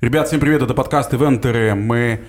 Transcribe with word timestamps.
Ребят, 0.00 0.26
всем 0.26 0.40
привет, 0.40 0.60
это 0.60 0.74
подкаст 0.74 1.14
«Ивентеры». 1.14 1.74
Мы 1.74 2.24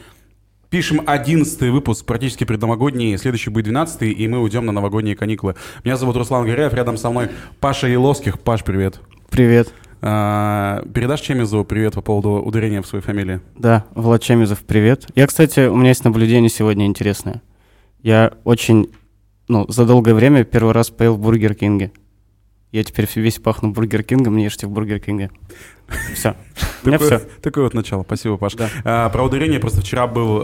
пишем 0.70 1.02
одиннадцатый 1.06 1.72
выпуск, 1.72 2.06
практически 2.06 2.44
предновогодний. 2.44 3.18
Следующий 3.18 3.50
будет 3.50 3.66
двенадцатый, 3.66 4.12
и 4.12 4.28
мы 4.28 4.40
уйдем 4.40 4.68
на 4.68 4.72
новогодние 4.72 5.16
каникулы. 5.16 5.56
Меня 5.84 5.98
зовут 5.98 6.16
Руслан 6.16 6.46
Горяев, 6.46 6.74
рядом 6.74 6.96
со 6.96 7.10
мной 7.10 7.30
Паша 7.60 7.88
Еловских. 7.88 8.40
Паш, 8.40 8.64
привет. 8.64 9.02
Привет. 9.30 9.74
А, 10.02 10.84
передашь 10.94 11.22
Чемизову 11.22 11.66
привет 11.66 11.96
по 11.96 12.02
поводу 12.02 12.34
ударения 12.34 12.84
в 12.84 12.88
своей 12.88 13.04
фамилии? 13.04 13.42
Да, 13.58 13.86
Влад 13.96 14.22
Чемизов, 14.22 14.60
привет. 14.60 15.08
Я, 15.16 15.26
кстати, 15.26 15.68
у 15.68 15.76
меня 15.76 15.90
есть 15.90 16.06
наблюдение 16.06 16.50
сегодня 16.50 16.86
интересное. 16.86 17.42
Я 18.04 18.34
очень, 18.44 18.92
ну, 19.48 19.66
за 19.68 19.86
долгое 19.86 20.14
время 20.14 20.44
первый 20.44 20.74
раз 20.74 20.92
поел 20.92 21.16
в 21.16 21.20
Бургер 21.20 21.56
Кинге. 21.56 21.92
Я 22.76 22.84
теперь 22.84 23.08
весь 23.16 23.40
пахну 23.40 23.72
Бургер 23.72 24.04
Кингом, 24.04 24.36
не 24.36 24.44
ешьте 24.44 24.68
в 24.68 24.70
Бургер 24.70 25.00
Кинге. 25.00 25.32
Все. 26.14 26.36
Такое, 26.84 27.20
все. 27.20 27.22
такое 27.42 27.64
вот 27.64 27.74
начало. 27.74 28.04
Спасибо, 28.04 28.36
Паш. 28.36 28.56
Да. 28.56 28.70
А, 28.84 29.10
про 29.10 29.24
ударение 29.24 29.62
просто 29.62 29.80
вчера 29.80 30.08
был 30.08 30.42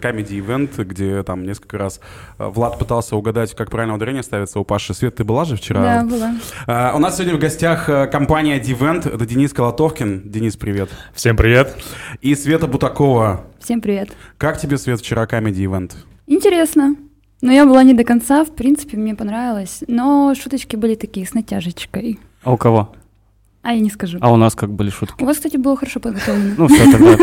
comedy 0.00 0.38
event, 0.38 0.78
где 0.78 1.22
там 1.22 1.44
несколько 1.44 1.76
раз 1.76 2.00
а, 2.38 2.48
Влад 2.48 2.78
пытался 2.78 3.14
угадать, 3.14 3.54
как 3.54 3.70
правильно 3.70 3.94
ударение 3.94 4.22
ставится 4.22 4.58
у 4.58 4.64
Паши. 4.64 4.94
Свет, 4.94 5.16
ты 5.16 5.24
была 5.24 5.44
же 5.44 5.56
вчера? 5.56 5.82
Да, 5.82 6.04
была. 6.04 6.34
А, 6.66 6.94
у 6.96 6.98
нас 6.98 7.16
сегодня 7.16 7.36
в 7.36 7.38
гостях 7.38 7.90
а, 7.90 8.06
компания 8.06 8.58
Divent. 8.58 9.14
Это 9.14 9.26
Денис 9.26 9.52
Колотовкин. 9.52 10.30
Денис, 10.30 10.56
привет. 10.56 10.88
Всем 11.12 11.36
привет. 11.36 11.76
И 12.22 12.34
Света 12.36 12.68
Бутакова. 12.68 13.44
Всем 13.60 13.82
привет. 13.82 14.08
Как 14.38 14.58
тебе, 14.58 14.78
Свет, 14.78 15.00
вчера 15.00 15.26
comedy 15.26 15.66
event? 15.66 15.94
Интересно. 16.26 16.96
Но 17.42 17.52
я 17.52 17.66
была 17.66 17.82
не 17.82 17.94
до 17.94 18.04
конца, 18.04 18.44
в 18.44 18.54
принципе, 18.54 18.96
мне 18.96 19.14
понравилось. 19.14 19.84
Но 19.88 20.34
шуточки 20.34 20.76
были 20.76 20.94
такие, 20.94 21.26
с 21.26 21.34
натяжечкой. 21.34 22.18
А 22.42 22.52
у 22.52 22.56
кого? 22.56 22.94
А 23.62 23.74
я 23.74 23.80
не 23.80 23.90
скажу. 23.90 24.18
А 24.20 24.32
у 24.32 24.36
нас 24.36 24.54
как 24.54 24.70
были 24.70 24.90
шутки? 24.90 25.20
У 25.20 25.26
вас, 25.26 25.38
кстати, 25.38 25.56
было 25.56 25.76
хорошо 25.76 25.98
подготовлено. 25.98 26.54
Ну, 26.56 26.68
все 26.68 26.90
тогда. 26.90 27.18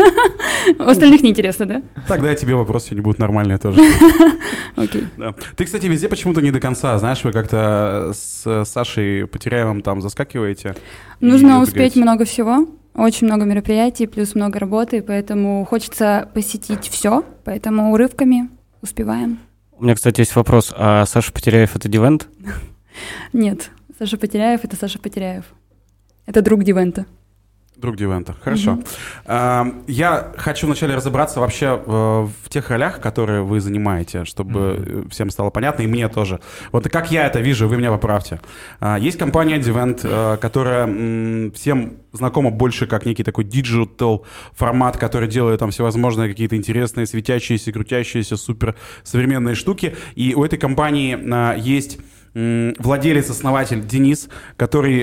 У 0.78 0.82
остальных 0.82 1.22
неинтересно, 1.22 1.64
да? 1.64 1.82
Тогда 2.06 2.34
и 2.34 2.36
тебе 2.36 2.54
вопрос 2.54 2.84
сегодня 2.84 3.02
будет 3.02 3.18
нормальный 3.18 3.58
тоже. 3.58 3.80
Окей. 4.76 5.04
Да. 5.16 5.34
Ты, 5.56 5.64
кстати, 5.64 5.86
везде 5.86 6.06
почему-то 6.06 6.42
не 6.42 6.50
до 6.50 6.60
конца. 6.60 6.98
Знаешь, 6.98 7.24
вы 7.24 7.32
как-то 7.32 8.12
с 8.14 8.64
Сашей 8.66 9.26
Потеряевым 9.26 9.80
там 9.80 10.02
заскакиваете. 10.02 10.76
Нужно 11.20 11.62
успеть 11.62 11.96
много 11.96 12.26
всего. 12.26 12.68
Очень 12.94 13.26
много 13.26 13.46
мероприятий, 13.46 14.06
плюс 14.06 14.34
много 14.34 14.58
работы, 14.58 15.02
поэтому 15.02 15.64
хочется 15.64 16.28
посетить 16.34 16.88
все, 16.88 17.24
поэтому 17.44 17.90
урывками 17.92 18.50
успеваем. 18.82 19.38
У 19.78 19.84
меня, 19.84 19.94
кстати, 19.94 20.20
есть 20.20 20.34
вопрос. 20.36 20.72
А 20.76 21.04
Саша 21.06 21.32
Потеряев— 21.32 21.74
это 21.76 21.88
Divent? 21.88 22.28
Нет, 23.32 23.70
Саша 23.98 24.16
Потеряев— 24.16 24.60
это 24.64 24.76
Саша 24.76 24.98
Потеряев. 24.98 25.44
Это 26.26 26.42
друг 26.42 26.64
Дивента. 26.64 27.06
Друг 27.76 27.96
Дивента. 27.96 28.36
Хорошо. 28.40 28.78
А, 29.26 29.66
Я 29.88 30.32
хочу 30.36 30.66
вначале 30.66 30.94
разобраться 30.94 31.40
вообще 31.40 31.66
э, 31.84 31.90
в 31.90 32.48
тех 32.48 32.70
ролях, 32.70 33.00
которые 33.00 33.42
вы 33.42 33.60
занимаете, 33.60 34.24
чтобы 34.24 34.60
э, 34.78 35.02
всем 35.10 35.28
стало 35.30 35.50
понятно, 35.50 35.82
и 35.82 35.86
мне 35.88 36.08
тоже. 36.08 36.38
Вот 36.70 36.88
как 36.88 37.10
я 37.10 37.26
это 37.26 37.40
вижу, 37.40 37.66
вы 37.66 37.76
меня 37.76 37.90
поправьте. 37.90 38.40
А, 38.78 38.96
Есть 38.96 39.18
компания 39.18 39.58
Divent, 39.58 40.00
э, 40.04 40.36
которая 40.40 40.86
м, 40.86 41.50
всем 41.52 41.94
знакома 42.12 42.50
больше 42.50 42.86
как 42.86 43.06
некий 43.06 43.24
такой 43.24 43.42
digital 43.42 44.24
формат, 44.54 44.96
который 44.96 45.28
делает 45.28 45.58
там 45.58 45.72
всевозможные 45.72 46.28
какие-то 46.28 46.56
интересные, 46.56 47.06
светящиеся, 47.06 47.72
крутящиеся, 47.72 48.36
супер 48.36 48.76
современные 49.02 49.56
штуки. 49.56 49.96
И 50.14 50.34
у 50.36 50.44
этой 50.44 50.58
компании 50.60 51.18
а, 51.32 51.54
есть 51.56 51.98
м, 52.34 52.74
владелец-основатель 52.78 53.84
Денис, 53.86 54.28
который 54.56 55.00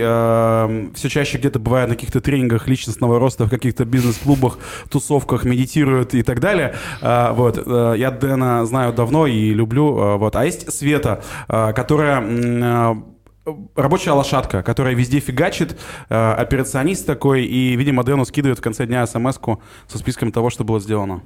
все 0.94 1.10
чаще 1.10 1.38
где-то 1.38 1.60
бывает 1.60 1.90
на 1.90 1.96
каких-то 1.96 2.22
тренингах 2.22 2.68
личностного 2.68 3.20
роста, 3.20 3.46
в 3.46 3.50
каких-то 3.50 3.86
бизнес-клубах, 3.86 4.58
тусовках, 4.90 5.44
медитирует 5.46 6.14
и 6.16 6.24
так 6.24 6.40
далее. 6.40 6.76
А, 7.02 7.34
вот. 7.34 7.62
э, 7.66 7.96
Я 7.98 8.12
Дэна 8.12 8.66
знаю 8.66 8.94
давно 8.94 9.28
и 9.28 9.54
люблю. 9.54 9.98
а, 10.00 10.18
вот. 10.18 10.36
А 10.36 10.46
есть 10.46 10.72
Света, 10.74 11.24
а, 11.48 11.74
которая... 11.74 12.22
а, 12.22 13.04
Рабочая 13.76 14.12
лошадка, 14.12 14.62
которая 14.62 14.94
везде 14.94 15.20
фигачит, 15.20 15.76
э, 16.10 16.34
операционист 16.34 17.08
такой, 17.08 17.44
и, 17.44 17.76
видимо, 17.76 18.04
Дэну 18.04 18.24
скидывает 18.24 18.60
в 18.60 18.62
конце 18.62 18.86
дня 18.86 19.06
смс-ку 19.08 19.62
со 19.88 19.98
списком 19.98 20.32
того, 20.32 20.52
что 20.52 20.64
было 20.64 20.80
сделано. 20.80 21.24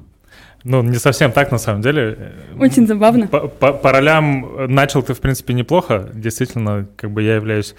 Ну, 0.67 0.81
не 0.81 0.95
совсем 0.95 1.31
так, 1.31 1.51
на 1.51 1.59
самом 1.59 1.81
деле. 1.81 2.33
Очень 2.59 2.87
забавно. 2.87 3.27
По, 3.27 3.47
по- 3.47 3.71
по 3.73 3.91
ролям 3.91 4.65
начал 4.73 5.03
ты, 5.03 5.13
в 5.13 5.19
принципе, 5.21 5.53
неплохо. 5.53 6.09
Действительно, 6.13 6.87
как 6.97 7.11
бы 7.11 7.21
я 7.21 7.35
являюсь 7.35 7.75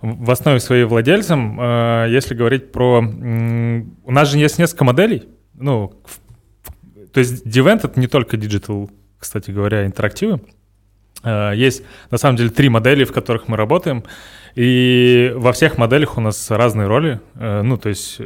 в 0.00 0.30
основе 0.30 0.58
своей 0.58 0.84
владельцем. 0.84 1.60
Э, 1.60 2.06
Если 2.08 2.34
говорить 2.34 2.72
про... 2.72 3.00
У 3.02 4.10
нас 4.10 4.30
же 4.30 4.38
есть 4.38 4.58
несколько 4.58 4.84
моделей. 4.84 5.28
Ну, 5.52 5.92
то 7.12 7.20
есть 7.20 7.46
Divent— 7.46 7.80
это 7.84 8.00
не 8.00 8.06
только 8.06 8.38
digital, 8.38 8.90
кстати 9.18 9.50
говоря, 9.50 9.84
интерактивы. 9.84 10.40
Э, 11.24 11.52
Есть, 11.54 11.82
на 12.10 12.16
самом 12.16 12.36
деле, 12.38 12.48
три 12.48 12.70
модели, 12.70 13.04
в 13.04 13.12
которых 13.12 13.48
мы 13.48 13.58
работаем. 13.58 14.02
И 14.54 15.30
во 15.36 15.52
всех 15.52 15.76
моделях 15.76 16.16
у 16.16 16.22
нас 16.22 16.50
разные 16.50 16.86
роли. 16.88 17.20
Э, 17.34 17.60
Ну, 17.62 17.76
то 17.76 17.90
есть... 17.90 18.18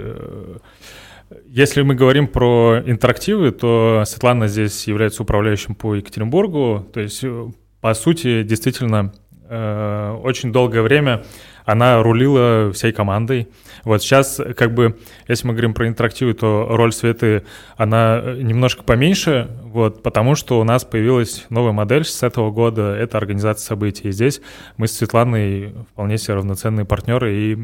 Если 1.46 1.82
мы 1.82 1.94
говорим 1.94 2.26
про 2.26 2.82
интерактивы, 2.86 3.50
то 3.50 4.02
Светлана 4.06 4.48
здесь 4.48 4.86
является 4.86 5.22
управляющим 5.22 5.74
по 5.74 5.94
Екатеринбургу. 5.94 6.88
То 6.92 7.00
есть, 7.00 7.22
э, 7.22 7.48
по 7.80 7.94
сути, 7.94 8.42
действительно, 8.42 9.12
э, 9.48 10.18
очень 10.22 10.52
долгое 10.52 10.82
время 10.82 11.24
она 11.68 12.02
рулила 12.02 12.72
всей 12.72 12.92
командой. 12.92 13.48
Вот 13.84 14.00
сейчас, 14.00 14.40
как 14.56 14.72
бы, 14.72 14.96
если 15.28 15.46
мы 15.46 15.52
говорим 15.52 15.74
про 15.74 15.86
интерактивы, 15.86 16.32
то 16.32 16.66
роль 16.70 16.94
Светы, 16.94 17.44
она 17.76 18.22
э, 18.22 18.40
немножко 18.40 18.82
поменьше, 18.82 19.50
вот, 19.64 20.02
потому 20.02 20.34
что 20.34 20.60
у 20.60 20.64
нас 20.64 20.86
появилась 20.86 21.44
новая 21.50 21.72
модель 21.72 22.06
с 22.06 22.22
этого 22.22 22.50
года, 22.50 22.94
это 22.94 23.18
организация 23.18 23.66
событий. 23.66 24.08
И 24.08 24.12
здесь 24.12 24.40
мы 24.78 24.88
с 24.88 24.96
Светланой 24.96 25.74
вполне 25.92 26.16
себе 26.16 26.36
равноценные 26.36 26.86
партнеры, 26.86 27.36
и 27.36 27.58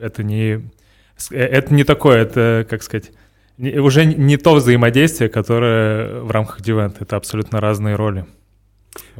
это 0.00 0.22
не, 0.22 0.70
это 1.30 1.72
не 1.74 1.84
такое, 1.84 2.18
это, 2.22 2.66
как 2.68 2.82
сказать, 2.82 3.12
не- 3.58 3.78
уже 3.78 4.04
не 4.04 4.36
то 4.36 4.54
взаимодействие, 4.54 5.28
которое 5.30 6.20
в 6.20 6.30
рамках 6.30 6.60
Дивент, 6.60 7.00
это 7.00 7.16
абсолютно 7.16 7.60
разные 7.60 7.96
роли. 7.96 8.26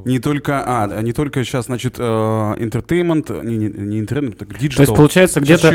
Не 0.05 0.21
только, 0.21 0.63
а, 0.65 1.03
не 1.03 1.13
только 1.13 1.43
сейчас, 1.45 1.67
значит, 1.67 1.97
э, 1.99 2.03
entertainment, 2.03 3.45
не, 3.45 3.57
не, 3.57 3.69
не 3.69 4.01
entertainment, 4.03 4.37
так 4.37 4.49
digital. 4.51 4.77
То 4.77 4.83
есть, 4.83 4.95
получается, 4.95 5.41
где-то... 5.41 5.71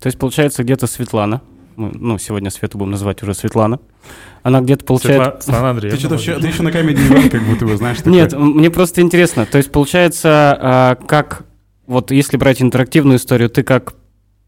То 0.00 0.06
есть, 0.06 0.18
получается, 0.18 0.64
где-то 0.64 0.86
Светлана, 0.88 1.40
мы, 1.76 1.90
ну, 1.94 2.18
сегодня 2.18 2.50
Свету 2.50 2.78
будем 2.78 2.90
называть 2.92 3.22
уже 3.22 3.34
Светлана, 3.34 3.78
она 4.42 4.60
где-то 4.60 4.84
получает... 4.84 5.20
Светла- 5.20 5.40
Светлана 5.40 5.70
Андреевна. 5.70 5.96
Ты, 5.96 6.00
что-то 6.00 6.14
еще, 6.16 6.38
ты 6.40 6.46
еще 6.48 6.62
на 6.62 6.68
event, 6.70 7.30
как 7.30 7.42
будто 7.44 7.64
бы, 7.66 7.76
знаешь, 7.76 7.98
такой. 7.98 8.12
Нет, 8.12 8.32
мне 8.32 8.70
просто 8.70 9.00
интересно. 9.02 9.46
То 9.46 9.58
есть, 9.58 9.70
получается, 9.70 10.58
а, 10.60 10.94
как... 10.96 11.44
Вот 11.86 12.10
если 12.10 12.36
брать 12.36 12.60
интерактивную 12.60 13.18
историю, 13.18 13.48
ты 13.50 13.62
как 13.62 13.94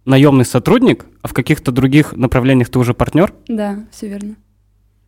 наемный 0.05 0.44
сотрудник, 0.44 1.06
а 1.22 1.28
в 1.28 1.34
каких-то 1.34 1.72
других 1.72 2.12
направлениях 2.15 2.69
ты 2.69 2.78
уже 2.78 2.94
партнер? 2.94 3.33
Да, 3.49 3.87
все 3.91 4.09
верно. 4.09 4.37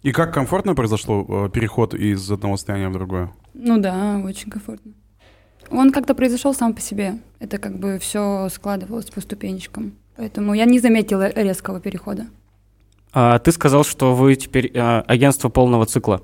И 0.03 0.11
как 0.13 0.35
комфортно 0.35 0.75
произошло 0.75 1.25
э, 1.47 1.51
переход 1.51 1.95
из 1.95 2.29
одного 2.31 2.57
состояния 2.57 2.89
в 2.89 2.93
другое? 2.93 3.33
Ну 3.55 3.79
да, 3.79 4.21
очень 4.25 4.51
комфортно. 4.51 4.93
Он 5.71 5.93
как-то 5.93 6.15
произошел 6.15 6.55
сам 6.55 6.75
по 6.75 6.81
себе. 6.81 7.21
Это 7.39 7.59
как 7.59 7.79
бы 7.79 7.99
все 8.01 8.49
складывалось 8.51 9.11
по 9.11 9.21
ступенечкам. 9.21 9.95
Поэтому 10.17 10.55
я 10.55 10.65
не 10.65 10.81
заметила 10.81 11.31
резкого 11.31 11.81
перехода. 11.81 12.27
А 13.13 13.39
ты 13.39 13.53
сказал, 13.53 13.85
что 13.85 14.15
вы 14.15 14.35
теперь 14.35 14.73
а, 14.75 15.03
агентство 15.07 15.49
полного 15.49 15.87
цикла. 15.87 16.23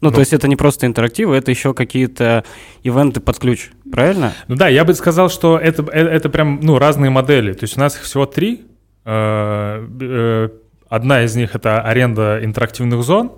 Ну, 0.00 0.08
Ну. 0.08 0.14
то 0.14 0.20
есть 0.20 0.32
это 0.32 0.48
не 0.48 0.56
просто 0.56 0.86
интерактивы, 0.86 1.36
это 1.36 1.50
еще 1.50 1.74
какие-то 1.74 2.44
ивенты 2.82 3.20
под 3.20 3.38
ключ, 3.38 3.70
правильно? 3.92 4.32
Ну 4.48 4.56
да, 4.56 4.68
я 4.68 4.84
бы 4.84 4.94
сказал, 4.94 5.28
что 5.28 5.58
это, 5.58 5.82
э- 5.92 6.06
это 6.08 6.30
прям 6.30 6.58
ну, 6.62 6.78
разные 6.78 7.10
модели. 7.10 7.52
То 7.52 7.64
есть 7.64 7.76
у 7.76 7.80
нас 7.80 7.96
их 7.96 8.02
всего 8.02 8.26
три. 8.26 8.62
Э, 9.04 9.86
э, 10.00 10.48
Одна 10.88 11.22
из 11.22 11.36
них— 11.36 11.54
это 11.54 11.80
аренда 11.82 12.40
интерактивных 12.44 13.04
зон. 13.04 13.30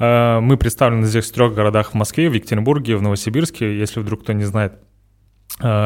Э, 0.00 0.40
Мы 0.40 0.56
представлены 0.56 1.06
здесь 1.06 1.30
в 1.30 1.32
трех 1.32 1.54
городах 1.54 1.90
в 1.92 1.94
Москве, 1.94 2.28
в 2.28 2.32
Екатеринбурге, 2.32 2.96
в 2.96 3.02
Новосибирске, 3.02 3.78
если 3.78 4.00
вдруг 4.00 4.22
кто 4.22 4.32
не 4.32 4.42
знает. 4.44 4.72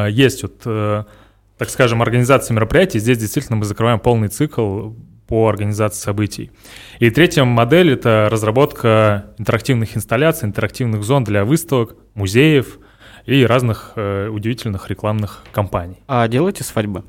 Есть 0.09 0.41
вот, 0.43 0.61
так 0.63 1.69
скажем, 1.69 2.01
организация 2.01 2.55
мероприятий. 2.55 2.97
Здесь 2.99 3.19
действительно 3.19 3.57
мы 3.57 3.65
закрываем 3.65 3.99
полный 3.99 4.27
цикл 4.29 4.89
по 5.31 5.47
организации 5.47 6.03
событий. 6.03 6.51
И 6.99 7.09
третья 7.09 7.45
модель— 7.45 7.91
это 7.93 8.27
разработка 8.29 9.27
интерактивных 9.37 9.95
инсталляций, 9.95 10.45
интерактивных 10.45 11.03
зон 11.03 11.23
для 11.23 11.45
выставок, 11.45 11.95
музеев 12.15 12.79
и 13.25 13.45
разных 13.45 13.93
э, 13.95 14.27
удивительных 14.27 14.89
рекламных 14.89 15.45
кампаний. 15.53 16.03
А 16.05 16.27
делаете 16.27 16.65
свадьбы? 16.65 17.05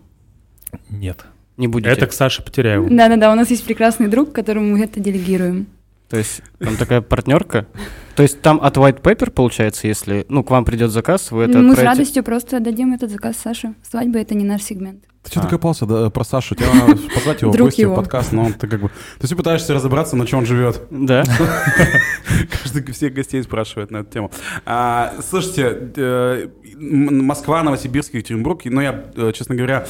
Нет. 0.88 1.24
Не 1.56 1.66
будете? 1.66 1.90
Это 1.90 2.06
к 2.06 2.12
Саше 2.12 2.44
Потеряеву. 2.44 2.86
Да-да-да, 2.88 3.32
у 3.32 3.34
нас 3.34 3.50
есть 3.50 3.64
прекрасный 3.64 4.06
друг, 4.06 4.32
которому 4.32 4.68
мы 4.68 4.84
это 4.84 5.00
делегируем. 5.00 5.66
То 6.12 6.18
есть 6.18 6.42
там 6.58 6.76
такая 6.76 7.00
партнерка. 7.00 7.64
То 8.16 8.22
есть 8.22 8.42
там 8.42 8.60
от 8.62 8.76
White 8.76 9.00
Paper, 9.00 9.30
получается, 9.30 9.88
если 9.88 10.26
ну, 10.28 10.44
к 10.44 10.50
вам 10.50 10.66
придет 10.66 10.90
заказ, 10.90 11.30
вы 11.30 11.44
это 11.44 11.56
Мы 11.56 11.74
с 11.74 11.78
отправите- 11.78 11.84
радостью 11.86 12.22
просто 12.22 12.60
дадим 12.60 12.92
этот 12.92 13.10
заказ 13.10 13.38
Саше. 13.38 13.72
Свадьба— 13.82 14.18
это 14.20 14.34
не 14.34 14.44
наш 14.44 14.60
сегмент. 14.62 15.04
Ты 15.22 15.30
что 15.30 15.40
А. 15.40 15.44
докопался 15.44 15.86
да, 15.86 16.10
про 16.10 16.22
Сашу? 16.22 16.54
Тебе 16.54 16.66
надо 16.70 16.96
позвать 17.14 17.40
его 17.40 17.50
в 17.50 17.56
гости 17.56 17.86
в 17.86 17.94
подкаст, 17.94 18.32
но 18.32 18.44
он 18.44 18.52
ты 18.52 18.68
как 18.68 18.82
бы... 18.82 18.90
Ты 19.20 19.26
все 19.26 19.34
пытаешься 19.36 19.72
разобраться, 19.72 20.14
на 20.14 20.26
чем 20.26 20.40
он 20.40 20.44
живет. 20.44 20.82
Да. 20.90 21.24
Каждый 22.62 22.92
всех 22.92 23.14
гостей 23.14 23.42
спрашивает 23.42 23.90
на 23.90 23.98
эту 23.98 24.10
тему. 24.10 24.30
А, 24.66 25.14
слушайте, 25.26 25.92
э, 25.96 26.48
Москва, 26.76 27.62
Новосибирск, 27.62 28.12
Екатеринбург, 28.12 28.66
но 28.66 28.82
я, 28.82 29.02
э, 29.16 29.32
честно 29.34 29.54
говоря, 29.54 29.86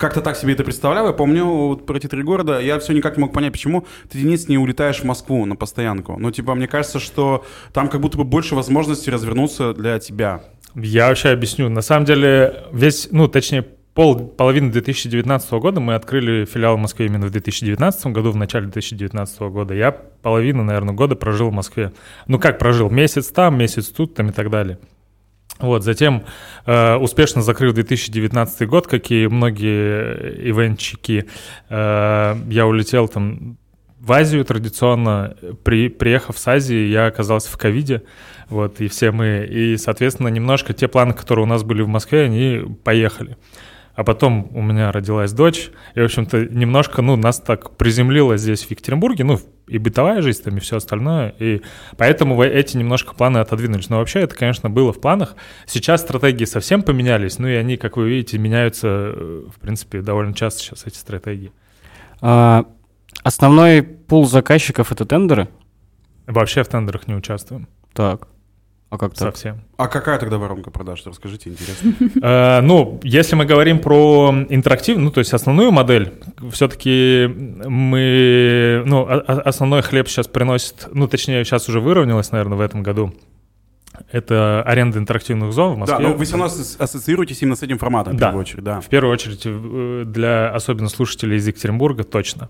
как-то 0.00 0.22
так 0.22 0.34
себе 0.34 0.54
это 0.54 0.64
представлял. 0.64 1.06
Я 1.06 1.12
помню 1.12 1.44
вот 1.44 1.84
про 1.84 1.98
эти 1.98 2.06
три 2.06 2.22
города. 2.22 2.58
Я 2.58 2.78
все 2.78 2.94
никак 2.94 3.18
не 3.18 3.20
мог 3.20 3.34
понять, 3.34 3.52
почему 3.52 3.86
ты, 4.10 4.18
Денис, 4.18 4.48
не 4.48 4.56
улетаешь 4.56 5.00
в 5.00 5.04
Москву 5.04 5.44
на 5.44 5.56
постоянку. 5.56 6.16
Ну, 6.18 6.30
типа, 6.30 6.54
мне 6.54 6.66
кажется, 6.66 6.98
что 6.98 7.44
там 7.74 7.88
как 7.88 8.00
будто 8.00 8.16
бы 8.16 8.24
больше 8.24 8.54
возможностей 8.54 9.10
развернуться 9.10 9.74
для 9.74 9.98
тебя. 9.98 10.42
Я 10.74 11.08
вообще 11.08 11.28
объясню. 11.28 11.68
На 11.68 11.82
самом 11.82 12.06
деле, 12.06 12.64
весь, 12.72 13.08
ну, 13.10 13.28
точнее, 13.28 13.66
пол, 13.92 14.18
половину 14.18 14.72
2019 14.72 15.50
года 15.52 15.80
мы 15.80 15.94
открыли 15.94 16.46
филиал 16.46 16.78
в 16.78 16.80
Москве 16.80 17.04
именно 17.04 17.26
в 17.26 17.30
2019 17.30 18.06
году, 18.06 18.30
в 18.30 18.36
начале 18.36 18.68
2019 18.68 19.40
года. 19.40 19.74
Я 19.74 19.92
половину, 19.92 20.64
наверное, 20.64 20.94
года 20.94 21.14
прожил 21.14 21.50
в 21.50 21.52
Москве. 21.52 21.92
Ну, 22.26 22.38
как 22.38 22.58
прожил? 22.58 22.88
Месяц 22.88 23.26
там, 23.26 23.58
месяц 23.58 23.88
тут, 23.88 24.14
там 24.14 24.30
и 24.30 24.32
так 24.32 24.48
далее. 24.48 24.78
Вот, 25.60 25.84
затем 25.84 26.24
э, 26.66 26.96
успешно 26.96 27.42
закрыл 27.42 27.72
2019 27.72 28.68
год, 28.68 28.86
как 28.86 29.10
и 29.10 29.26
многие 29.26 30.48
ивенчики. 30.48 31.26
Э, 31.68 32.36
я 32.48 32.66
улетел 32.66 33.08
там 33.08 33.58
в 34.00 34.12
Азию 34.12 34.44
традиционно. 34.44 35.36
При, 35.62 35.88
приехав 35.88 36.38
с 36.38 36.48
Азии, 36.48 36.88
я 36.88 37.06
оказался 37.06 37.50
в 37.50 37.58
ковиде. 37.58 38.02
Вот, 38.48 38.80
и 38.80 38.88
все 38.88 39.12
мы. 39.12 39.46
И, 39.48 39.76
соответственно, 39.76 40.28
немножко 40.28 40.72
те 40.72 40.88
планы, 40.88 41.12
которые 41.12 41.44
у 41.44 41.48
нас 41.48 41.62
были 41.62 41.82
в 41.82 41.88
Москве, 41.88 42.22
они 42.22 42.62
поехали. 42.82 43.36
А 43.94 44.04
потом 44.04 44.50
у 44.54 44.62
меня 44.62 44.92
родилась 44.92 45.32
дочь, 45.32 45.70
и, 45.94 46.00
в 46.00 46.04
общем-то, 46.04 46.46
немножко, 46.46 47.02
ну, 47.02 47.16
нас 47.16 47.40
так 47.40 47.76
приземлило 47.76 48.36
здесь, 48.36 48.64
в 48.64 48.70
Екатеринбурге, 48.70 49.24
ну, 49.24 49.38
и 49.66 49.78
бытовая 49.78 50.22
жизнь 50.22 50.42
там, 50.42 50.56
и 50.56 50.60
все 50.60 50.76
остальное, 50.76 51.34
и 51.38 51.60
поэтому 51.96 52.40
эти 52.42 52.76
немножко 52.76 53.14
планы 53.14 53.38
отодвинулись. 53.38 53.90
Но 53.90 53.98
вообще 53.98 54.20
это, 54.20 54.34
конечно, 54.34 54.70
было 54.70 54.92
в 54.92 55.00
планах. 55.00 55.34
Сейчас 55.66 56.00
стратегии 56.00 56.44
совсем 56.44 56.82
поменялись, 56.82 57.38
ну, 57.38 57.48
и 57.48 57.54
они, 57.54 57.76
как 57.76 57.96
вы 57.96 58.08
видите, 58.08 58.38
меняются, 58.38 58.88
э, 58.88 59.42
в 59.54 59.60
принципе, 59.60 60.00
довольно 60.00 60.34
часто 60.34 60.60
сейчас 60.60 60.86
эти 60.86 60.96
стратегии. 60.96 61.52
А, 62.20 62.64
Основной 63.22 63.82
пул 63.82 64.26
заказчиков— 64.26 64.92
это 64.92 65.04
тендеры? 65.04 65.48
Вообще 66.26 66.62
в 66.62 66.68
тендерах 66.68 67.06
не 67.06 67.14
участвуем 67.14 67.68
Так. 67.92 68.28
А 68.90 68.98
как 68.98 69.14
так? 69.14 69.36
совсем. 69.36 69.60
А 69.76 69.86
какая 69.86 70.18
тогда 70.18 70.36
воронка 70.38 70.70
продаж? 70.72 71.02
Расскажите, 71.06 71.48
интересно. 71.50 71.92
Э, 72.22 72.60
Ну, 72.60 72.98
если 73.04 73.36
мы 73.36 73.44
говорим 73.44 73.78
про 73.78 74.34
интерактив, 74.48 74.98
ну, 74.98 75.10
то 75.12 75.20
есть 75.20 75.32
основную 75.32 75.70
модель, 75.70 76.12
все-таки 76.50 77.26
мы, 77.28 78.82
ну, 78.86 79.06
основной 79.08 79.82
хлеб 79.82 80.08
сейчас 80.08 80.26
приносит, 80.26 80.88
ну, 80.92 81.06
точнее, 81.06 81.44
сейчас 81.44 81.68
уже 81.68 81.80
выровнялось, 81.80 82.32
наверное, 82.32 82.58
в 82.58 82.60
этом 82.60 82.82
году. 82.82 83.12
Это 84.10 84.62
аренда 84.62 84.98
интерактивных 84.98 85.52
зон 85.52 85.72
в 85.72 85.74
Да, 85.74 85.80
Москве. 85.80 86.08
но 86.08 86.14
вы 86.14 86.24
все 86.24 86.32
равно 86.32 86.46
ас- 86.46 86.76
ассоциируетесь 86.80 87.42
именно 87.42 87.54
с 87.56 87.62
этим 87.62 87.78
форматом, 87.78 88.16
в 88.16 88.18
Да. 88.18 88.26
первую 88.26 88.40
очередь, 88.40 88.64
да. 88.64 88.80
В 88.80 88.88
первую 88.88 89.12
очередь, 89.12 89.42
э, 89.44 90.02
для 90.06 90.50
особенно 90.54 90.88
слушателей 90.88 91.36
из 91.36 91.46
Екатеринбурга, 91.46 92.02
точно. 92.02 92.48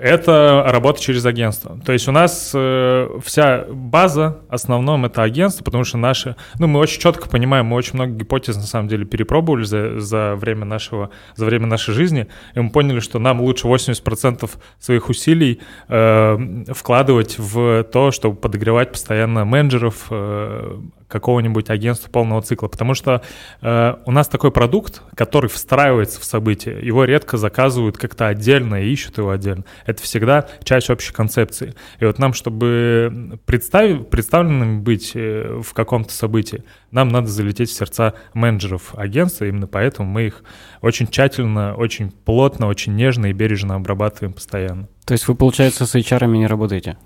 Это 0.00 0.64
работа 0.66 0.98
через 0.98 1.26
агентство. 1.26 1.78
То 1.84 1.92
есть 1.92 2.08
у 2.08 2.12
нас 2.12 2.52
э, 2.54 3.08
вся 3.22 3.66
база, 3.68 4.38
в 4.48 4.54
основном, 4.54 5.04
это 5.04 5.22
агентство, 5.22 5.62
потому 5.62 5.84
что 5.84 5.98
наши... 5.98 6.36
Ну, 6.58 6.68
мы 6.68 6.80
очень 6.80 6.98
четко 6.98 7.28
понимаем, 7.28 7.66
мы 7.66 7.76
очень 7.76 7.96
много 7.96 8.12
гипотез, 8.12 8.56
на 8.56 8.62
самом 8.62 8.88
деле, 8.88 9.04
перепробовали 9.04 9.64
за, 9.64 10.00
за, 10.00 10.36
время, 10.36 10.64
нашего, 10.64 11.10
за 11.36 11.44
время 11.44 11.66
нашей 11.66 11.92
жизни, 11.92 12.28
и 12.54 12.60
мы 12.60 12.70
поняли, 12.70 13.00
что 13.00 13.18
нам 13.18 13.42
лучше 13.42 13.68
80% 13.68 14.50
своих 14.78 15.10
усилий 15.10 15.60
э, 15.88 16.64
вкладывать 16.68 17.38
в 17.38 17.84
то, 17.84 18.10
чтобы 18.10 18.36
подогревать 18.36 18.92
постоянно 18.92 19.44
менеджеров, 19.44 20.06
э, 20.10 20.78
какого-нибудь 21.10 21.68
агентства 21.68 22.08
полного 22.08 22.40
цикла, 22.40 22.68
потому 22.68 22.94
что 22.94 23.22
э, 23.60 23.94
у 24.06 24.12
нас 24.12 24.28
такой 24.28 24.50
продукт, 24.50 25.02
который 25.14 25.50
встраивается 25.50 26.20
в 26.20 26.24
события, 26.24 26.78
его 26.80 27.04
редко 27.04 27.36
заказывают 27.36 27.98
как-то 27.98 28.28
отдельно 28.28 28.76
и 28.82 28.90
ищут 28.90 29.18
его 29.18 29.30
отдельно. 29.30 29.64
Это 29.90 30.02
всегда 30.02 30.46
часть 30.62 30.88
общей 30.88 31.12
концепции. 31.12 31.74
И 31.98 32.04
вот 32.04 32.18
нам, 32.18 32.32
чтобы 32.32 33.38
представ... 33.44 34.08
представленными 34.08 34.78
быть 34.80 35.12
э, 35.14 35.60
в 35.62 35.72
каком-то 35.74 36.12
событии, 36.12 36.64
нам 36.90 37.08
надо 37.08 37.26
залететь 37.26 37.70
в 37.70 37.74
сердца 37.74 38.14
менеджеров 38.34 38.94
агентства, 38.96 39.46
именно 39.46 39.66
поэтому 39.66 40.08
мы 40.08 40.26
их 40.28 40.44
очень 40.80 41.08
тщательно, 41.08 41.74
очень 41.74 42.10
плотно, 42.10 42.68
очень 42.68 42.94
нежно 42.94 43.26
и 43.26 43.32
бережно 43.32 43.74
обрабатываем 43.74 44.32
постоянно. 44.32 44.88
То 45.04 45.12
есть 45.12 45.26
вы, 45.26 45.34
получается, 45.34 45.86
с 45.86 45.94
HR 45.94 46.26
не 46.28 46.46
работаете? 46.46 46.96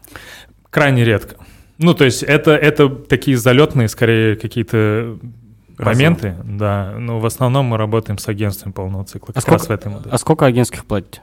Крайне 0.71 1.05
редко. 1.05 1.37
Ну, 1.79 1.95
то 1.95 2.05
есть 2.05 2.23
это, 2.23 2.53
это 2.53 2.89
такие 2.89 3.37
залетные, 3.37 3.89
скорее, 3.89 4.37
какие-то 4.37 5.19
моменты, 5.79 6.37
да. 6.45 6.95
Но 6.99 7.19
в 7.19 7.27
основном 7.27 7.67
мы 7.67 7.77
работаем 7.77 8.19
с 8.19 8.29
агентством 8.29 8.73
полного 8.73 9.05
цикла, 9.05 9.33
как 9.33 9.43
сколько- 9.43 9.59
раз 9.59 9.69
в 9.69 9.71
этой 9.71 9.93
модели. 9.93 10.09
А 10.13 10.19
сколько 10.19 10.47
агентских 10.47 10.85
платите? 10.85 11.23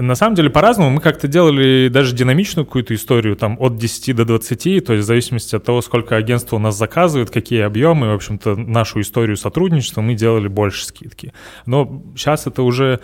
На 0.00 0.14
самом 0.14 0.34
деле 0.34 0.50
по-разному. 0.50 0.90
Мы 0.90 1.00
как-то 1.00 1.28
делали 1.28 1.88
даже 1.88 2.14
динамичную 2.14 2.64
какую-то 2.64 2.94
историю, 2.94 3.36
там 3.36 3.56
от 3.60 3.76
10 3.76 4.16
до 4.16 4.24
20, 4.24 4.84
то 4.84 4.92
есть 4.94 5.04
в 5.04 5.06
зависимости 5.06 5.54
от 5.54 5.64
того, 5.64 5.82
сколько 5.82 6.16
агентство 6.16 6.56
у 6.56 6.58
нас 6.58 6.76
заказывает, 6.76 7.30
какие 7.30 7.60
объемы, 7.60 8.08
в 8.08 8.14
общем-то, 8.14 8.56
нашу 8.56 9.00
историю 9.00 9.36
сотрудничества 9.36 10.00
мы 10.00 10.14
делали 10.14 10.48
больше 10.48 10.86
скидки. 10.86 11.32
Но 11.66 12.02
сейчас 12.16 12.46
это 12.46 12.62
уже 12.62 13.00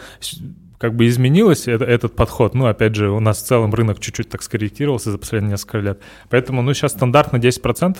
как 0.78 0.94
бы 0.94 1.06
изменилось, 1.06 1.68
это- 1.68 1.84
этот 1.84 2.16
подход. 2.16 2.54
Ну, 2.54 2.66
опять 2.66 2.94
же, 2.94 3.10
у 3.10 3.20
нас 3.20 3.42
в 3.42 3.46
целом 3.46 3.74
рынок 3.74 3.98
чуть-чуть 4.00 4.28
так 4.28 4.42
скорректировался 4.42 5.10
за 5.10 5.18
последние 5.18 5.52
несколько 5.52 5.78
лет. 5.78 6.00
Поэтому, 6.28 6.62
ну, 6.62 6.74
сейчас 6.74 6.92
стандартно 6.92 7.38
10%. 7.38 7.98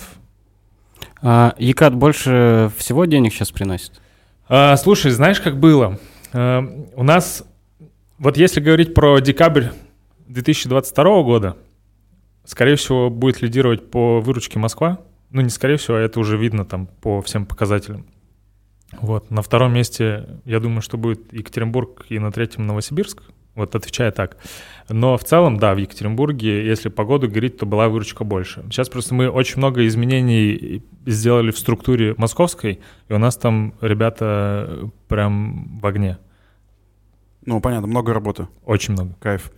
А 1.21 1.55
Екат 1.57 1.95
больше 1.95 2.71
всего 2.77 3.05
денег 3.05 3.33
сейчас 3.33 3.51
приносит? 3.51 3.93
А, 4.47 4.75
слушай, 4.77 5.11
знаешь, 5.11 5.39
как 5.39 5.59
было? 5.59 5.99
А, 6.33 6.63
у 6.95 7.03
нас, 7.03 7.43
вот 8.19 8.37
если 8.37 8.59
говорить 8.59 8.93
про 8.93 9.19
декабрь 9.19 9.65
2022 10.27 11.23
года, 11.23 11.57
скорее 12.45 12.75
всего, 12.75 13.09
будет 13.09 13.41
лидировать 13.41 13.89
по 13.89 14.19
выручке 14.19 14.59
Москва. 14.59 14.99
Ну, 15.29 15.41
не 15.41 15.49
скорее 15.49 15.77
всего, 15.77 15.97
а 15.97 15.99
это 15.99 16.19
уже 16.19 16.37
видно 16.37 16.65
там 16.65 16.87
по 17.01 17.21
всем 17.21 17.45
показателям. 17.45 18.05
Вот. 19.01 19.29
На 19.29 19.41
втором 19.41 19.73
месте, 19.73 20.39
я 20.45 20.59
думаю, 20.59 20.81
что 20.81 20.97
будет 20.97 21.33
Екатеринбург 21.33 22.05
и 22.09 22.19
на 22.19 22.31
третьем 22.31 22.65
Новосибирск. 22.65 23.21
Вот 23.55 23.75
отвечая 23.75 24.11
так. 24.11 24.37
Но 24.87 25.17
в 25.17 25.23
целом, 25.23 25.57
да, 25.57 25.73
в 25.73 25.77
Екатеринбурге, 25.77 26.65
если 26.65 26.89
погоду 26.89 27.27
говорить, 27.27 27.57
то 27.57 27.65
была 27.65 27.89
выручка 27.89 28.23
больше. 28.23 28.63
Сейчас 28.69 28.87
просто 28.87 29.15
мы 29.15 29.29
очень 29.29 29.57
много 29.57 29.85
изменений 29.87 30.83
сделали 31.05 31.49
в 31.51 31.57
структуре 31.57 32.13
московской, 32.17 32.79
и 33.09 33.13
у 33.13 33.17
нас 33.17 33.35
там 33.35 33.73
ребята 33.81 34.89
прям 35.07 35.79
в 35.79 35.85
огне. 35.87 36.19
Ну, 37.47 37.61
понятно, 37.61 37.87
много 37.87 38.13
работы. 38.13 38.49
Очень 38.65 38.91
много. 38.93 39.15
Кайф. 39.21 39.51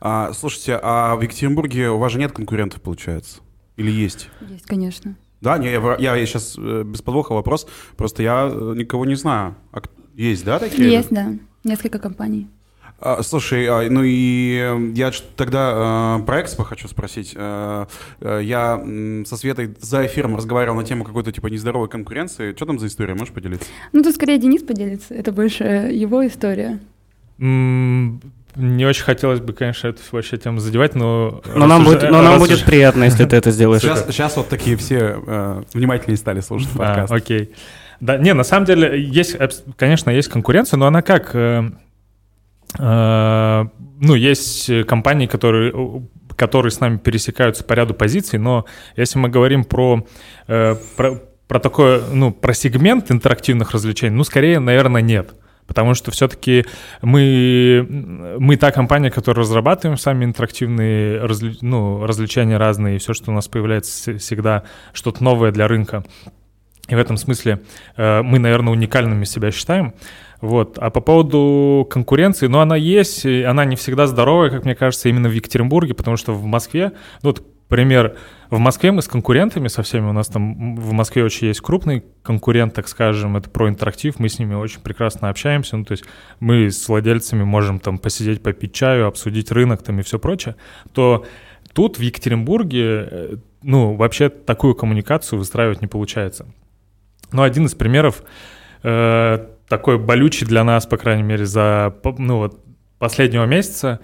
А, 0.00 0.32
слушайте, 0.32 0.80
а 0.82 1.14
в 1.14 1.20
Екатеринбурге 1.20 1.90
у 1.90 1.98
вас 1.98 2.10
же 2.10 2.18
нет 2.18 2.32
конкурентов, 2.32 2.80
получается? 2.80 3.40
Или 3.76 3.90
есть? 3.90 4.30
Есть, 4.48 4.64
конечно. 4.64 5.14
Да, 5.42 5.58
не, 5.58 5.70
я, 5.70 5.78
вра- 5.78 6.00
я, 6.00 6.16
сейчас 6.24 6.56
без 6.56 7.02
подвоха 7.02 7.34
вопрос, 7.34 7.66
просто 7.98 8.22
я 8.22 8.48
э, 8.50 8.74
никого 8.76 9.04
не 9.04 9.14
знаю. 9.14 9.56
А 9.72 9.82
есть, 10.14 10.42
да, 10.42 10.58
такие? 10.58 10.90
Есть, 10.90 11.10
да. 11.10 11.34
Несколько 11.64 11.98
компаний. 11.98 12.48
А, 12.98 13.22
слушай, 13.22 13.66
а, 13.66 13.90
ну 13.90 14.02
и 14.02 14.56
э, 14.58 14.92
я 14.94 15.12
тогда 15.36 16.18
э, 16.20 16.24
про 16.24 16.40
Экспо 16.40 16.64
хочу 16.64 16.88
спросить. 16.88 17.34
Э, 17.36 17.84
э, 18.20 18.40
я 18.42 18.82
со 19.26 19.36
Светой 19.36 19.76
за 19.80 20.06
эфиром 20.06 20.34
разговаривал 20.34 20.76
на 20.76 20.84
тему 20.84 21.04
какой-то 21.04 21.30
типа 21.30 21.48
нездоровой 21.48 21.90
конкуренции. 21.90 22.54
Что 22.54 22.64
там 22.64 22.78
за 22.78 22.86
история, 22.86 23.12
можешь 23.12 23.34
поделиться? 23.34 23.66
Ну, 23.92 24.02
тут 24.02 24.14
скорее 24.14 24.38
Денис 24.38 24.62
поделится. 24.62 25.12
Это 25.12 25.30
больше 25.30 25.64
его 25.64 26.26
история. 26.26 26.80
Не 27.38 28.86
очень 28.86 29.02
хотелось 29.02 29.40
бы, 29.40 29.52
конечно, 29.52 29.88
эту 29.88 30.00
вообще 30.12 30.36
тему 30.36 30.60
задевать, 30.60 30.94
но... 30.94 31.42
Но 31.56 31.66
нам, 31.66 31.82
раз 31.82 31.92
будет, 31.92 32.10
но 32.10 32.22
нам 32.22 32.38
будет 32.38 32.64
приятно, 32.64 33.04
если 33.04 33.24
ты 33.24 33.34
это 33.36 33.50
сделаешь. 33.52 33.82
Сейчас, 33.82 34.06
сейчас 34.06 34.36
вот 34.36 34.48
такие 34.48 34.76
все 34.76 35.20
э, 35.26 35.62
внимательнее 35.74 36.16
стали 36.16 36.38
слушать 36.40 36.68
А, 36.76 36.78
подкаст. 36.78 37.12
окей. 37.12 37.52
Да, 38.00 38.16
не, 38.16 38.32
на 38.32 38.44
самом 38.44 38.66
деле, 38.66 39.02
есть, 39.02 39.36
конечно, 39.76 40.10
есть 40.10 40.28
конкуренция, 40.28 40.76
но 40.78 40.86
она 40.86 41.02
как... 41.02 41.34
э, 41.34 41.68
э, 42.78 43.64
ну, 44.00 44.14
есть 44.14 44.70
компании, 44.86 45.26
которые, 45.26 46.04
которые 46.36 46.70
с 46.70 46.78
нами 46.78 46.98
пересекаются 46.98 47.64
по 47.64 47.72
ряду 47.72 47.94
позиций, 47.94 48.38
но 48.38 48.66
если 48.96 49.18
мы 49.18 49.28
говорим 49.28 49.64
про, 49.64 50.06
э, 50.46 50.76
про, 50.96 51.20
про 51.48 51.58
такое, 51.58 52.02
ну, 52.12 52.32
про 52.32 52.54
сегмент 52.54 53.10
интерактивных 53.10 53.72
развлечений, 53.72 54.14
ну, 54.14 54.22
скорее, 54.22 54.60
наверное, 54.60 55.02
нет. 55.02 55.34
Потому 55.66 55.94
что 55.94 56.10
все-таки 56.10 56.66
мы, 57.00 57.86
мы 58.38 58.56
та 58.56 58.70
компания, 58.70 59.10
которая 59.10 59.44
разрабатываем 59.44 59.96
сами 59.96 60.24
интерактивные 60.24 61.20
развле, 61.20 61.54
ну, 61.62 62.04
развлечения 62.04 62.58
разные, 62.58 62.96
и 62.96 62.98
все, 62.98 63.14
что 63.14 63.30
у 63.30 63.34
нас 63.34 63.48
появляется 63.48 64.18
всегда 64.18 64.64
что-то 64.92 65.24
новое 65.24 65.52
для 65.52 65.66
рынка. 65.66 66.04
И 66.88 66.94
в 66.94 66.98
этом 66.98 67.16
смысле 67.16 67.60
э, 67.96 68.22
мы, 68.22 68.38
наверное, 68.38 68.72
уникальными 68.72 69.24
себя 69.24 69.50
считаем. 69.50 69.94
Вот. 70.42 70.76
А 70.78 70.90
по 70.90 71.00
поводу 71.00 71.86
конкуренции, 71.88 72.46
ну, 72.46 72.58
она 72.58 72.76
есть, 72.76 73.24
она 73.24 73.64
не 73.64 73.76
всегда 73.76 74.06
здоровая, 74.06 74.50
как 74.50 74.66
мне 74.66 74.74
кажется, 74.74 75.08
именно 75.08 75.30
в 75.30 75.32
Екатеринбурге, 75.32 75.94
потому 75.94 76.18
что 76.18 76.34
в 76.34 76.44
Москве, 76.44 76.92
ну, 77.22 77.30
вот 77.30 77.42
пример, 77.68 78.16
в 78.50 78.58
Москве 78.58 78.92
мы 78.92 79.02
с 79.02 79.08
конкурентами 79.08 79.68
со 79.68 79.82
всеми, 79.82 80.06
у 80.06 80.12
нас 80.12 80.28
там 80.28 80.76
в 80.76 80.92
Москве 80.92 81.24
очень 81.24 81.48
есть 81.48 81.60
крупный 81.60 82.04
конкурент, 82.22 82.74
так 82.74 82.88
скажем, 82.88 83.36
это 83.36 83.50
про 83.50 83.68
интерактив, 83.68 84.18
мы 84.18 84.28
с 84.28 84.38
ними 84.38 84.54
очень 84.54 84.80
прекрасно 84.80 85.28
общаемся, 85.28 85.76
ну, 85.76 85.84
то 85.84 85.92
есть 85.92 86.04
мы 86.40 86.70
с 86.70 86.88
владельцами 86.88 87.42
можем 87.42 87.80
там 87.80 87.98
посидеть, 87.98 88.42
попить 88.42 88.74
чаю, 88.74 89.06
обсудить 89.06 89.50
рынок 89.50 89.82
там 89.82 90.00
и 90.00 90.02
все 90.02 90.18
прочее, 90.18 90.56
то 90.92 91.26
тут 91.72 91.98
в 91.98 92.02
Екатеринбурге, 92.02 92.82
э, 92.82 93.36
ну, 93.62 93.94
вообще 93.94 94.28
такую 94.28 94.74
коммуникацию 94.74 95.38
выстраивать 95.38 95.80
не 95.80 95.88
получается. 95.88 96.46
Но 97.32 97.42
один 97.42 97.66
из 97.66 97.74
примеров 97.74 98.22
э, 98.82 99.46
такой 99.68 99.98
болючий 99.98 100.46
для 100.46 100.62
нас, 100.64 100.86
по 100.86 100.96
крайней 100.96 101.22
мере, 101.24 101.46
за 101.46 101.94
ну, 102.18 102.38
вот, 102.38 102.64
последнего 102.98 103.44
месяца. 103.44 104.00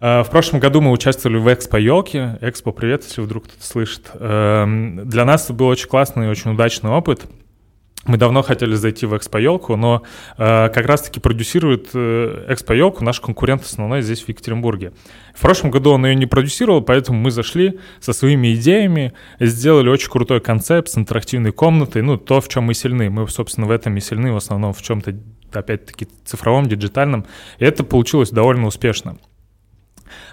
Э, 0.00 0.22
в 0.22 0.30
прошлом 0.30 0.60
году 0.60 0.80
мы 0.80 0.90
участвовали 0.90 1.38
в 1.38 1.52
Экспо 1.52 1.78
Елки. 1.78 2.18
Экспо, 2.40 2.72
привет, 2.72 3.04
если 3.04 3.20
вдруг 3.20 3.44
кто-то 3.44 3.64
слышит. 3.64 4.10
Эм, 4.14 5.08
для 5.08 5.24
нас 5.24 5.44
это 5.44 5.54
был 5.54 5.66
очень 5.66 5.88
классный 5.88 6.26
и 6.26 6.30
очень 6.30 6.52
удачный 6.52 6.90
опыт. 6.90 7.26
Мы 8.06 8.16
давно 8.16 8.42
хотели 8.42 8.74
зайти 8.74 9.04
в 9.06 9.14
Экспо-елку, 9.14 9.76
но 9.76 10.02
э, 10.38 10.68
как 10.70 10.86
раз-таки 10.86 11.20
продюсирует 11.20 11.90
э, 11.92 12.46
Экспо-елку 12.48 13.04
наш 13.04 13.20
конкурент 13.20 13.62
основной 13.62 14.00
здесь, 14.02 14.22
в 14.22 14.28
Екатеринбурге. 14.28 14.92
В 15.34 15.40
прошлом 15.42 15.70
году 15.70 15.90
он 15.90 16.06
ее 16.06 16.14
не 16.14 16.24
продюсировал, 16.24 16.80
поэтому 16.80 17.18
мы 17.18 17.30
зашли 17.30 17.78
со 18.00 18.12
своими 18.14 18.54
идеями, 18.54 19.12
сделали 19.40 19.90
очень 19.90 20.10
крутой 20.10 20.40
концепт 20.40 20.88
с 20.88 20.96
интерактивной 20.96 21.52
комнатой, 21.52 22.00
ну, 22.02 22.16
то, 22.16 22.40
в 22.40 22.48
чем 22.48 22.64
мы 22.64 22.74
сильны. 22.74 23.10
Мы, 23.10 23.28
собственно, 23.28 23.66
в 23.66 23.70
этом 23.70 23.96
и 23.96 24.00
сильны, 24.00 24.32
в 24.32 24.36
основном 24.36 24.72
в 24.72 24.80
чем-то, 24.80 25.14
опять-таки, 25.52 26.08
цифровом, 26.24 26.66
диджитальном. 26.66 27.26
И 27.58 27.64
это 27.64 27.84
получилось 27.84 28.30
довольно 28.30 28.68
успешно. 28.68 29.18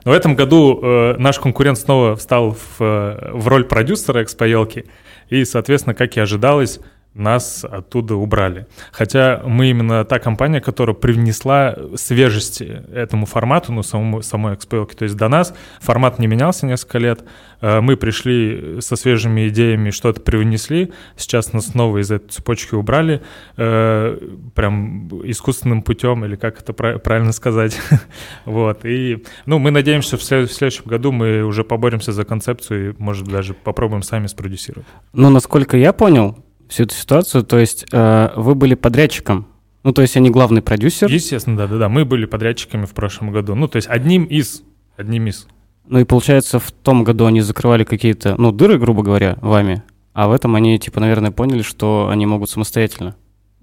Но 0.04 0.12
в 0.12 0.14
этом 0.14 0.36
году 0.36 0.80
э, 0.82 1.16
наш 1.18 1.40
конкурент 1.40 1.78
снова 1.78 2.16
встал 2.16 2.52
в, 2.52 2.82
э, 2.82 3.32
в 3.34 3.48
роль 3.48 3.66
продюсера 3.66 4.24
Экспо-елки, 4.24 4.86
и, 5.30 5.46
соответственно, 5.46 5.96
как 5.96 6.16
и 6.18 6.20
ожидалось, 6.20 6.80
нас 7.16 7.64
оттуда 7.64 8.16
убрали. 8.16 8.68
Хотя 8.92 9.42
мы 9.46 9.70
именно 9.70 10.04
та 10.04 10.20
компания, 10.20 10.60
которая 10.60 10.96
привнесла 10.96 11.76
свежести 11.96 12.84
этому 12.94 13.26
формату, 13.26 13.72
ну, 13.72 13.84
самому, 13.84 14.22
самой 14.22 14.56
XPL. 14.56 14.94
То 14.94 15.04
есть 15.04 15.16
до 15.16 15.30
нас 15.30 15.56
формат 15.80 16.20
не 16.20 16.28
менялся 16.28 16.66
несколько 16.66 16.98
лет. 16.98 17.24
Э, 17.62 17.80
мы 17.80 17.96
пришли 17.96 18.82
со 18.82 18.98
свежими 18.98 19.48
идеями, 19.48 19.92
что-то 19.92 20.22
привнесли. 20.22 20.92
Сейчас 21.16 21.54
нас 21.54 21.68
снова 21.68 22.00
из 22.00 22.12
этой 22.12 22.28
цепочки 22.28 22.76
убрали. 22.76 23.22
Э, 23.56 24.18
прям 24.54 25.08
искусственным 25.24 25.82
путем, 25.84 26.26
или 26.26 26.36
как 26.36 26.60
это 26.60 26.74
правильно 26.74 27.32
сказать. 27.32 27.80
вот. 28.46 28.84
И, 28.84 29.24
ну, 29.46 29.58
мы 29.58 29.72
надеемся, 29.72 30.18
в 30.18 30.24
следующем 30.24 30.84
году 30.86 31.14
мы 31.14 31.44
уже 31.44 31.64
поборемся 31.64 32.12
за 32.12 32.26
концепцию 32.26 32.90
и, 32.92 32.96
может, 32.98 33.26
даже 33.26 33.54
попробуем 33.54 34.04
сами 34.04 34.28
спродюсировать. 34.28 34.88
Ну, 35.14 35.30
насколько 35.30 35.78
я 35.78 35.94
понял, 35.94 36.45
всю 36.68 36.84
эту 36.84 36.96
ситуацию. 36.96 37.44
То 37.44 37.58
есть 37.58 37.86
э, 37.92 38.30
вы 38.36 38.56
были 38.56 38.76
подрядчиком. 38.76 39.48
Ну, 39.84 39.94
то 39.94 40.02
есть 40.02 40.18
они 40.18 40.30
главный 40.30 40.62
продюсер. 40.62 41.10
Естественно, 41.12 41.58
да-да-да. 41.58 41.90
Мы 41.90 42.06
были 42.06 42.26
подрядчиками 42.26 42.86
в 42.86 42.94
прошлом 42.94 43.32
году. 43.32 43.56
Ну, 43.56 43.68
то 43.68 43.76
есть 43.76 43.88
одним 43.88 44.26
из. 44.26 44.64
Одним 44.98 45.28
из. 45.28 45.48
Ну 45.88 46.00
и 46.00 46.04
получается, 46.04 46.60
в 46.60 46.72
том 46.72 47.04
году 47.04 47.26
они 47.26 47.42
закрывали 47.42 47.84
какие-то, 47.84 48.36
ну, 48.40 48.52
дыры, 48.52 48.80
грубо 48.80 49.04
говоря, 49.04 49.38
вами. 49.42 49.84
А 50.14 50.28
в 50.28 50.32
этом 50.32 50.56
они, 50.56 50.80
типа, 50.80 51.00
наверное, 51.00 51.32
поняли, 51.32 51.62
что 51.62 52.10
они 52.10 52.26
могут 52.26 52.50
самостоятельно. 52.50 53.16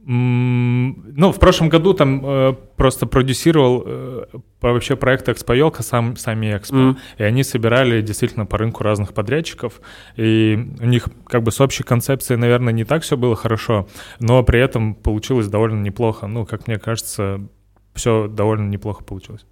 Ну, 0.04 1.32
в 1.32 1.38
прошлом 1.38 1.68
году 1.68 1.94
там 1.94 2.22
э, 2.24 2.54
просто 2.76 3.06
продюсировал 3.06 3.84
э, 3.86 4.24
вообще 4.60 4.96
проект 4.96 5.28
Экспо 5.28 5.54
Елка 5.54 5.84
сам, 5.84 6.16
сами 6.16 6.56
Экспо. 6.56 6.76
Mm. 6.76 6.96
И 7.18 7.22
они 7.22 7.44
собирали 7.44 8.02
действительно 8.02 8.44
по 8.44 8.58
рынку 8.58 8.82
разных 8.82 9.14
подрядчиков. 9.14 9.80
И 10.16 10.58
у 10.80 10.86
них 10.86 11.08
как 11.26 11.44
бы 11.44 11.52
с 11.52 11.60
общей 11.60 11.84
концепцией, 11.84 12.36
наверное, 12.36 12.72
не 12.72 12.84
так 12.84 13.02
все 13.02 13.16
было 13.16 13.36
хорошо, 13.36 13.86
но 14.18 14.42
при 14.42 14.58
этом 14.58 14.94
получилось 14.94 15.46
довольно 15.46 15.80
неплохо. 15.80 16.26
Ну, 16.26 16.46
как 16.46 16.66
мне 16.66 16.78
кажется, 16.78 17.40
все 17.94 18.26
довольно 18.26 18.68
неплохо 18.68 19.04
получилось. 19.04 19.46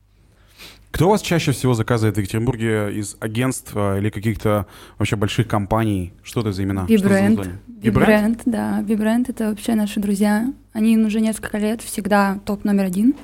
Кто 0.90 1.06
у 1.06 1.10
вас 1.10 1.22
чаще 1.22 1.52
всего 1.52 1.74
заказывает 1.74 2.16
в 2.16 2.20
Екатеринбурге 2.20 2.92
из 2.92 3.16
агентства 3.20 3.98
или 3.98 4.10
каких-то 4.10 4.66
вообще 4.98 5.16
больших 5.16 5.46
компаний? 5.46 6.12
Что 6.22 6.40
это 6.40 6.52
за 6.52 6.64
имена? 6.64 6.84
Вибренд. 6.86 7.48
Вибренд, 7.68 8.42
да. 8.44 8.82
Вибренд— 8.82 9.28
это 9.30 9.50
вообще 9.50 9.74
наши 9.74 10.00
друзья. 10.00 10.52
Они 10.72 10.98
уже 10.98 11.20
несколько 11.20 11.58
лет 11.58 11.80
всегда 11.80 12.40
топ 12.44 12.64
номер 12.64 12.84
один. 12.84 13.14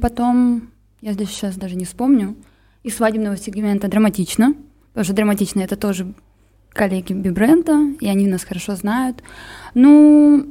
Потом, 0.00 0.70
я 1.00 1.12
здесь 1.12 1.30
сейчас 1.30 1.56
даже 1.56 1.76
не 1.76 1.84
вспомню, 1.84 2.36
из 2.82 2.96
свадебного 2.96 3.36
сегмента 3.36 3.88
«Драматично», 3.88 4.54
потому 4.92 5.04
что 5.04 5.14
«Драматично»— 5.14 5.60
это 5.62 5.76
тоже 5.76 6.12
коллеги 6.70 7.12
Бибренда, 7.12 7.94
и 8.00 8.08
они 8.08 8.26
нас 8.26 8.44
хорошо 8.44 8.76
знают. 8.76 9.22
Ну, 9.74 10.46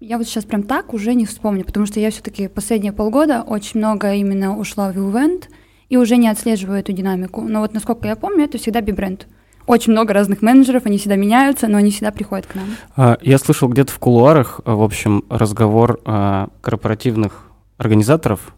я 0.00 0.18
вот 0.18 0.26
сейчас 0.26 0.44
прям 0.44 0.62
так 0.62 0.92
уже 0.92 1.14
не 1.14 1.26
вспомню, 1.26 1.64
потому 1.64 1.86
что 1.86 2.00
я 2.00 2.10
все-таки 2.10 2.48
последние 2.48 2.92
полгода 2.92 3.42
очень 3.42 3.80
много 3.80 4.12
именно 4.14 4.56
ушла 4.56 4.92
в 4.92 4.96
ивент 4.96 5.48
и 5.88 5.96
уже 5.96 6.16
не 6.16 6.28
отслеживаю 6.28 6.80
эту 6.80 6.92
динамику. 6.92 7.42
Но 7.42 7.60
вот 7.60 7.72
насколько 7.72 8.06
я 8.06 8.16
помню, 8.16 8.44
это 8.44 8.58
всегда 8.58 8.80
бибренд. 8.80 9.26
Очень 9.66 9.92
много 9.92 10.12
разных 10.12 10.42
менеджеров, 10.42 10.86
они 10.86 10.98
всегда 10.98 11.16
меняются, 11.16 11.66
но 11.66 11.78
они 11.78 11.90
всегда 11.90 12.12
приходят 12.12 12.46
к 12.46 12.54
нам. 12.54 12.66
А, 12.94 13.18
я 13.20 13.38
слышал 13.38 13.68
где-то 13.68 13.90
в 13.90 13.98
кулуарах, 13.98 14.60
в 14.64 14.82
общем, 14.82 15.24
разговор 15.28 16.00
а, 16.04 16.50
корпоративных 16.60 17.50
организаторов, 17.76 18.54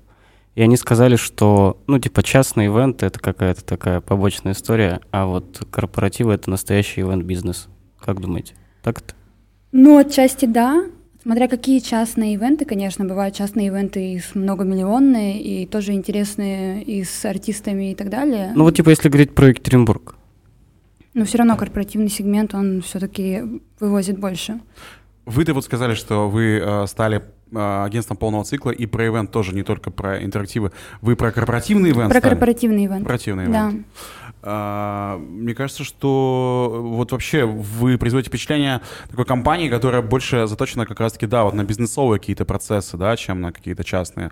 и 0.55 0.61
они 0.61 0.77
сказали, 0.77 1.17
что, 1.17 1.79
ну, 1.87 1.99
типа, 1.99 2.23
частный 2.23 2.67
ивент— 2.67 3.03
это 3.05 3.19
какая-то 3.21 3.65
такая 3.65 4.01
побочная 4.01 4.53
история, 4.53 5.01
а 5.13 5.27
вот 5.27 5.63
корпоративы— 5.71 6.33
это 6.35 6.51
настоящий 6.51 7.01
ивент-бизнес. 7.01 7.69
Как 7.99 8.21
думаете, 8.21 8.55
так 8.83 8.99
это? 8.99 9.15
Ну, 9.73 9.99
отчасти 9.99 10.47
да, 10.47 10.85
Смотря 11.29 11.47
какие 11.47 11.81
частные 11.81 12.33
ивенты, 12.33 12.65
конечно, 12.65 13.05
бывают 13.05 13.35
частные 13.35 13.67
ивенты 13.67 14.15
и 14.15 14.21
многомиллионные, 14.33 15.39
и 15.39 15.67
тоже 15.67 15.93
интересные 15.93 16.83
и 16.83 17.05
с 17.05 17.23
артистами 17.27 17.93
и 17.93 17.95
так 17.95 18.09
далее. 18.09 18.53
Ну 18.55 18.65
вот 18.65 18.75
типа 18.75 18.89
если 18.89 19.11
говорить 19.11 19.35
про 19.35 19.49
Екатеринбург. 19.49 20.15
Но 21.13 21.27
все 21.27 21.37
равно 21.37 21.59
корпоративный 21.59 22.09
сегмент, 22.09 22.55
он 22.55 22.81
все-таки 22.81 23.43
вывозит 23.79 24.19
больше. 24.19 24.59
Вы-то 25.27 25.53
вот 25.53 25.67
сказали, 25.67 25.93
что 25.93 26.31
вы 26.31 26.63
э, 26.65 26.87
стали 26.87 27.19
э, 27.53 27.85
агентством 27.85 28.17
полного 28.17 28.45
цикла, 28.47 28.71
и 28.71 28.87
про 28.87 29.07
ивент 29.07 29.31
тоже, 29.31 29.55
не 29.55 29.65
только 29.65 29.91
про 29.91 30.25
интерактивы. 30.25 30.73
Вы 31.03 31.15
про 31.15 31.31
корпоративный 31.31 31.91
ивент 31.91 32.09
Про 32.09 32.21
стали? 32.21 32.33
корпоративный 32.33 32.87
ивент. 32.87 33.01
Корпоративный 33.01 33.45
ивент. 33.45 33.53
Да. 33.53 34.28
А, 34.43 35.19
мне 35.19 35.55
кажется, 35.55 35.85
что 35.85 36.81
вот 36.83 37.13
вообще 37.13 37.45
вы 37.45 37.99
производите 37.99 38.29
впечатление 38.29 38.81
такой 39.11 39.25
компании, 39.25 39.69
которая 39.69 40.03
больше 40.03 40.47
заточена 40.47 40.87
как 40.87 41.01
раз-таки, 41.01 41.27
да, 41.27 41.45
вот 41.45 41.55
на 41.55 41.65
бизнесовые 41.65 42.21
какие-то 42.21 42.45
процессы, 42.45 42.97
да, 42.97 43.17
чем 43.17 43.41
на 43.41 43.53
какие-то 43.53 43.85
частные 43.85 44.31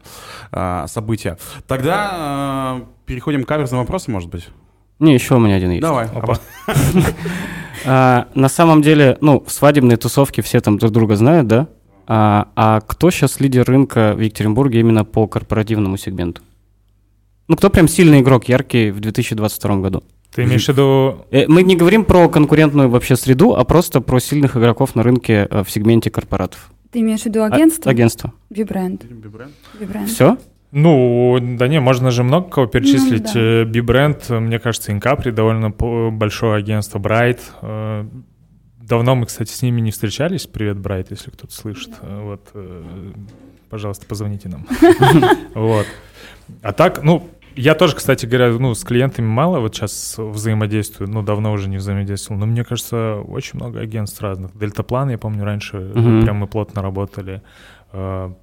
а, 0.53 0.87
события. 0.87 1.39
Тогда 1.67 2.11
а, 2.13 2.87
переходим 3.07 3.45
к 3.45 3.49
каверзным 3.49 3.81
вопросам, 3.81 4.15
может 4.15 4.31
быть? 4.31 4.49
Не, 4.99 5.15
еще 5.15 5.35
у 5.35 5.39
меня 5.39 5.57
один 5.57 5.71
есть. 5.71 5.83
Давай. 5.83 6.09
А, 7.89 8.27
на 8.35 8.49
самом 8.49 8.83
деле, 8.83 9.17
ну, 9.21 9.45
в 9.47 9.53
свадебной 9.53 9.97
тусовке 9.97 10.43
все 10.43 10.61
там 10.61 10.77
друг 10.79 10.91
друга 10.91 11.15
знают, 11.15 11.47
да? 11.47 11.69
А, 12.09 12.49
а 12.57 12.81
кто 12.81 13.11
сейчас 13.11 13.39
лидер 13.39 13.65
рынка 13.65 14.15
в 14.17 14.21
Екатеринбурге 14.21 14.81
именно 14.81 15.05
по 15.05 15.29
корпоративному 15.29 15.97
сегменту? 15.97 16.43
Ну, 17.49 17.57
кто 17.57 17.71
прям 17.71 17.87
сильный 17.87 18.21
игрок, 18.21 18.49
яркий 18.49 18.91
в 18.91 19.01
2022 19.01 19.77
году? 19.77 20.03
Ты 20.35 20.43
имеешь 20.43 20.67
в 20.67 20.69
виду... 20.69 21.27
Э, 21.31 21.47
мы 21.47 21.63
не 21.63 21.77
говорим 21.77 22.05
про 22.05 22.29
конкурентную 22.29 22.89
вообще 22.89 23.17
среду, 23.17 23.55
а 23.55 23.65
просто 23.65 24.01
про 24.01 24.19
сильных 24.19 24.57
игроков 24.57 24.97
на 24.97 25.03
рынке 25.03 25.47
э, 25.49 25.63
в 25.63 25.71
сегменте 25.71 26.11
корпоратов. 26.11 26.73
Ты 26.91 27.01
имеешь 27.01 27.23
в 27.23 27.27
виду 27.27 27.45
агентство? 27.45 27.89
А, 27.89 27.93
агентство. 27.93 28.33
Вибренд. 28.51 29.05
Вибренд. 29.79 30.09
Все? 30.09 30.39
Ну, 30.73 31.39
да 31.41 31.69
не, 31.69 31.79
можно 31.79 32.11
же 32.11 32.25
много 32.25 32.51
кого 32.51 32.67
перечислить. 32.67 33.33
Ну, 33.35 33.41
да. 33.41 33.65
Бибренд, 33.65 34.29
мне 34.29 34.59
кажется, 34.59 34.93
Инкапри 34.93 35.31
довольно 35.31 35.71
большое 35.71 36.57
агентство, 36.57 36.99
Брайт. 36.99 37.41
Давно 37.63 39.15
мы, 39.15 39.27
кстати, 39.27 39.53
с 39.53 39.63
ними 39.63 39.81
не 39.81 39.93
встречались. 39.93 40.47
Привет, 40.47 40.79
Брайт, 40.79 41.11
если 41.11 41.31
кто-то 41.31 41.55
слышит. 41.55 41.93
Вот, 42.03 42.53
пожалуйста, 43.71 44.07
позвоните 44.07 44.49
нам. 44.49 44.67
Вот. 45.55 45.87
А 46.63 46.73
так, 46.73 47.03
ну, 47.03 47.29
я 47.57 47.75
тоже, 47.75 47.97
кстати 47.97 48.27
говоря, 48.27 48.53
ну, 48.53 48.75
с 48.75 48.85
клиентами 48.85 49.27
мало 49.27 49.61
вот 49.61 49.75
сейчас 49.75 50.17
взаимодействую, 50.19 51.11
ну, 51.11 51.23
давно 51.23 51.53
уже 51.53 51.69
не 51.69 51.79
взаимодействовал, 51.79 52.39
но 52.39 52.47
мне 52.47 52.65
кажется, 52.65 53.17
очень 53.27 53.59
много 53.59 53.81
агентств 53.81 54.21
разных. 54.21 54.57
Дельтаплан, 54.57 55.11
я 55.11 55.19
помню, 55.19 55.45
раньше 55.45 55.77
uh-huh. 55.77 56.23
прям 56.23 56.37
мы 56.37 56.47
плотно 56.47 56.83
работали. 56.83 57.43
А, 57.93 58.35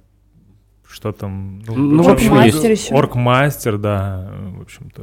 что 0.88 1.12
там... 1.12 1.60
Ну, 1.66 1.74
ну 1.76 2.02
в 2.02 2.08
общем, 2.08 2.32
мастер 2.32 2.70
еще. 2.70 2.94
Оргмастер, 2.94 3.78
да, 3.78 4.32
в 4.58 4.62
общем-то. 4.62 5.02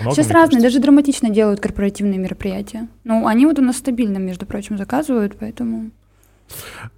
Много, 0.00 0.16
Сейчас 0.16 0.30
разные, 0.30 0.60
даже 0.60 0.80
драматично 0.80 1.30
делают 1.30 1.60
корпоративные 1.60 2.18
мероприятия. 2.18 2.88
Ну, 3.04 3.26
они 3.26 3.46
вот 3.46 3.58
у 3.58 3.62
нас 3.62 3.76
стабильно, 3.76 4.18
между 4.18 4.46
прочим, 4.46 4.76
заказывают, 4.76 5.36
поэтому... 5.38 5.90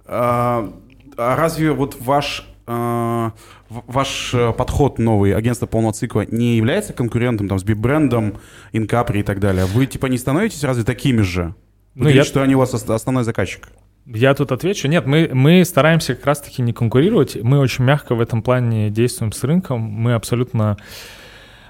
А, 0.05 0.73
а 1.17 1.35
разве 1.35 1.71
вот 1.71 1.97
ваш 1.99 2.47
а, 2.65 3.31
ваш 3.69 4.33
э, 4.33 4.53
подход 4.53 4.99
новый, 4.99 5.33
агентство 5.33 5.65
полного 5.65 5.93
цикла, 5.93 6.25
не 6.29 6.57
является 6.57 6.93
конкурентом 6.93 7.47
там, 7.47 7.59
с 7.59 7.63
бибрендом, 7.63 8.37
Инкапри 8.71 9.21
и 9.21 9.23
так 9.23 9.39
далее? 9.39 9.65
Вы 9.65 9.85
типа 9.85 10.07
не 10.07 10.17
становитесь 10.17 10.63
разве 10.63 10.83
такими 10.83 11.21
же? 11.21 11.43
Вы 11.43 11.53
ну, 11.95 12.01
говорите, 12.03 12.19
я... 12.19 12.25
что 12.25 12.41
они 12.41 12.55
у 12.55 12.59
вас 12.59 12.73
основной 12.73 13.23
заказчик? 13.23 13.69
Я 14.05 14.33
тут 14.33 14.51
отвечу. 14.53 14.87
Нет, 14.87 15.05
мы, 15.05 15.29
мы 15.33 15.65
стараемся 15.65 16.15
как 16.15 16.25
раз-таки 16.25 16.61
не 16.61 16.71
конкурировать. 16.71 17.35
Мы 17.41 17.59
очень 17.59 17.83
мягко 17.83 18.15
в 18.15 18.21
этом 18.21 18.41
плане 18.41 18.89
действуем 18.89 19.33
с 19.33 19.43
рынком. 19.43 19.81
Мы 19.81 20.13
абсолютно... 20.13 20.77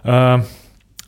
Э, 0.04 0.40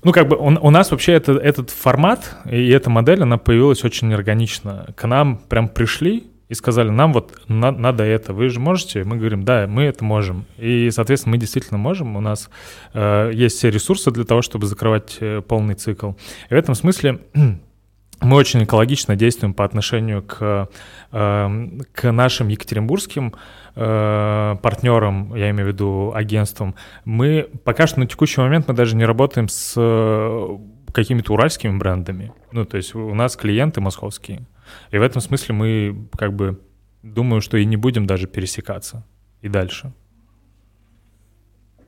ну, 0.04 0.12
как 0.12 0.28
бы 0.28 0.38
он, 0.38 0.58
у 0.60 0.70
нас 0.72 0.90
вообще 0.90 1.14
это, 1.14 1.34
этот 1.34 1.70
формат 1.70 2.38
и 2.50 2.70
эта 2.70 2.90
модель, 2.90 3.22
она 3.22 3.38
появилась 3.38 3.84
очень 3.84 4.12
органично. 4.14 4.88
К 4.96 5.06
нам 5.06 5.38
прям 5.38 5.68
пришли 5.68 6.28
и 6.50 6.56
сказали, 6.56 6.90
нам 6.90 7.14
вот 7.14 7.42
на, 7.48 7.72
надо 7.72 8.04
это, 8.04 8.34
вы 8.34 8.50
же 8.50 8.60
можете? 8.60 9.04
Мы 9.04 9.18
говорим, 9.18 9.46
да, 9.46 9.68
мы 9.68 9.84
это 9.84 10.04
можем. 10.04 10.46
И, 10.58 10.90
соответственно, 10.92 11.36
мы 11.36 11.38
действительно 11.38 11.78
можем. 11.78 12.18
У 12.18 12.22
нас 12.22 12.50
э, 12.94 13.32
есть 13.34 13.58
все 13.58 13.70
ресурсы 13.70 14.10
для 14.10 14.24
того, 14.24 14.42
чтобы 14.42 14.66
закрывать 14.66 15.18
э, 15.20 15.42
полный 15.48 15.76
цикл. 15.76 16.14
И 16.50 16.54
в 16.54 16.58
этом 16.58 16.74
смысле 16.74 17.20
мы 18.22 18.36
очень 18.36 18.64
экологично 18.64 19.16
действуем 19.16 19.54
по 19.54 19.64
отношению 19.64 20.24
к, 20.24 20.70
э, 21.12 21.68
к 21.94 22.12
нашим 22.12 22.48
екатеринбургским 22.48 23.36
э, 23.76 24.56
партнерам, 24.60 25.36
я 25.36 25.52
имею 25.52 25.70
в 25.70 25.74
виду 25.74 26.12
агентствам. 26.16 26.74
Мы 27.06 27.48
пока 27.64 27.86
что 27.86 28.00
на 28.00 28.08
текущий 28.08 28.42
момент 28.42 28.68
мы 28.68 28.74
даже 28.74 28.96
не 28.96 29.06
работаем 29.06 29.50
с 29.50 29.76
э, 29.78 30.58
какими-то 30.94 31.34
уральскими 31.34 31.78
брендами. 31.78 32.32
Ну, 32.52 32.66
то 32.66 32.78
есть 32.78 32.96
у 32.96 33.14
нас 33.14 33.36
клиенты 33.36 33.82
московские. 33.82 34.46
И 34.92 34.98
в 34.98 35.02
этом 35.02 35.22
смысле 35.22 35.56
мы 35.56 36.08
как 36.18 36.34
бы 36.34 36.62
думаю, 37.04 37.42
что 37.42 37.58
и 37.58 37.66
не 37.66 37.78
будем 37.78 38.06
даже 38.06 38.28
пересекаться 38.28 39.06
и 39.42 39.50
дальше. 39.50 39.94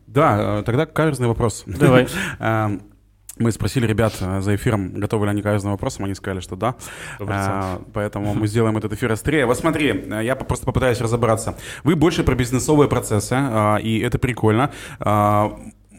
Да, 0.07 0.63
тогда 0.63 0.85
каверзный 0.85 1.27
вопрос. 1.27 1.63
Давай. 1.65 2.07
Мы 3.37 3.51
спросили 3.51 3.87
ребят 3.87 4.13
э, 4.19 4.41
за 4.41 4.55
эфиром, 4.55 4.93
готовы 4.93 5.25
ли 5.25 5.31
они 5.31 5.41
к 5.41 5.45
каждому 5.45 5.73
вопросам, 5.73 6.05
они 6.05 6.13
сказали, 6.13 6.41
что 6.41 6.55
да. 6.55 6.75
А, 7.19 7.81
поэтому 7.93 8.33
мы 8.35 8.45
сделаем 8.45 8.77
этот 8.77 8.93
эфир 8.93 9.11
острее. 9.11 9.45
Вот 9.45 9.57
смотри, 9.57 9.89
э, 9.89 10.21
я 10.23 10.35
просто 10.35 10.65
попытаюсь 10.65 10.99
разобраться. 10.99 11.57
Вы 11.83 11.95
больше 11.95 12.23
про 12.23 12.35
бизнесовые 12.35 12.89
процессы, 12.89 13.35
и 13.81 13.99
это 13.99 14.19
прикольно. 14.19 14.71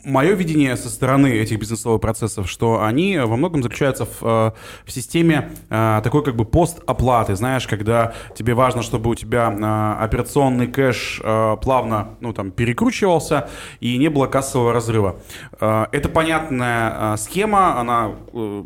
Мое 0.04 0.32
видение 0.32 0.76
со 0.76 0.88
стороны 0.88 1.28
этих 1.28 1.60
бизнесовых 1.60 2.00
процессов, 2.00 2.50
что 2.50 2.82
они 2.82 3.18
во 3.18 3.36
многом 3.36 3.62
заключаются 3.62 4.04
в, 4.04 4.22
э, 4.22 4.50
в 4.84 4.90
системе 4.90 5.52
э, 5.70 6.00
такой 6.02 6.24
как 6.24 6.34
бы 6.34 6.44
постоплаты, 6.44 7.36
знаешь, 7.36 7.68
когда 7.68 8.12
тебе 8.34 8.54
важно, 8.54 8.82
чтобы 8.82 9.10
у 9.10 9.14
тебя 9.14 9.52
э, 9.52 10.04
операционный 10.04 10.66
кэш 10.66 11.20
плавно, 11.62 12.16
ну, 12.20 12.32
там, 12.32 12.50
перекручивался 12.50 13.48
и 13.78 13.96
не 13.96 14.08
было 14.08 14.26
кассового 14.26 14.72
разрыва. 14.72 15.20
Это 15.62 16.08
понятная 16.08 17.16
схема, 17.16 17.78
она 17.78 18.12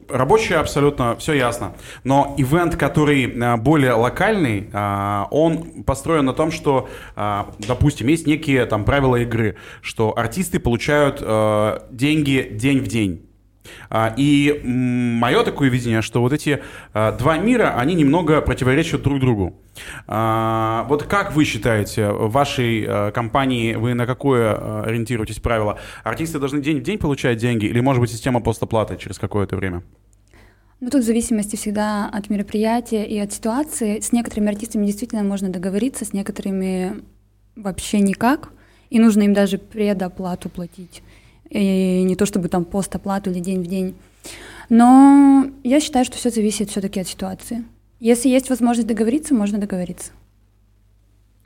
рабочая 0.08 0.56
абсолютно, 0.56 1.14
все 1.16 1.34
ясно. 1.34 1.74
Но 2.04 2.34
ивент, 2.38 2.76
который 2.76 3.26
более 3.58 3.92
локальный, 3.92 4.70
он 5.30 5.82
построен 5.84 6.24
на 6.24 6.32
том, 6.32 6.50
что, 6.50 6.88
допустим, 7.58 8.06
есть 8.06 8.26
некие 8.26 8.64
там 8.64 8.84
правила 8.84 9.16
игры, 9.16 9.56
что 9.82 10.16
артисты 10.16 10.58
получают 10.58 11.18
э, 11.20 11.80
деньги 11.90 12.48
день 12.50 12.80
в 12.80 12.88
день. 12.88 13.28
А, 13.90 14.14
и 14.16 14.61
мое 14.64 15.42
такое 15.44 15.68
видение, 15.68 16.02
что 16.02 16.20
вот 16.20 16.32
эти 16.32 16.62
а, 16.92 17.12
два 17.12 17.38
мира, 17.38 17.75
они 17.76 17.94
немного 17.94 18.40
противоречат 18.40 19.02
друг 19.02 19.20
другу. 19.20 19.54
А, 20.06 20.87
вот 20.88 21.04
как 21.04 21.35
вы 21.35 21.44
считаете, 21.44 22.11
в 22.11 22.30
вашей 22.30 23.12
компании 23.12 23.75
вы 23.75 23.94
на 23.94 24.06
какое 24.06 24.82
ориентируетесь 24.82 25.40
правило? 25.40 25.78
Артисты 26.04 26.38
должны 26.38 26.61
день 26.61 26.80
в 26.80 26.82
день 26.82 26.99
получать 26.99 27.38
деньги 27.38 27.66
или, 27.66 27.80
может 27.80 28.00
быть, 28.00 28.11
система 28.11 28.40
постоплаты 28.40 28.96
через 28.96 29.19
какое-то 29.19 29.56
время? 29.56 29.82
Ну, 30.80 30.90
тут 30.90 31.02
в 31.02 31.06
зависимости 31.06 31.56
всегда 31.56 32.06
от 32.12 32.28
мероприятия 32.28 33.04
и 33.04 33.19
от 33.19 33.32
ситуации. 33.32 34.00
С 34.00 34.12
некоторыми 34.12 34.50
артистами 34.50 34.84
действительно 34.84 35.23
можно 35.23 35.49
договориться, 35.49 36.04
с 36.04 36.12
некоторыми 36.12 37.02
вообще 37.56 38.00
никак. 38.00 38.50
И 38.90 39.00
нужно 39.00 39.23
им 39.23 39.34
даже 39.34 39.58
предоплату 39.58 40.49
платить 40.49 41.02
и 41.50 42.02
не 42.02 42.17
то 42.17 42.26
чтобы 42.26 42.49
там 42.49 42.65
постоплату 42.65 43.30
или 43.30 43.41
день 43.41 43.63
в 43.63 43.67
день. 43.67 43.95
Но 44.69 45.47
я 45.63 45.80
считаю, 45.80 46.04
что 46.04 46.17
все 46.17 46.30
зависит 46.30 46.71
все-таки 46.71 47.00
от 47.00 47.09
ситуации. 47.09 47.65
Если 48.00 48.28
есть 48.28 48.50
возможность 48.50 48.89
договориться, 48.89 49.35
можно 49.35 49.59
договориться. 49.59 50.13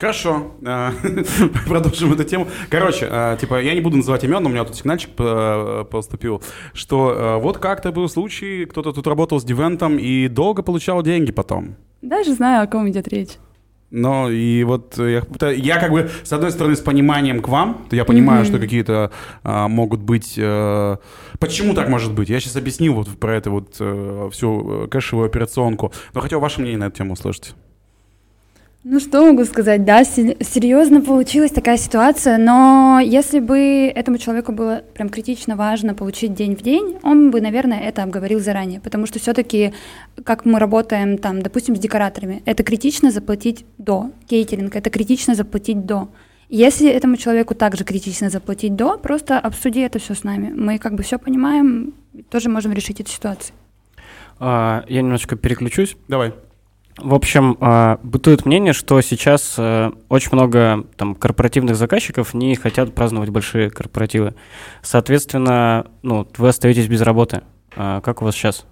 Хорошо, 0.01 0.53
а, 0.65 0.93
продолжим 1.67 2.11
эту 2.13 2.23
тему. 2.23 2.47
Короче, 2.69 3.07
а, 3.07 3.37
типа, 3.37 3.61
я 3.61 3.75
не 3.75 3.81
буду 3.81 3.97
называть 3.97 4.23
имен, 4.23 4.41
но 4.41 4.49
у 4.49 4.51
меня 4.51 4.63
тут 4.65 4.75
сигнальчик 4.75 5.11
поступил, 5.91 6.41
что 6.73 7.13
а, 7.15 7.37
вот 7.37 7.59
как-то 7.59 7.91
был 7.91 8.09
случай, 8.09 8.65
кто-то 8.65 8.93
тут 8.93 9.05
работал 9.05 9.39
с 9.39 9.43
Дивентом 9.43 9.99
и 9.99 10.27
долго 10.27 10.63
получал 10.63 11.03
деньги 11.03 11.31
потом. 11.31 11.75
Даже 12.01 12.33
знаю, 12.33 12.63
о 12.63 12.67
ком 12.67 12.89
идет 12.89 13.07
речь. 13.09 13.37
Но 13.91 14.29
и 14.29 14.63
вот 14.63 14.97
я, 14.97 15.21
я 15.51 15.79
как 15.79 15.91
бы, 15.91 16.09
с 16.23 16.31
одной 16.31 16.51
стороны, 16.51 16.75
с 16.77 16.79
пониманием 16.79 17.41
к 17.41 17.49
вам, 17.49 17.87
я 17.91 18.05
понимаю, 18.05 18.43
mm-hmm. 18.43 18.47
что 18.47 18.59
какие-то 18.59 19.11
а, 19.43 19.67
могут 19.67 19.99
быть... 19.99 20.35
А, 20.39 20.97
почему 21.39 21.73
так 21.73 21.89
может 21.89 22.13
быть? 22.13 22.29
Я 22.29 22.39
сейчас 22.39 22.55
объяснил 22.55 22.93
вот 22.93 23.09
про 23.09 23.35
это 23.35 23.51
вот 23.51 23.75
а, 23.79 24.29
всю 24.29 24.87
кэшевую 24.89 25.25
операционку, 25.25 25.91
но 26.13 26.21
хотел 26.21 26.39
ваше 26.39 26.61
мнение 26.61 26.79
на 26.79 26.85
эту 26.85 26.97
тему 26.97 27.13
услышать. 27.13 27.53
Ну 28.83 28.99
что 28.99 29.23
могу 29.23 29.45
сказать, 29.45 29.85
да, 29.85 30.03
серьезно 30.03 31.01
получилась 31.01 31.51
такая 31.51 31.77
ситуация, 31.77 32.39
но 32.39 32.99
если 32.99 33.39
бы 33.39 33.91
этому 33.93 34.17
человеку 34.17 34.53
было 34.53 34.83
прям 34.95 35.09
критично 35.09 35.55
важно 35.55 35.93
получить 35.93 36.33
день 36.33 36.55
в 36.55 36.63
день, 36.63 36.97
он 37.03 37.29
бы, 37.29 37.41
наверное, 37.41 37.79
это 37.79 38.01
обговорил 38.01 38.39
заранее, 38.39 38.79
потому 38.79 39.05
что 39.05 39.19
все-таки, 39.19 39.75
как 40.23 40.45
мы 40.45 40.57
работаем 40.57 41.19
там, 41.19 41.43
допустим, 41.43 41.75
с 41.75 41.79
декораторами, 41.79 42.41
это 42.45 42.63
критично 42.63 43.11
заплатить 43.11 43.67
до, 43.77 44.09
кейтеринг, 44.27 44.75
это 44.75 44.89
критично 44.89 45.35
заплатить 45.35 45.85
до. 45.85 46.09
Если 46.49 46.89
этому 46.89 47.17
человеку 47.17 47.53
также 47.53 47.83
критично 47.83 48.31
заплатить 48.31 48.75
до, 48.75 48.97
просто 48.97 49.39
обсуди 49.39 49.81
это 49.81 49.99
все 49.99 50.15
с 50.15 50.23
нами. 50.23 50.51
Мы 50.55 50.79
как 50.79 50.95
бы 50.95 51.03
все 51.03 51.19
понимаем, 51.19 51.93
тоже 52.31 52.49
можем 52.49 52.73
решить 52.73 52.99
эту 52.99 53.11
ситуацию. 53.11 53.53
А, 54.39 54.83
я 54.89 55.03
немножечко 55.03 55.35
переключусь. 55.35 55.95
Давай. 56.07 56.33
В 56.97 57.13
общем, 57.13 57.57
а, 57.59 57.99
бытует 58.03 58.45
мнение, 58.45 58.73
что 58.73 58.99
сейчас 59.01 59.55
э, 59.57 59.91
очень 60.09 60.29
много 60.33 60.85
там, 60.97 61.15
корпоративных 61.15 61.75
заказчиков 61.75 62.33
не 62.33 62.55
хотят 62.55 62.93
праздновать 62.93 63.29
большие 63.29 63.69
корпоративы. 63.69 64.35
Соответственно, 64.81 65.87
ну, 66.01 66.27
вы 66.37 66.49
остаетесь 66.49 66.87
без 66.87 67.01
работы. 67.01 67.41
А 67.75 68.01
как 68.01 68.21
у 68.21 68.25
вас 68.25 68.35
сейчас? 68.35 68.65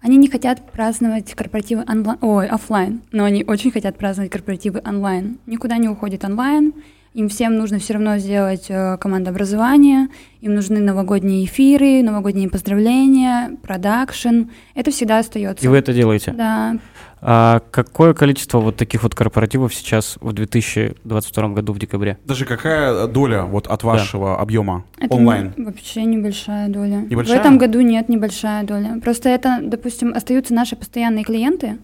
Они 0.00 0.16
не 0.16 0.28
хотят 0.28 0.72
праздновать 0.72 1.32
корпоративы 1.34 1.84
онлайн, 1.88 2.18
ой, 2.22 2.48
офлайн, 2.48 3.02
но 3.12 3.24
они 3.24 3.44
очень 3.44 3.70
хотят 3.70 3.96
праздновать 3.96 4.32
корпоративы 4.32 4.82
онлайн. 4.84 5.38
Никуда 5.46 5.76
не 5.76 5.88
уходит 5.88 6.24
онлайн. 6.24 6.72
Им 7.14 7.28
всем 7.28 7.56
нужно 7.56 7.78
все 7.78 7.92
равно 7.92 8.16
сделать 8.16 8.66
э, 8.70 8.96
командообразование, 8.96 10.08
им 10.40 10.54
нужны 10.54 10.80
новогодние 10.80 11.44
эфиры, 11.44 12.02
новогодние 12.02 12.48
поздравления, 12.48 13.54
продакшн. 13.62 14.44
Это 14.74 14.90
всегда 14.90 15.18
остается. 15.18 15.62
И 15.62 15.68
вы 15.68 15.76
это 15.76 15.92
делаете? 15.92 16.32
Да. 16.32 16.78
А 17.24 17.60
какое 17.70 18.14
количество 18.14 18.58
вот 18.58 18.76
таких 18.76 19.04
вот 19.04 19.14
корпоративов 19.14 19.72
сейчас 19.72 20.18
в 20.20 20.32
2022 20.32 21.48
году 21.50 21.72
в 21.72 21.78
декабре? 21.78 22.18
Даже 22.24 22.44
какая 22.44 23.06
доля 23.06 23.44
вот 23.44 23.68
от 23.68 23.84
вашего 23.84 24.34
да. 24.34 24.42
объема 24.42 24.84
это 24.98 25.14
онлайн? 25.14 25.54
Не, 25.56 25.64
вообще 25.64 26.04
небольшая 26.04 26.68
доля. 26.68 27.06
Небольшая? 27.08 27.36
В 27.36 27.40
этом 27.40 27.58
году 27.58 27.80
нет, 27.80 28.08
небольшая 28.08 28.64
доля. 28.64 28.98
Просто 29.00 29.28
это, 29.28 29.60
допустим, 29.62 30.12
остаются 30.14 30.52
наши 30.52 30.74
постоянные 30.74 31.22
клиенты, 31.22 31.78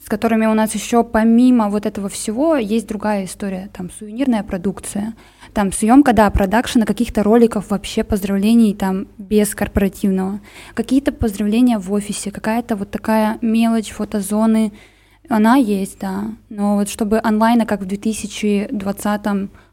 с 0.00 0.08
которыми 0.08 0.46
у 0.46 0.54
нас 0.54 0.72
еще 0.76 1.02
помимо 1.02 1.70
вот 1.70 1.86
этого 1.86 2.08
всего 2.08 2.54
есть 2.54 2.86
другая 2.86 3.24
история, 3.24 3.70
там 3.72 3.90
сувенирная 3.90 4.44
продукция, 4.44 5.14
там 5.54 5.72
съемка, 5.72 6.12
да, 6.12 6.28
продакшена 6.30 6.84
каких-то 6.84 7.22
роликов 7.22 7.70
вообще 7.70 8.04
поздравлений 8.04 8.74
там 8.74 9.06
без 9.16 9.54
корпоративного, 9.54 10.40
какие-то 10.74 11.12
поздравления 11.12 11.78
в 11.78 11.92
офисе, 11.92 12.30
какая-то 12.30 12.76
вот 12.76 12.90
такая 12.90 13.38
мелочь, 13.40 13.90
фотозоны, 13.90 14.72
она 15.28 15.56
есть, 15.56 15.98
да, 16.00 16.24
но 16.50 16.76
вот 16.76 16.90
чтобы 16.90 17.20
онлайна, 17.22 17.64
как 17.64 17.80
в 17.80 17.86
2020 17.86 19.22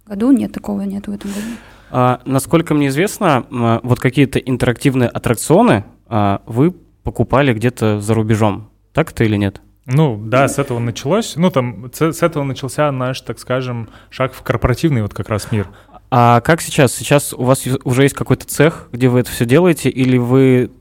году, 0.06 0.32
нет, 0.32 0.52
такого 0.54 0.82
нет 0.82 1.08
в 1.08 1.12
этом 1.12 1.32
году. 1.32 1.48
А, 1.90 2.22
насколько 2.26 2.74
мне 2.74 2.88
известно, 2.88 3.46
вот 3.84 4.00
какие-то 4.00 4.40
интерактивные 4.40 5.10
аттракционы 5.10 5.84
а, 6.08 6.42
вы 6.46 6.72
покупали 7.04 7.54
где-то 7.54 8.00
за 8.00 8.14
рубежом, 8.14 8.70
так 8.94 9.12
это 9.12 9.24
или 9.26 9.36
нет? 9.36 9.62
Ну, 9.86 10.22
да, 10.24 10.48
с 10.48 10.60
этого 10.60 10.80
началось. 10.80 11.36
Ну, 11.36 11.50
там, 11.50 11.92
с, 11.92 12.22
этого 12.22 12.44
начался 12.44 12.92
наш, 12.92 13.22
так 13.22 13.40
скажем, 13.40 13.90
шаг 14.10 14.34
в 14.34 14.42
корпоративный 14.44 15.02
вот 15.02 15.14
как 15.14 15.30
раз 15.30 15.52
мир. 15.52 15.68
А 16.12 16.42
как 16.42 16.62
сейчас? 16.62 16.94
Сейчас 16.94 17.34
у 17.34 17.44
вас 17.44 17.66
уже 17.84 18.04
есть 18.04 18.16
какой-то 18.16 18.46
цех, 18.46 18.90
где 18.92 19.08
вы 19.10 19.22
это 19.22 19.32
все 19.32 19.46
делаете, 19.46 19.90
или 19.90 20.18
вы... 20.18 20.72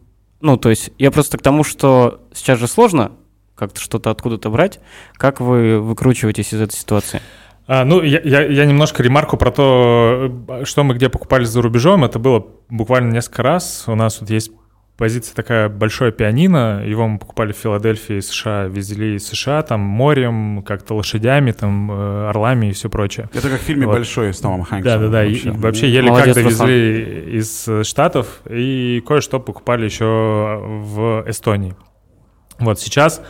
Ну, 0.41 0.57
то 0.57 0.71
есть 0.71 0.93
я 0.99 1.11
просто 1.11 1.39
к 1.39 1.43
тому, 1.43 1.65
что 1.65 2.27
сейчас 2.35 2.59
же 2.59 2.67
сложно 2.67 3.13
как-то 3.55 3.81
что-то 3.81 4.11
откуда-то 4.11 4.51
брать. 4.51 4.81
Как 5.15 5.41
вы 5.41 5.81
выкручиваетесь 5.81 6.53
из 6.53 6.61
этой 6.61 6.75
ситуации? 6.75 7.21
А, 7.67 7.85
ну, 7.85 8.03
я, 8.03 8.21
я, 8.25 8.43
я 8.43 8.65
немножко 8.65 9.03
ремарку 9.03 9.37
про 9.37 9.53
то, 9.53 10.33
что 10.65 10.83
мы 10.83 10.95
где 10.95 11.09
покупали 11.09 11.45
за 11.45 11.63
рубежом. 11.63 12.05
Это 12.05 12.19
было 12.19 12.47
буквально 12.69 13.13
несколько 13.13 13.43
раз. 13.43 13.85
У 13.87 13.95
нас 13.95 14.21
вот 14.21 14.31
есть 14.31 14.51
позиция 15.01 15.35
такая 15.35 15.71
большое 15.71 16.13
пианино. 16.13 16.85
Его 16.87 17.09
мы 17.09 17.19
покупали 17.19 17.53
в 17.53 17.57
Филадельфии, 17.57 18.21
США, 18.21 18.65
везли 18.65 19.17
из 19.17 19.27
США, 19.27 19.63
там 19.63 19.81
морем, 19.81 20.63
как-то 20.63 20.95
лошадями, 20.95 21.53
там 21.53 21.91
э, 21.91 22.29
орлами 22.29 22.67
и 22.67 22.73
все 22.73 22.91
прочее. 22.91 23.31
Это 23.33 23.49
как 23.49 23.61
в 23.61 23.65
фильме 23.65 23.87
вот. 23.87 23.95
«Большой» 23.95 24.35
с 24.35 24.41
Томом 24.41 24.63
Хэнксом. 24.63 25.01
Да-да-да, 25.01 25.25
вообще, 25.25 25.49
и, 25.49 25.51
вообще 25.51 25.91
еле 25.91 26.15
как 26.15 26.35
довезли 26.35 27.39
из 27.39 27.67
Штатов, 27.83 28.43
и 28.49 29.03
кое-что 29.07 29.41
покупали 29.41 29.87
еще 29.87 30.05
в 30.05 31.25
Эстонии. 31.27 31.75
Вот 32.59 32.79
сейчас 32.79 33.23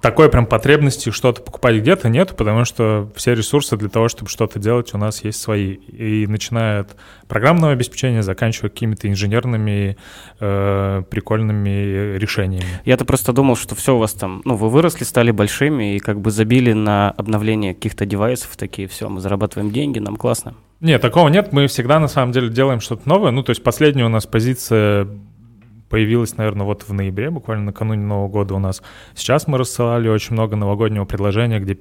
такой 0.00 0.30
прям 0.30 0.46
потребности 0.46 1.10
что-то 1.10 1.42
покупать 1.42 1.76
где-то 1.76 2.08
нет, 2.08 2.36
потому 2.36 2.64
что 2.64 3.10
все 3.14 3.34
ресурсы 3.34 3.76
для 3.76 3.88
того, 3.88 4.08
чтобы 4.08 4.30
что-то 4.30 4.58
делать, 4.58 4.94
у 4.94 4.98
нас 4.98 5.24
есть 5.24 5.40
свои. 5.40 5.74
И 5.74 6.26
начиная 6.26 6.80
от 6.80 6.96
программного 7.28 7.72
обеспечения, 7.72 8.22
заканчивая 8.22 8.70
какими-то 8.70 9.08
инженерными 9.08 9.96
э, 10.40 11.02
прикольными 11.10 12.16
решениями. 12.16 12.80
Я-то 12.84 13.04
просто 13.04 13.32
думал, 13.32 13.56
что 13.56 13.74
все 13.74 13.96
у 13.96 13.98
вас 13.98 14.12
там, 14.12 14.42
ну, 14.44 14.54
вы 14.54 14.68
выросли, 14.68 15.04
стали 15.04 15.30
большими 15.30 15.96
и 15.96 15.98
как 15.98 16.20
бы 16.20 16.30
забили 16.30 16.72
на 16.72 17.10
обновление 17.10 17.74
каких-то 17.74 18.06
девайсов, 18.06 18.56
такие, 18.56 18.88
все, 18.88 19.08
мы 19.08 19.20
зарабатываем 19.20 19.70
деньги, 19.70 19.98
нам 19.98 20.16
классно. 20.16 20.54
Нет, 20.80 21.00
такого 21.00 21.28
нет. 21.28 21.52
Мы 21.52 21.66
всегда 21.68 21.98
на 21.98 22.08
самом 22.08 22.32
деле 22.32 22.50
делаем 22.50 22.80
что-то 22.80 23.08
новое. 23.08 23.30
Ну, 23.30 23.42
то 23.42 23.50
есть 23.50 23.62
последняя 23.62 24.04
у 24.04 24.10
нас 24.10 24.26
позиция 24.26 25.08
появилась, 25.88 26.36
наверное, 26.36 26.66
вот 26.66 26.82
в 26.82 26.92
ноябре, 26.92 27.30
буквально 27.30 27.66
накануне 27.66 28.04
Нового 28.04 28.28
года 28.28 28.54
у 28.54 28.58
нас. 28.58 28.82
Сейчас 29.14 29.46
мы 29.46 29.58
рассылали 29.58 30.08
очень 30.08 30.32
много 30.32 30.56
новогоднего 30.56 31.04
предложения, 31.04 31.60
где 31.60 31.78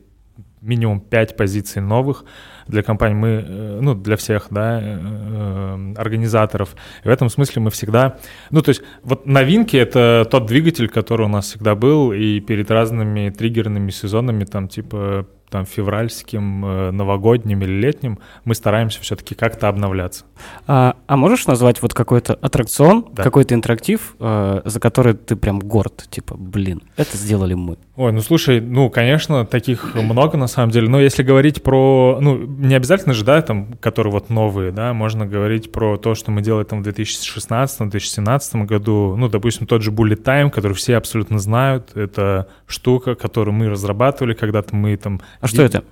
минимум 0.62 1.00
5 1.00 1.38
позиций 1.38 1.82
новых 1.82 2.26
для 2.68 2.82
компаний, 2.82 3.15
мы, 3.15 3.28
э, 3.28 3.80
ну, 3.82 3.94
для 3.94 4.15
всех, 4.15 4.48
да, 4.50 4.82
э, 4.82 5.00
э, 5.00 5.94
организаторов. 5.98 6.76
И 7.04 7.08
в 7.08 7.12
этом 7.12 7.30
смысле 7.30 7.62
мы 7.62 7.70
всегда, 7.70 8.18
ну, 8.50 8.62
то 8.62 8.70
есть 8.70 8.82
вот 9.04 9.28
новинки— 9.28 9.78
это 9.78 10.28
тот 10.30 10.48
двигатель, 10.48 10.89
который 10.89 11.26
у 11.28 11.30
нас 11.30 11.46
всегда 11.46 11.76
был, 11.76 12.12
и 12.12 12.39
перед 12.39 12.72
разными 12.72 13.30
триггерными 13.30 13.91
сезонами, 13.91 14.46
там, 14.46 14.68
типа 14.68 15.28
там 15.56 15.65
февральским, 15.65 16.65
э, 16.65 16.91
новогодним 16.91 17.62
или 17.62 17.72
летним, 17.72 18.20
мы 18.44 18.56
стараемся 18.56 19.00
все-таки 19.00 19.36
как-то 19.36 19.70
обновляться. 19.70 20.26
А, 20.68 20.98
а 21.08 21.15
можешь 21.15 21.48
назвать 21.48 21.82
вот 21.82 21.94
какой-то 21.94 22.34
аттракцион, 22.34 23.06
да. 23.13 23.24
какой-то 23.24 23.56
интерактив, 23.56 24.15
э, 24.20 24.62
за 24.65 24.80
который 24.82 25.13
ты 25.13 25.38
прям 25.38 25.60
горд, 25.60 26.08
типа, 26.10 26.36
блин, 26.38 26.84
это 26.98 27.15
сделали 27.15 27.54
мы? 27.54 27.78
Ой, 27.96 28.12
ну 28.12 28.20
слушай, 28.20 28.60
ну, 28.60 28.89
конечно, 28.89 29.46
таких 29.46 29.96
много 29.96 30.38
на 30.38 30.48
самом 30.48 30.72
деле, 30.72 30.89
но 30.89 31.00
если 31.00 31.24
говорить 31.24 31.63
про, 31.63 32.18
ну, 32.20 32.38
не 32.38 32.76
обязательно 32.76 33.13
же, 33.13 33.24
да, 33.24 33.41
там, 33.41 33.78
которые 33.80 34.12
вот 34.12 34.30
новые, 34.30 34.74
да, 34.74 34.94
можно 34.94 35.26
говорить 35.26 35.72
про 35.72 35.96
то, 35.96 36.13
что 36.13 36.32
мы 36.32 36.41
делали 36.41 36.65
там 36.65 36.84
в 36.84 36.88
2016-2017 36.88 38.65
году, 38.65 39.15
ну, 39.18 39.30
допустим, 39.30 39.65
тот 39.65 39.82
же 39.82 39.91
Bullet 39.91 40.22
Time, 40.22 40.50
который 40.50 40.74
все 40.74 40.98
абсолютно 40.98 41.39
знают, 41.39 41.96
это 41.96 42.50
штука, 42.68 43.15
которую 43.15 43.54
мы 43.54 43.70
разрабатывали, 43.70 44.34
когда-то 44.34 44.76
мы 44.76 44.98
там 44.98 45.22
а 45.46 45.48
что 45.48 45.64
это? 45.64 45.84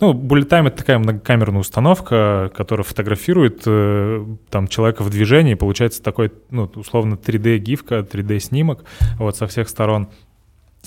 Ну, 0.00 0.14
Bullet 0.14 0.48
Time— 0.48 0.66
это 0.68 0.78
такая 0.78 0.98
многокамерная 0.98 1.60
установка, 1.60 2.50
которая 2.54 2.84
фотографирует 2.84 3.62
э, 3.66 4.24
там 4.48 4.66
человека 4.66 5.02
в 5.02 5.10
движении, 5.10 5.54
получается 5.54 6.02
такой, 6.02 6.32
ну, 6.50 6.70
условно 6.74 7.14
3D-гифка, 7.14 8.00
3D-снимок 8.00 8.84
вот 9.18 9.36
со 9.36 9.46
всех 9.46 9.68
сторон. 9.68 10.08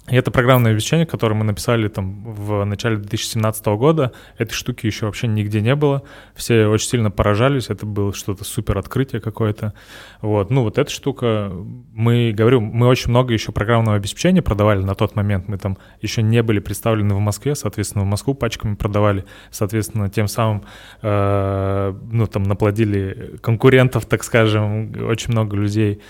И 0.09 0.17
это 0.17 0.31
программное 0.31 0.73
обеспечение, 0.73 1.05
которое 1.05 1.35
мы 1.35 1.45
написали 1.45 1.87
там 1.87 2.23
в 2.25 2.65
начале 2.65 2.97
2017 2.97 3.65
года. 3.67 4.11
Этой 4.37 4.53
штуки 4.53 4.85
еще 4.85 5.05
вообще 5.05 5.27
нигде 5.27 5.61
не 5.61 5.75
было. 5.75 6.03
Все 6.35 6.67
очень 6.67 6.89
сильно 6.89 7.09
поражались. 7.09 7.69
Это 7.69 7.85
было 7.85 8.13
что-то 8.13 8.43
супер 8.43 8.77
открытие 8.77 9.21
какое-то. 9.21 9.73
Вот. 10.21 10.49
Ну 10.49 10.63
вот 10.63 10.77
эта 10.77 10.91
штука, 10.91 11.53
мы, 11.93 12.33
говорю, 12.35 12.59
мы 12.59 12.87
очень 12.87 13.11
много 13.11 13.31
еще 13.31 13.53
программного 13.53 13.95
обеспечения 13.95 14.41
продавали 14.41 14.83
на 14.83 14.93
тот 14.93 15.15
момент. 15.15 15.47
Мы 15.47 15.57
там 15.57 15.77
еще 16.01 16.21
не 16.21 16.43
были 16.43 16.59
представлены 16.59 17.15
в 17.15 17.19
Москве, 17.19 17.55
соответственно, 17.55 18.03
в 18.03 18.07
Москву 18.07 18.33
пачками 18.33 18.75
продавали. 18.75 19.23
Соответственно, 19.51 20.09
тем 20.09 20.27
самым, 20.27 20.65
э, 21.01 21.95
ну 22.11 22.27
там 22.27 22.43
наплодили 22.43 23.37
конкурентов, 23.41 24.05
так 24.05 24.25
скажем, 24.25 24.93
очень 25.07 25.31
много 25.31 25.55
людей. 25.55 26.01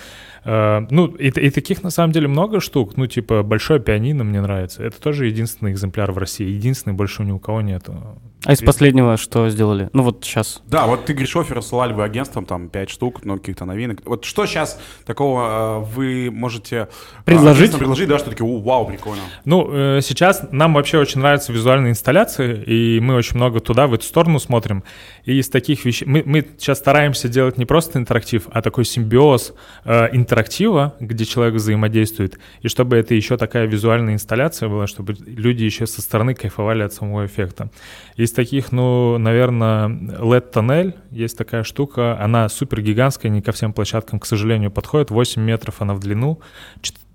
Э, 0.46 0.86
ну, 0.90 1.08
и, 1.08 1.28
и 1.28 1.50
таких 1.50 1.84
на 1.84 1.90
самом 1.90 2.12
деле 2.12 2.28
много 2.28 2.60
штук. 2.60 2.98
Ну, 2.98 3.08
типа, 3.08 3.44
большое 3.44 3.80
пианино 3.80 4.24
мне 4.24 4.42
нравится. 4.42 4.84
Это 4.84 5.00
тоже 5.00 5.28
единственный 5.28 5.72
экземпляр 5.72 6.12
в 6.12 6.18
России. 6.18 6.48
Единственный, 6.48 6.94
больше 6.94 7.24
ни 7.24 7.32
у 7.32 7.40
кого 7.40 7.62
нету. 7.62 8.22
А 8.46 8.54
из 8.54 8.62
последнего 8.62 9.16
что 9.18 9.50
сделали? 9.50 9.90
Ну, 9.94 10.04
вот 10.04 10.24
сейчас. 10.24 10.62
Да, 10.68 10.86
вот 10.86 11.06
ты, 11.06 11.14
Гришофер, 11.14 11.56
рассылали 11.56 11.94
вы 11.94 12.04
агентством 12.04 12.46
там 12.46 12.68
5 12.68 12.90
штук, 12.90 13.22
ну, 13.24 13.38
каких-то 13.38 13.64
новинок. 13.66 14.02
Вот 14.06 14.26
что 14.26 14.46
сейчас 14.46 14.80
такого 15.06 15.82
э, 15.82 15.94
вы 15.96 16.30
можете 16.30 16.76
э, 16.76 16.88
предложить? 17.24 17.78
предложить, 17.78 18.10
да, 18.10 18.20
что 18.20 18.32
такие, 18.32 18.46
вау, 18.46 18.86
прикольно. 18.86 19.22
Ну, 19.46 20.02
сейчас 20.02 20.46
нам 20.52 20.74
вообще 20.74 20.98
очень 20.98 21.22
нравятся 21.22 21.54
визуальные 21.54 21.92
инсталляции, 21.92 22.62
и 22.64 23.00
мы 23.00 23.16
очень 23.16 23.38
много 23.38 23.62
туда, 23.62 23.88
в 23.88 23.94
эту 23.94 24.04
сторону 24.04 24.40
смотрим. 24.40 24.84
И 25.24 25.40
из 25.40 25.50
таких 25.50 25.86
вещей... 25.86 26.06
Мы, 26.06 26.24
мы 26.26 26.46
сейчас 26.58 26.80
стараемся 26.80 27.30
делать 27.30 27.58
не 27.58 27.66
просто 27.66 27.98
интерактив, 27.98 28.48
а 28.52 28.62
такой 28.62 28.84
симбиоз 28.84 29.54
э, 29.86 30.10
интерактива, 30.12 30.96
где 31.00 31.24
человек 31.24 31.56
взаимодействует, 31.56 32.40
и 32.62 32.68
чтобы 32.68 32.98
это 32.98 33.16
еще 33.16 33.38
такая 33.38 33.68
визуальная 33.68 34.16
инсталляция 34.16 34.68
была, 34.68 34.86
чтобы 34.88 35.16
люди 35.26 35.64
еще 35.64 35.88
со 35.88 36.02
стороны 36.02 36.34
кайфовали 36.34 36.84
от 36.84 36.94
самого 36.94 37.26
эффекта. 37.26 37.70
Из 38.18 38.33
таких, 38.36 38.72
ну, 38.72 39.18
наверное, 39.18 39.88
LED-тоннель, 39.88 40.96
есть 41.12 41.38
такая 41.38 41.64
штука, 41.64 42.20
она 42.20 42.50
супер 42.50 42.82
гигантская, 42.82 43.32
не 43.32 43.42
ко 43.42 43.52
всем 43.52 43.74
площадкам, 43.74 44.20
к 44.20 44.26
сожалению, 44.26 44.72
подходит, 44.72 45.12
8 45.12 45.42
метров 45.42 45.82
она 45.82 45.94
в 45.94 46.00
длину, 46.00 46.40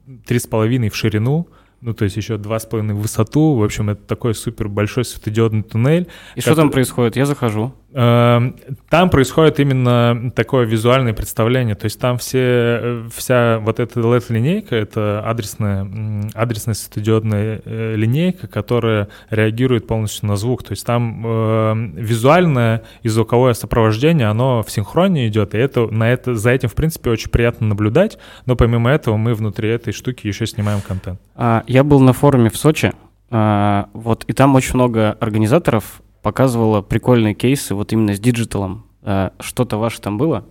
3,5 0.07 0.89
в 0.91 0.97
ширину, 0.97 1.49
ну, 1.81 1.95
то 1.95 2.05
есть 2.05 2.17
еще 2.17 2.35
2,5 2.35 2.93
в 2.93 3.03
высоту. 3.03 3.55
В 3.55 3.63
общем, 3.63 3.91
это 3.91 4.03
такой 4.03 4.35
супер 4.35 4.69
большой 4.69 5.05
светодиодный 5.05 5.63
туннель. 5.63 6.09
И 6.35 6.41
который... 6.41 6.43
что 6.43 6.55
там 6.55 6.71
происходит? 6.71 7.17
Я 7.17 7.27
захожу. 7.27 7.75
Эм, 7.95 8.57
там 8.91 9.09
происходит 9.09 9.61
именно 9.61 10.31
такое 10.37 10.67
визуальное 10.67 11.15
представление, 11.15 11.75
то 11.75 11.87
есть 11.87 11.99
там 11.99 12.19
все, 12.19 13.03
вся 13.15 13.61
вот 13.61 13.81
эта 13.81 14.01
LED-линейка, 14.01 14.77
это 14.77 15.23
адресная, 15.25 15.89
адресная 16.35 16.75
светодиодная 16.75 17.63
э, 17.65 17.95
линейка, 17.97 18.47
которая 18.47 19.09
реагирует 19.31 19.87
полностью 19.87 20.29
на 20.29 20.37
звук, 20.37 20.65
то 20.65 20.73
есть 20.73 20.85
там 20.85 21.23
э, 21.25 21.75
визуальное 21.95 22.83
и 23.03 23.09
звуковое 23.09 23.55
сопровождение, 23.55 24.27
оно 24.27 24.63
в 24.63 24.71
синхроне 24.71 25.27
идет, 25.27 25.55
и 25.55 25.59
это, 25.59 25.87
на 25.87 26.13
это, 26.13 26.35
за 26.35 26.51
этим, 26.51 26.69
в 26.69 26.75
принципе, 26.75 27.09
очень 27.09 27.31
приятно 27.31 27.69
наблюдать, 27.69 28.19
но 28.45 28.55
помимо 28.55 28.91
этого 28.91 29.17
мы 29.17 29.33
внутри 29.33 29.71
этой 29.71 29.95
штуки 29.95 30.27
еще 30.27 30.47
снимаем 30.47 30.83
контент. 30.83 31.21
А, 31.35 31.65
я 31.69 31.85
был 31.85 32.01
на 32.01 32.13
форуме 32.13 32.51
в 32.51 32.57
Сочи, 32.57 32.93
а, 33.31 33.89
вот, 33.93 34.25
и 34.27 34.33
там 34.33 34.55
очень 34.55 34.75
много 34.75 35.13
организаторов 35.21 36.03
показывала 36.23 36.83
прикольные 36.83 37.35
кейсы 37.35 37.75
вот 37.75 37.93
именно 37.93 38.15
с 38.15 38.21
диджиталом. 38.21 38.87
А, 39.03 39.33
что-то 39.39 39.77
ваше 39.77 40.01
там 40.01 40.19
было? 40.19 40.45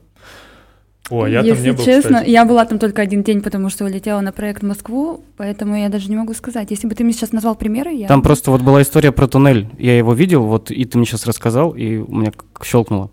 О, 1.10 1.25
я 1.25 1.39
Если 1.39 1.56
там 1.56 1.63
не 1.63 1.71
был, 1.71 1.86
честно, 1.86 2.17
кстати. 2.17 2.30
я 2.30 2.45
была 2.45 2.65
там 2.65 2.80
только 2.80 3.01
один 3.01 3.23
день, 3.23 3.41
потому 3.41 3.69
что 3.69 3.86
улетела 3.86 4.19
на 4.19 4.32
проект 4.32 4.62
в 4.62 4.65
Москву, 4.65 5.23
поэтому 5.38 5.77
я 5.77 5.89
даже 5.89 6.10
не 6.10 6.17
могу 6.17 6.34
сказать. 6.34 6.69
Если 6.69 6.88
бы 6.88 6.95
ты 6.95 7.03
мне 7.03 7.13
сейчас 7.13 7.32
назвал 7.32 7.56
примеры, 7.56 7.91
я... 7.93 8.08
Там 8.08 8.21
просто 8.21 8.51
вот 8.51 8.62
была 8.62 8.82
история 8.82 9.12
про 9.12 9.27
туннель. 9.27 9.69
Я 9.77 9.97
его 9.97 10.13
видел, 10.13 10.45
вот, 10.45 10.69
и 10.69 10.84
ты 10.84 10.97
мне 10.97 11.08
сейчас 11.08 11.25
рассказал, 11.25 11.71
и 11.71 11.97
у 11.97 12.13
меня 12.13 12.32
щелкнуло. 12.62 13.10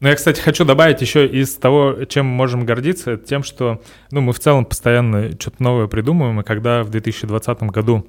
Ну, 0.00 0.08
я, 0.08 0.14
кстати, 0.14 0.40
хочу 0.40 0.64
добавить 0.64 1.00
еще 1.00 1.26
из 1.26 1.54
того, 1.54 2.04
чем 2.04 2.26
мы 2.26 2.34
можем 2.34 2.66
гордиться, 2.66 3.12
это 3.12 3.26
тем, 3.26 3.42
что 3.42 3.82
ну, 4.10 4.20
мы 4.20 4.34
в 4.34 4.38
целом 4.40 4.66
постоянно 4.66 5.32
что-то 5.40 5.62
новое 5.62 5.86
придумываем, 5.86 6.40
и 6.40 6.44
когда 6.44 6.82
в 6.82 6.90
2020 6.90 7.62
году 7.64 8.06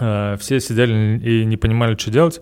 э, 0.00 0.36
все 0.40 0.58
сидели 0.58 1.18
и 1.18 1.44
не 1.44 1.56
понимали, 1.56 1.96
что 1.96 2.10
делать, 2.10 2.40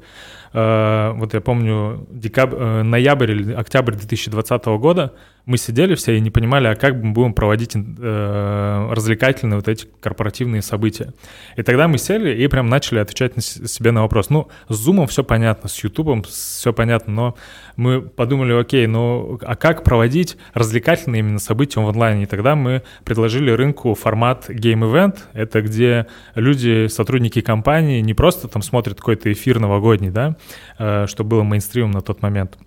вот 0.54 1.34
я 1.34 1.40
помню, 1.40 2.06
декабрь, 2.10 2.56
э, 2.58 2.82
ноябрь 2.82 3.32
или 3.32 3.52
октябрь 3.52 3.94
2020 3.94 4.66
года 4.78 5.12
мы 5.46 5.58
сидели 5.58 5.94
все 5.94 6.16
и 6.16 6.20
не 6.20 6.30
понимали, 6.30 6.68
а 6.68 6.74
как 6.74 6.94
мы 6.94 7.12
будем 7.12 7.34
проводить 7.34 7.72
э, 7.76 8.88
развлекательные 8.90 9.56
вот 9.56 9.68
эти 9.68 9.86
корпоративные 10.00 10.62
события. 10.62 11.12
И 11.56 11.62
тогда 11.62 11.86
мы 11.86 11.98
сели 11.98 12.42
и 12.42 12.46
прям 12.46 12.68
начали 12.68 12.98
отвечать 12.98 13.36
на 13.36 13.42
себе 13.42 13.90
на 13.90 14.02
вопрос. 14.02 14.30
Ну, 14.30 14.48
с 14.68 14.88
Zoom 14.88 15.06
все 15.06 15.22
понятно, 15.22 15.68
с 15.68 15.84
YouTube 15.84 16.26
все 16.26 16.72
понятно, 16.72 17.12
но 17.12 17.36
мы 17.76 18.00
подумали, 18.00 18.58
окей, 18.58 18.86
ну, 18.86 19.38
а 19.42 19.54
как 19.56 19.84
проводить 19.84 20.38
развлекательные 20.54 21.20
именно 21.20 21.38
события 21.38 21.80
в 21.80 21.88
онлайне? 21.88 22.22
И 22.22 22.26
тогда 22.26 22.56
мы 22.56 22.82
предложили 23.04 23.50
рынку 23.50 23.94
формат 23.94 24.48
Game 24.48 24.80
Event. 24.80 25.18
Это 25.34 25.60
где 25.60 26.06
люди, 26.34 26.86
сотрудники 26.86 27.42
компании 27.42 28.00
не 28.00 28.14
просто 28.14 28.48
там 28.48 28.62
смотрят 28.62 28.98
какой-то 28.98 29.30
эфир 29.30 29.60
новогодний, 29.60 30.10
да, 30.10 30.28
э, 30.30 30.43
что 30.76 31.24
было 31.24 31.42
мейнстримом 31.42 31.92
на 31.92 32.00
тот 32.00 32.22
момент, 32.22 32.58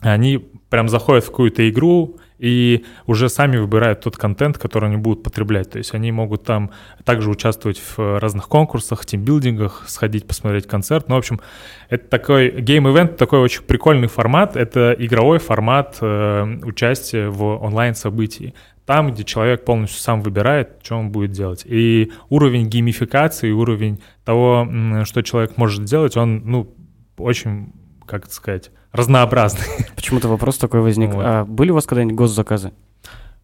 они 0.00 0.38
прям 0.68 0.88
заходят 0.88 1.24
в 1.24 1.28
какую-то 1.28 1.68
игру, 1.68 2.16
и 2.38 2.84
уже 3.06 3.28
сами 3.28 3.56
выбирают 3.56 4.00
тот 4.00 4.16
контент, 4.16 4.58
который 4.58 4.88
они 4.88 4.96
будут 4.96 5.22
потреблять. 5.22 5.70
То 5.70 5.78
есть 5.78 5.94
они 5.94 6.10
могут 6.10 6.42
там 6.42 6.72
также 7.04 7.30
участвовать 7.30 7.80
в 7.96 8.18
разных 8.18 8.48
конкурсах, 8.48 9.06
тимбилдингах, 9.06 9.84
сходить 9.86 10.26
посмотреть 10.26 10.66
концерт. 10.66 11.08
Ну, 11.08 11.14
в 11.14 11.18
общем, 11.18 11.40
это 11.88 12.08
такой 12.08 12.50
game 12.50 12.76
event, 12.76 13.16
такой 13.16 13.38
очень 13.38 13.62
прикольный 13.62 14.08
формат. 14.08 14.56
Это 14.56 14.92
игровой 14.98 15.38
формат 15.38 15.98
э, 16.00 16.58
участия 16.64 17.28
в 17.28 17.62
онлайн-событии. 17.64 18.54
Там, 18.86 19.12
где 19.12 19.22
человек 19.22 19.64
полностью 19.64 20.00
сам 20.00 20.20
выбирает, 20.20 20.80
что 20.82 20.96
он 20.96 21.10
будет 21.10 21.30
делать. 21.30 21.62
И 21.64 22.10
уровень 22.28 22.68
геймификации, 22.68 23.52
уровень 23.52 24.02
того, 24.24 24.66
что 25.04 25.22
человек 25.22 25.56
может 25.58 25.86
сделать, 25.86 26.16
он, 26.16 26.42
ну, 26.44 26.74
очень, 27.16 27.72
как 28.06 28.24
это 28.24 28.34
сказать, 28.34 28.70
разнообразный. 28.92 29.66
Почему-то 29.96 30.28
вопрос 30.28 30.58
такой 30.58 30.80
возник. 30.80 31.12
Вот. 31.14 31.24
А 31.24 31.44
были 31.44 31.70
у 31.70 31.74
вас 31.74 31.86
когда-нибудь 31.86 32.16
госзаказы? 32.16 32.72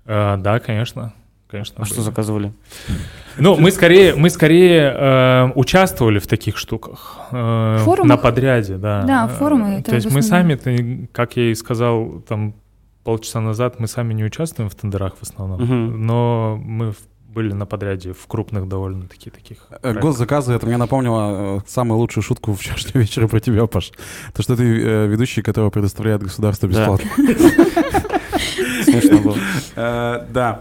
А, 0.04 0.36
да, 0.36 0.58
конечно. 0.60 1.14
Конечно. 1.48 1.76
А 1.78 1.80
были. 1.80 1.90
что 1.90 2.02
заказывали? 2.02 2.52
Ну, 3.38 3.56
мы 3.56 3.70
скорее, 3.70 4.14
мы 4.14 4.28
скорее 4.28 4.92
э, 4.94 5.52
участвовали 5.54 6.18
в 6.18 6.26
таких 6.26 6.58
штуках. 6.58 7.18
Э, 7.32 7.78
форумах? 7.80 8.08
На 8.08 8.16
подряде, 8.18 8.76
да. 8.76 9.02
Да, 9.02 9.28
форумы. 9.28 9.82
То 9.82 9.94
есть 9.94 10.10
мы 10.10 10.22
сами, 10.22 11.06
как 11.12 11.36
я 11.36 11.50
и 11.50 11.54
сказал 11.54 12.20
там 12.20 12.54
полчаса 13.04 13.40
назад, 13.40 13.80
мы 13.80 13.86
сами 13.86 14.12
не 14.12 14.24
участвуем 14.24 14.68
в 14.68 14.74
тендерах 14.74 15.16
в 15.16 15.22
основном, 15.22 15.62
угу. 15.62 15.96
но 15.96 16.60
мы 16.62 16.92
были 17.38 17.52
на 17.52 17.66
подряде 17.66 18.12
в 18.12 18.26
крупных 18.26 18.66
довольно-таки 18.66 19.30
таких. 19.30 19.58
Э, 19.70 19.78
проектах. 19.80 20.02
Госзаказы, 20.02 20.52
это 20.54 20.66
мне 20.66 20.76
напомнило 20.76 21.58
э, 21.58 21.60
самую 21.68 21.98
лучшую 21.98 22.24
шутку 22.24 22.52
вчерашнего 22.52 22.98
вечера 23.02 23.28
про 23.28 23.38
тебя, 23.38 23.64
Паш. 23.66 23.92
То, 24.34 24.42
что 24.42 24.56
ты 24.56 24.64
э, 24.64 25.06
ведущий, 25.06 25.42
который 25.42 25.70
предоставляет 25.70 26.20
государство 26.20 26.66
бесплатно. 26.66 27.08
Смешно 28.82 29.18
было. 29.34 30.26
Да. 30.32 30.60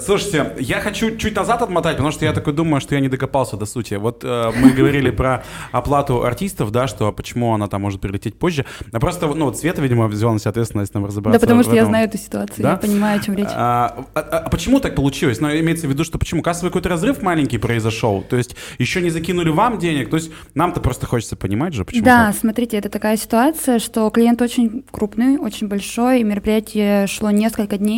Слушайте, 0.00 0.54
я 0.58 0.80
хочу 0.80 1.16
чуть 1.16 1.36
назад 1.36 1.62
отмотать, 1.62 1.96
потому 1.96 2.12
что 2.12 2.24
я 2.24 2.32
такой 2.32 2.52
думаю, 2.52 2.80
что 2.80 2.94
я 2.94 3.00
не 3.00 3.08
докопался 3.08 3.56
до 3.56 3.66
сути. 3.66 3.94
Вот 3.94 4.24
мы 4.24 4.70
говорили 4.70 5.10
про 5.10 5.44
оплату 5.72 6.24
артистов, 6.24 6.70
да, 6.70 6.86
что 6.86 7.12
почему 7.12 7.54
она 7.54 7.66
там 7.68 7.82
может 7.82 8.00
прилететь 8.00 8.38
позже. 8.38 8.64
А 8.92 9.00
просто, 9.00 9.26
ну, 9.26 9.46
вот 9.46 9.58
Света, 9.58 9.82
видимо, 9.82 10.08
взяла 10.08 10.32
на 10.32 10.38
себя 10.38 10.50
ответственность 10.50 10.92
там 10.92 11.04
разобраться. 11.04 11.40
Да, 11.40 11.46
потому 11.46 11.62
что 11.62 11.74
я 11.74 11.84
знаю 11.84 12.08
эту 12.08 12.18
ситуацию, 12.18 12.66
я 12.66 12.76
понимаю, 12.76 13.20
о 13.20 13.22
чем 13.22 13.34
речь. 13.34 13.48
А, 13.50 14.04
а, 14.14 14.20
а 14.20 14.48
почему 14.48 14.80
так 14.80 14.94
получилось? 14.94 15.40
Ну, 15.40 15.48
имеется 15.48 15.86
в 15.86 15.90
виду, 15.90 16.04
что 16.04 16.18
почему? 16.18 16.42
Кассовый 16.42 16.70
какой-то 16.70 16.88
разрыв 16.88 17.22
маленький 17.22 17.58
произошел. 17.58 18.22
То 18.22 18.36
есть 18.36 18.56
еще 18.78 19.00
не 19.00 19.10
закинули 19.10 19.50
вам 19.50 19.78
денег. 19.78 20.10
То 20.10 20.16
есть 20.16 20.30
нам-то 20.54 20.80
просто 20.80 21.06
хочется 21.06 21.36
понимать 21.36 21.74
же, 21.74 21.84
почему. 21.84 22.04
Да, 22.04 22.32
смотрите, 22.38 22.76
это 22.76 22.88
такая 22.88 23.16
ситуация, 23.16 23.78
что 23.78 24.08
клиент 24.10 24.40
очень 24.40 24.84
крупный, 24.90 25.38
очень 25.38 25.68
большой, 25.68 26.20
и 26.20 26.24
мероприятие 26.24 27.06
шло 27.06 27.30
несколько 27.30 27.78
дней, 27.78 27.97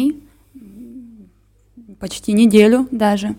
почти 2.01 2.33
неделю 2.33 2.89
даже. 2.91 3.37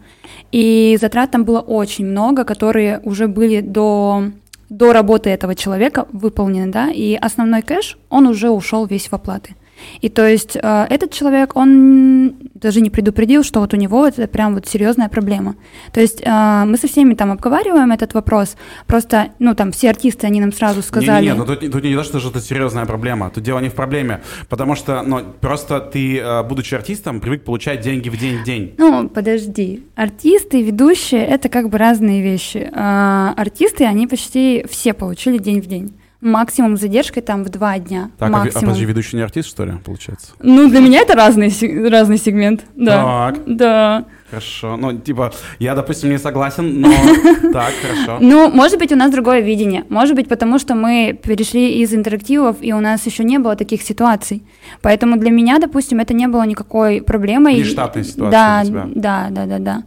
И 0.52 0.98
затрат 1.02 1.32
там 1.32 1.44
было 1.44 1.60
очень 1.60 2.06
много, 2.06 2.44
которые 2.46 3.00
уже 3.04 3.28
были 3.28 3.62
до 3.62 4.32
до 4.70 4.94
работы 4.94 5.30
этого 5.30 5.54
человека 5.54 6.08
выполнены, 6.14 6.72
да, 6.72 6.90
и 6.90 7.14
основной 7.16 7.62
кэш, 7.62 7.98
он 8.10 8.26
уже 8.26 8.50
ушел 8.50 8.86
весь 8.86 9.08
в 9.08 9.14
оплаты. 9.14 9.56
И 10.02 10.10
то 10.10 10.28
есть 10.28 10.56
э, 10.56 10.86
этот 10.90 11.12
человек, 11.12 11.56
он 11.56 12.36
даже 12.54 12.82
не 12.82 12.90
предупредил, 12.90 13.44
что 13.44 13.60
вот 13.60 13.74
у 13.74 13.78
него 13.78 14.08
это 14.08 14.28
прям 14.28 14.56
вот 14.56 14.68
серьезная 14.68 15.10
проблема. 15.10 15.56
То 15.94 16.02
есть 16.02 16.22
э, 16.24 16.64
мы 16.66 16.78
со 16.78 16.88
всеми 16.88 17.14
там 17.14 17.32
обговариваем 17.32 17.92
этот 17.92 18.14
вопрос, 18.14 18.56
просто, 18.88 19.30
ну 19.40 19.56
там 19.56 19.72
все 19.72 19.90
артисты, 19.90 20.28
они 20.28 20.40
нам 20.40 20.52
сразу 20.52 20.82
сказали... 20.82 21.26
Не-не, 21.26 21.36
ну 21.36 21.46
тут, 21.46 21.60
тут 21.60 21.84
не 21.84 21.96
то, 21.96 22.04
что 22.04 22.20
это 22.20 22.42
серьезная 22.42 22.86
проблема, 22.86 23.30
тут 23.30 23.44
дело 23.44 23.60
не 23.60 23.70
в 23.70 23.74
проблеме, 23.74 24.22
потому 24.50 24.76
что, 24.76 25.02
ну, 25.04 25.22
просто 25.40 25.80
ты, 25.80 26.20
э, 26.20 26.44
будучи 26.44 26.76
артистом, 26.76 27.20
привык 27.20 27.44
получать 27.44 27.82
деньги 27.82 28.10
в 28.10 28.18
день 28.18 28.40
в 28.40 28.44
день. 28.44 28.76
Ну, 28.78 29.10
подожди, 29.10 29.84
артисты, 29.96 30.62
ведущие— 30.62 31.26
это 31.28 31.50
как 31.50 31.70
бы 31.70 31.78
разные 31.78 32.22
вещи. 32.22 32.70
Э, 32.72 33.34
артисты, 33.36 33.86
они 33.86 34.08
почти 34.08 34.66
все 34.70 34.94
получили 34.94 35.38
день 35.38 35.62
в 35.62 35.68
день 35.68 35.94
максимум 36.22 36.78
задержкой 36.78 37.24
там 37.24 37.44
в 37.44 37.50
два 37.50 37.78
дня. 37.80 38.12
Так, 38.18 38.30
максимум. 38.30 38.58
а, 38.58 38.60
подожди, 38.62 38.86
ведущий 38.86 39.18
не 39.18 39.24
артист, 39.24 39.50
что 39.50 39.66
ли, 39.66 39.74
получается? 39.84 40.34
Ну, 40.40 40.70
для 40.70 40.80
меня 40.80 41.02
это 41.02 41.16
разный, 41.16 41.52
разный 41.90 42.18
сегмент, 42.18 42.64
да. 42.76 43.34
Так. 43.34 43.40
Да. 43.46 44.06
Хорошо. 44.30 44.78
Ну, 44.78 44.98
типа, 44.98 45.34
я, 45.60 45.76
допустим, 45.76 46.10
не 46.10 46.18
согласен, 46.18 46.80
но 46.80 46.90
так, 47.54 47.74
хорошо. 47.82 48.18
Ну, 48.22 48.50
может 48.50 48.80
быть, 48.80 48.92
у 48.94 48.96
нас 48.96 49.12
другое 49.12 49.42
видение. 49.42 49.84
Может 49.90 50.16
быть, 50.16 50.30
потому 50.30 50.58
что 50.58 50.74
мы 50.74 51.20
перешли 51.22 51.82
из 51.82 51.94
интерактивов, 51.94 52.58
и 52.62 52.72
у 52.72 52.80
нас 52.80 53.06
еще 53.06 53.26
не 53.26 53.40
было 53.40 53.58
таких 53.58 53.82
ситуаций. 53.82 54.44
Поэтому 54.82 55.18
для 55.18 55.32
меня, 55.32 55.60
допустим, 55.60 56.00
это 56.00 56.14
не 56.14 56.28
было 56.28 56.44
никакой 56.44 57.02
проблемой. 57.02 57.56
Не 57.56 57.64
штатная 57.66 58.06
ситуация 58.06 58.32
да, 58.32 58.62
для 58.64 58.72
тебя. 58.72 58.88
Да, 58.96 59.28
да, 59.32 59.46
да, 59.46 59.60
да. 59.60 59.84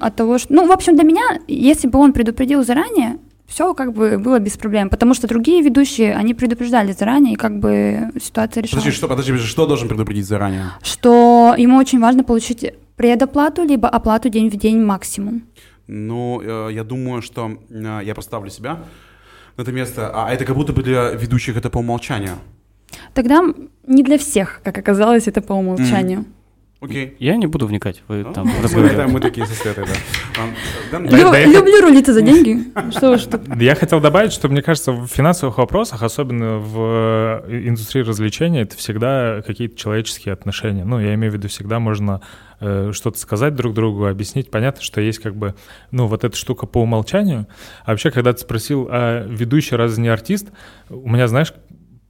От 0.00 0.16
того, 0.16 0.38
что... 0.38 0.54
Ну, 0.54 0.66
в 0.66 0.72
общем, 0.72 0.96
для 0.96 1.04
меня, 1.04 1.22
если 1.46 1.88
бы 1.88 1.98
он 1.98 2.14
предупредил 2.14 2.64
заранее, 2.64 3.18
все 3.52 3.74
как 3.74 3.92
бы 3.92 4.18
было 4.18 4.38
без 4.38 4.56
проблем, 4.56 4.88
потому 4.88 5.14
что 5.14 5.28
другие 5.28 5.62
ведущие, 5.62 6.14
они 6.14 6.32
предупреждали 6.32 6.92
заранее, 6.92 7.34
и 7.34 7.36
как 7.36 7.58
бы 7.58 8.10
ситуация 8.20 8.62
решалась. 8.62 8.84
Подожди, 8.84 8.96
что, 8.96 9.08
подожди, 9.08 9.36
что 9.36 9.66
должен 9.66 9.88
предупредить 9.88 10.26
заранее? 10.26 10.70
Что 10.82 11.54
ему 11.58 11.76
очень 11.76 12.00
важно 12.00 12.24
получить 12.24 12.72
предоплату, 12.96 13.64
либо 13.64 13.88
оплату 13.88 14.30
день 14.30 14.48
в 14.48 14.56
день 14.56 14.82
максимум. 14.82 15.42
Ну, 15.86 16.40
э, 16.42 16.72
я 16.72 16.84
думаю, 16.84 17.20
что 17.20 17.58
э, 17.70 18.00
я 18.04 18.14
поставлю 18.14 18.50
себя 18.50 18.78
на 19.56 19.62
это 19.62 19.72
место, 19.72 20.10
а 20.14 20.32
это 20.32 20.44
как 20.46 20.56
будто 20.56 20.72
бы 20.72 20.82
для 20.82 21.10
ведущих 21.10 21.56
это 21.56 21.68
по 21.68 21.78
умолчанию. 21.78 22.36
Тогда 23.12 23.42
не 23.86 24.02
для 24.02 24.16
всех, 24.16 24.60
как 24.64 24.78
оказалось, 24.78 25.28
это 25.28 25.42
по 25.42 25.52
умолчанию. 25.52 26.20
Mm. 26.20 26.26
Окей. 26.82 27.16
Я 27.20 27.36
не 27.36 27.46
буду 27.46 27.68
вникать, 27.68 28.02
вы 28.08 28.24
ну, 28.24 28.32
там 28.32 28.48
мы, 28.48 29.06
мы 29.06 29.20
такие 29.20 29.46
со 29.46 29.54
Светой, 29.54 29.84
да. 29.86 30.98
Люблю 31.46 31.80
рулиться 31.80 32.12
за 32.12 32.22
деньги. 32.22 32.58
Я 33.62 33.76
хотел 33.76 34.00
добавить, 34.00 34.32
что 34.32 34.48
мне 34.48 34.62
кажется, 34.62 34.90
в 34.90 35.06
финансовых 35.06 35.58
вопросах, 35.58 36.02
особенно 36.02 36.58
в 36.58 37.44
э, 37.46 37.68
индустрии 37.68 38.02
развлечений, 38.02 38.62
это 38.62 38.76
всегда 38.76 39.42
какие-то 39.46 39.76
человеческие 39.76 40.32
отношения. 40.32 40.84
Ну, 40.84 40.98
я 40.98 41.14
имею 41.14 41.30
в 41.30 41.36
виду, 41.36 41.46
всегда 41.46 41.78
можно 41.78 42.20
э, 42.58 42.90
что-то 42.92 43.16
сказать 43.20 43.54
друг 43.54 43.74
другу, 43.74 44.06
объяснить. 44.06 44.50
Понятно, 44.50 44.82
что 44.82 45.00
есть 45.00 45.20
как 45.20 45.36
бы, 45.36 45.54
ну, 45.92 46.08
вот 46.08 46.24
эта 46.24 46.36
штука 46.36 46.66
по 46.66 46.82
умолчанию. 46.82 47.46
А 47.84 47.92
вообще, 47.92 48.10
когда 48.10 48.32
ты 48.32 48.40
спросил, 48.40 48.88
а 48.90 49.24
ведущий 49.24 49.76
разве 49.76 50.02
не 50.02 50.08
артист, 50.08 50.48
у 50.90 51.08
меня, 51.08 51.28
знаешь, 51.28 51.52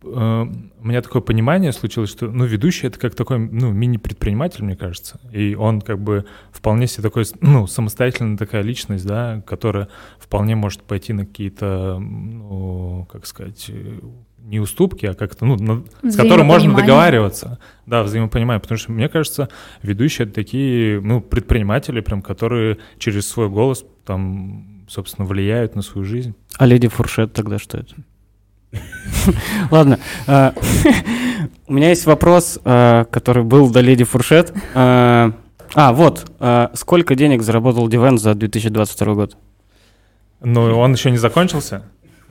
у 0.02 0.86
меня 0.86 1.00
такое 1.00 1.22
понимание 1.22 1.72
случилось, 1.72 2.10
что, 2.10 2.30
ну, 2.30 2.44
ведущий— 2.44 2.86
это 2.88 2.98
как 2.98 3.14
такой, 3.14 3.38
ну, 3.38 3.70
мини-предприниматель, 3.70 4.64
мне 4.64 4.76
кажется, 4.76 5.20
и 5.32 5.54
он 5.54 5.80
как 5.80 6.00
бы 6.00 6.24
вполне 6.50 6.86
себе 6.86 7.04
такой, 7.04 7.24
ну, 7.40 7.66
самостоятельная 7.66 8.36
такая 8.36 8.62
личность, 8.62 9.06
да, 9.06 9.42
которая 9.46 9.88
вполне 10.18 10.56
может 10.56 10.82
пойти 10.82 11.12
на 11.12 11.24
какие-то, 11.24 11.98
ну, 11.98 13.06
как 13.10 13.26
сказать, 13.26 13.66
э, 13.68 14.00
не 14.38 14.58
уступки, 14.58 15.06
а 15.06 15.14
как-то, 15.14 15.44
ну, 15.46 15.56
на, 15.56 15.84
с 16.10 16.16
которым 16.16 16.46
можно 16.46 16.74
договариваться. 16.74 17.58
Да, 17.86 18.02
взаимопонимание, 18.02 18.60
потому 18.60 18.78
что, 18.78 18.92
мне 18.92 19.08
кажется, 19.08 19.48
ведущие— 19.82 20.26
это 20.26 20.34
такие, 20.34 21.00
ну, 21.00 21.20
предприниматели, 21.20 22.00
прям, 22.00 22.22
которые 22.22 22.78
через 22.98 23.28
свой 23.28 23.48
голос, 23.48 23.84
там, 24.04 24.84
собственно, 24.88 25.26
влияют 25.26 25.76
на 25.76 25.82
свою 25.82 26.04
жизнь. 26.04 26.34
А 26.58 26.66
леди 26.66 26.88
Фуршет 26.88 27.32
тогда 27.32 27.58
что 27.58 27.78
это? 27.78 27.94
Ладно. 29.70 29.98
А, 30.26 30.54
у 31.66 31.72
меня 31.72 31.90
есть 31.90 32.06
вопрос, 32.06 32.58
а, 32.64 33.04
который 33.04 33.44
был 33.44 33.70
до 33.70 33.80
леди 33.80 34.04
Фуршет. 34.04 34.52
А, 34.74 35.32
а 35.74 35.92
вот. 35.92 36.30
Сколько 36.74 37.14
денег 37.14 37.42
заработал 37.42 37.88
Дивен 37.88 38.18
за 38.18 38.35
2022 38.35 39.14
год? 39.14 39.37
Ну, 40.42 40.78
он 40.78 40.92
еще 40.92 41.11
не 41.11 41.16
закончился. 41.16 41.85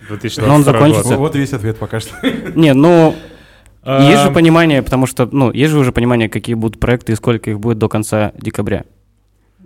2022 0.07 0.47
Но 0.47 0.55
он 0.55 0.63
закончится. 0.63 1.17
Вот 1.17 1.35
весь 1.35 1.53
ответ 1.53 1.77
пока 1.77 1.99
что. 1.99 2.15
Не, 2.55 2.73
ну, 2.73 3.15
есть 3.85 4.21
же 4.23 4.31
понимание, 4.31 4.83
потому 4.83 5.07
что, 5.07 5.27
ну, 5.31 5.51
есть 5.51 5.71
же 5.71 5.79
уже 5.79 5.91
понимание, 5.91 6.29
какие 6.29 6.55
будут 6.55 6.79
проекты 6.79 7.13
и 7.13 7.15
сколько 7.15 7.49
их 7.49 7.59
будет 7.59 7.77
до 7.77 7.89
конца 7.89 8.31
декабря. 8.37 8.83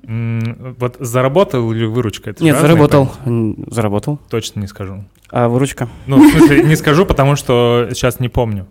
Вот 0.07 0.97
заработал 0.99 1.71
или 1.71 1.85
выручка? 1.85 2.31
Это 2.31 2.43
Нет, 2.43 2.59
заработал. 2.59 3.07
Проекты? 3.23 3.73
Заработал. 3.73 4.19
Точно 4.29 4.59
не 4.59 4.67
скажу. 4.67 5.05
А 5.29 5.47
выручка? 5.47 5.89
Ну, 6.05 6.17
в 6.17 6.31
смысле, 6.31 6.63
не 6.63 6.75
скажу, 6.75 7.05
потому 7.05 7.35
что 7.35 7.89
сейчас 7.91 8.19
не 8.19 8.29
помню. 8.29 8.67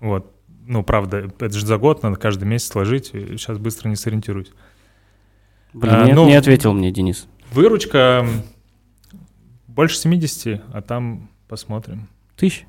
Вот. 0.00 0.32
Ну, 0.66 0.82
правда, 0.82 1.30
это 1.38 1.50
же 1.50 1.66
за 1.66 1.78
год, 1.78 2.02
надо 2.02 2.16
каждый 2.16 2.44
месяц 2.44 2.68
сложить. 2.68 3.08
Сейчас 3.08 3.58
быстро 3.58 3.88
не 3.88 3.96
сориентируюсь. 3.96 4.52
Блин, 5.72 5.94
а, 5.94 6.04
не, 6.06 6.12
ну, 6.14 6.26
не 6.26 6.34
ответил 6.34 6.72
мне 6.72 6.90
Денис. 6.90 7.26
Выручка 7.52 8.26
больше 9.66 9.96
70, 9.96 10.62
а 10.72 10.82
там 10.82 11.30
посмотрим. 11.48 12.08
Тысяч? 12.36 12.66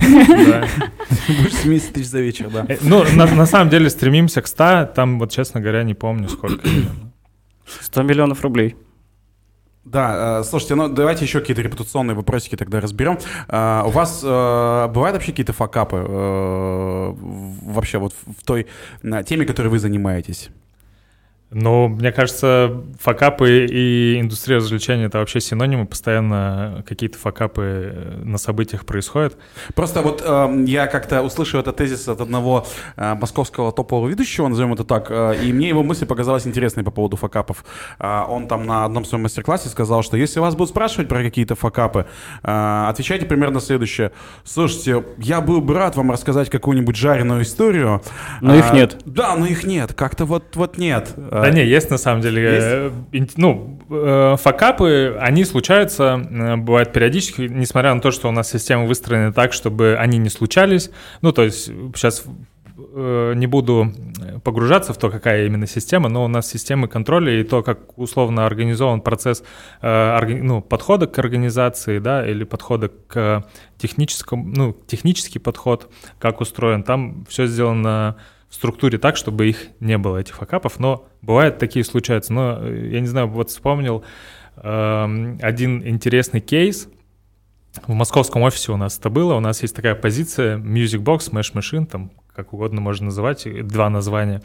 Да. 0.00 0.66
Больше 1.28 1.56
70 1.62 1.92
тысяч 1.94 2.08
за 2.08 2.20
вечер, 2.20 2.50
да. 2.50 2.66
Э, 2.68 2.76
ну, 2.82 3.04
на, 3.14 3.26
на 3.26 3.46
самом 3.46 3.70
деле 3.70 3.88
стремимся 3.88 4.42
к 4.42 4.46
100, 4.46 4.90
там 4.94 5.18
вот, 5.18 5.30
честно 5.30 5.60
говоря, 5.60 5.82
не 5.82 5.94
помню 5.94 6.28
сколько. 6.28 6.68
100 7.80 8.02
миллионов 8.02 8.42
рублей. 8.42 8.76
Да, 9.84 10.40
э, 10.40 10.44
слушайте, 10.44 10.76
ну 10.76 10.88
давайте 10.88 11.24
еще 11.24 11.40
какие-то 11.40 11.62
репутационные 11.62 12.14
вопросики 12.14 12.56
тогда 12.56 12.80
разберем. 12.80 13.18
Э, 13.48 13.82
у 13.84 13.90
вас 13.90 14.20
э, 14.22 14.88
бывают 14.88 15.16
вообще 15.16 15.32
какие-то 15.32 15.52
факапы 15.52 15.96
вообще 17.16 17.98
вот 17.98 18.14
в 18.26 18.44
той 18.44 18.68
теме, 19.26 19.44
которой 19.44 19.68
вы 19.68 19.78
занимаетесь? 19.78 20.50
Ну, 21.52 21.88
мне 21.88 22.12
кажется, 22.12 22.82
факапы 22.98 23.66
и 23.66 24.20
индустрия 24.20 24.56
развлечений— 24.56 25.04
это 25.06 25.18
вообще 25.18 25.40
синонимы. 25.40 25.86
Постоянно 25.86 26.84
какие-то 26.86 27.18
факапы 27.18 27.62
э, 27.62 28.22
на 28.24 28.38
событиях 28.38 28.86
происходят. 28.86 29.36
Просто 29.74 30.02
вот 30.02 30.22
э, 30.24 30.64
я 30.66 30.86
как-то 30.86 31.22
услышал 31.22 31.60
этот 31.60 31.76
тезис 31.76 32.08
от 32.08 32.20
одного 32.20 32.66
э, 32.96 33.14
московского 33.14 33.72
топового 33.72 34.08
ведущего, 34.08 34.48
назовем 34.48 34.72
это 34.72 34.84
так, 34.84 35.10
э, 35.10 35.36
и 35.42 35.52
мне 35.52 35.68
его 35.68 35.82
мысль 35.82 36.06
показалась 36.06 36.46
интересной 36.46 36.84
по 36.84 36.90
поводу 36.90 37.16
факапов. 37.16 37.64
Э, 37.98 38.22
он 38.28 38.48
там 38.48 38.66
на 38.66 38.84
одном 38.84 39.04
своем 39.04 39.24
мастер-классе 39.24 39.68
сказал, 39.68 40.02
что 40.02 40.16
если 40.16 40.40
вас 40.40 40.54
будут 40.54 40.70
спрашивать 40.70 41.08
про 41.08 41.22
какие-то 41.22 41.54
факапы, 41.54 42.06
э, 42.42 42.86
отвечайте 42.88 43.26
примерно 43.26 43.60
следующее. 43.60 44.12
Слушайте, 44.44 45.04
я 45.18 45.40
был 45.40 45.60
бы 45.60 45.74
рад 45.74 45.96
вам 45.96 46.10
рассказать 46.10 46.50
какую-нибудь 46.50 46.96
жареную 46.96 47.42
историю. 47.42 48.02
Но 48.40 48.54
э, 48.54 48.58
их 48.58 48.72
нет. 48.72 48.96
Да, 49.04 49.36
но 49.36 49.46
их 49.46 49.64
нет. 49.64 49.92
Как-то 49.94 50.24
вот, 50.24 50.56
вот 50.56 50.78
нет. 50.78 51.14
Да 51.42 51.50
не, 51.50 51.64
есть 51.64 51.90
на 51.90 51.98
самом 51.98 52.20
деле. 52.20 52.92
Есть? 53.12 53.38
Ну, 53.38 53.78
э, 53.90 54.36
факапы, 54.38 55.16
они 55.20 55.44
случаются, 55.44 56.26
э, 56.30 56.56
бывают 56.56 56.92
периодически, 56.92 57.42
несмотря 57.42 57.94
на 57.94 58.00
то, 58.00 58.10
что 58.10 58.28
у 58.28 58.32
нас 58.32 58.50
система 58.50 58.86
выстроена 58.86 59.32
так, 59.32 59.52
чтобы 59.52 59.96
они 59.98 60.18
не 60.18 60.30
случались. 60.30 60.90
Ну, 61.20 61.32
то 61.32 61.42
есть 61.42 61.66
сейчас 61.94 62.24
э, 62.76 63.32
не 63.36 63.46
буду 63.46 63.92
погружаться 64.44 64.92
в 64.92 64.98
то, 64.98 65.10
какая 65.10 65.46
именно 65.46 65.66
система, 65.66 66.08
но 66.08 66.24
у 66.24 66.28
нас 66.28 66.48
системы 66.48 66.88
контроля 66.88 67.40
и 67.40 67.44
то, 67.44 67.62
как 67.62 67.98
условно 67.98 68.46
организован 68.46 69.00
процесс 69.00 69.44
ну, 69.82 70.60
подхода 70.62 71.06
к 71.06 71.18
организации, 71.18 71.98
да, 71.98 72.26
или 72.26 72.44
подхода 72.44 72.88
к 72.88 73.44
техническому, 73.78 74.44
ну, 74.44 74.76
технический 74.86 75.38
подход, 75.38 75.92
как 76.18 76.40
устроен, 76.40 76.82
там 76.82 77.24
все 77.28 77.46
сделано 77.46 78.16
структуре 78.52 78.98
так, 78.98 79.16
чтобы 79.16 79.48
их 79.48 79.68
не 79.80 79.98
было, 79.98 80.18
этих 80.18 80.36
факапов, 80.36 80.78
но 80.78 81.08
бывают 81.22 81.58
такие 81.58 81.84
случаются. 81.84 82.32
Но, 82.32 82.58
э, 82.60 82.90
я 82.92 83.00
не 83.00 83.06
знаю, 83.06 83.28
вот 83.28 83.50
вспомнил 83.50 84.04
э, 84.56 85.36
один 85.40 85.86
интересный 85.86 86.40
кейс. 86.40 86.88
В 87.86 87.92
московском 87.94 88.42
офисе 88.42 88.72
у 88.72 88.76
нас 88.76 88.98
это 88.98 89.08
было, 89.08 89.34
у 89.34 89.40
нас 89.40 89.62
есть 89.62 89.74
такая 89.74 89.94
позиция 89.94 90.58
Music 90.58 91.02
Box, 91.02 91.30
Smash 91.30 91.54
Machine, 91.54 91.86
там 91.86 92.12
как 92.34 92.54
угодно 92.54 92.80
можно 92.80 93.06
называть, 93.06 93.46
два 93.66 93.90
названия. 93.90 94.42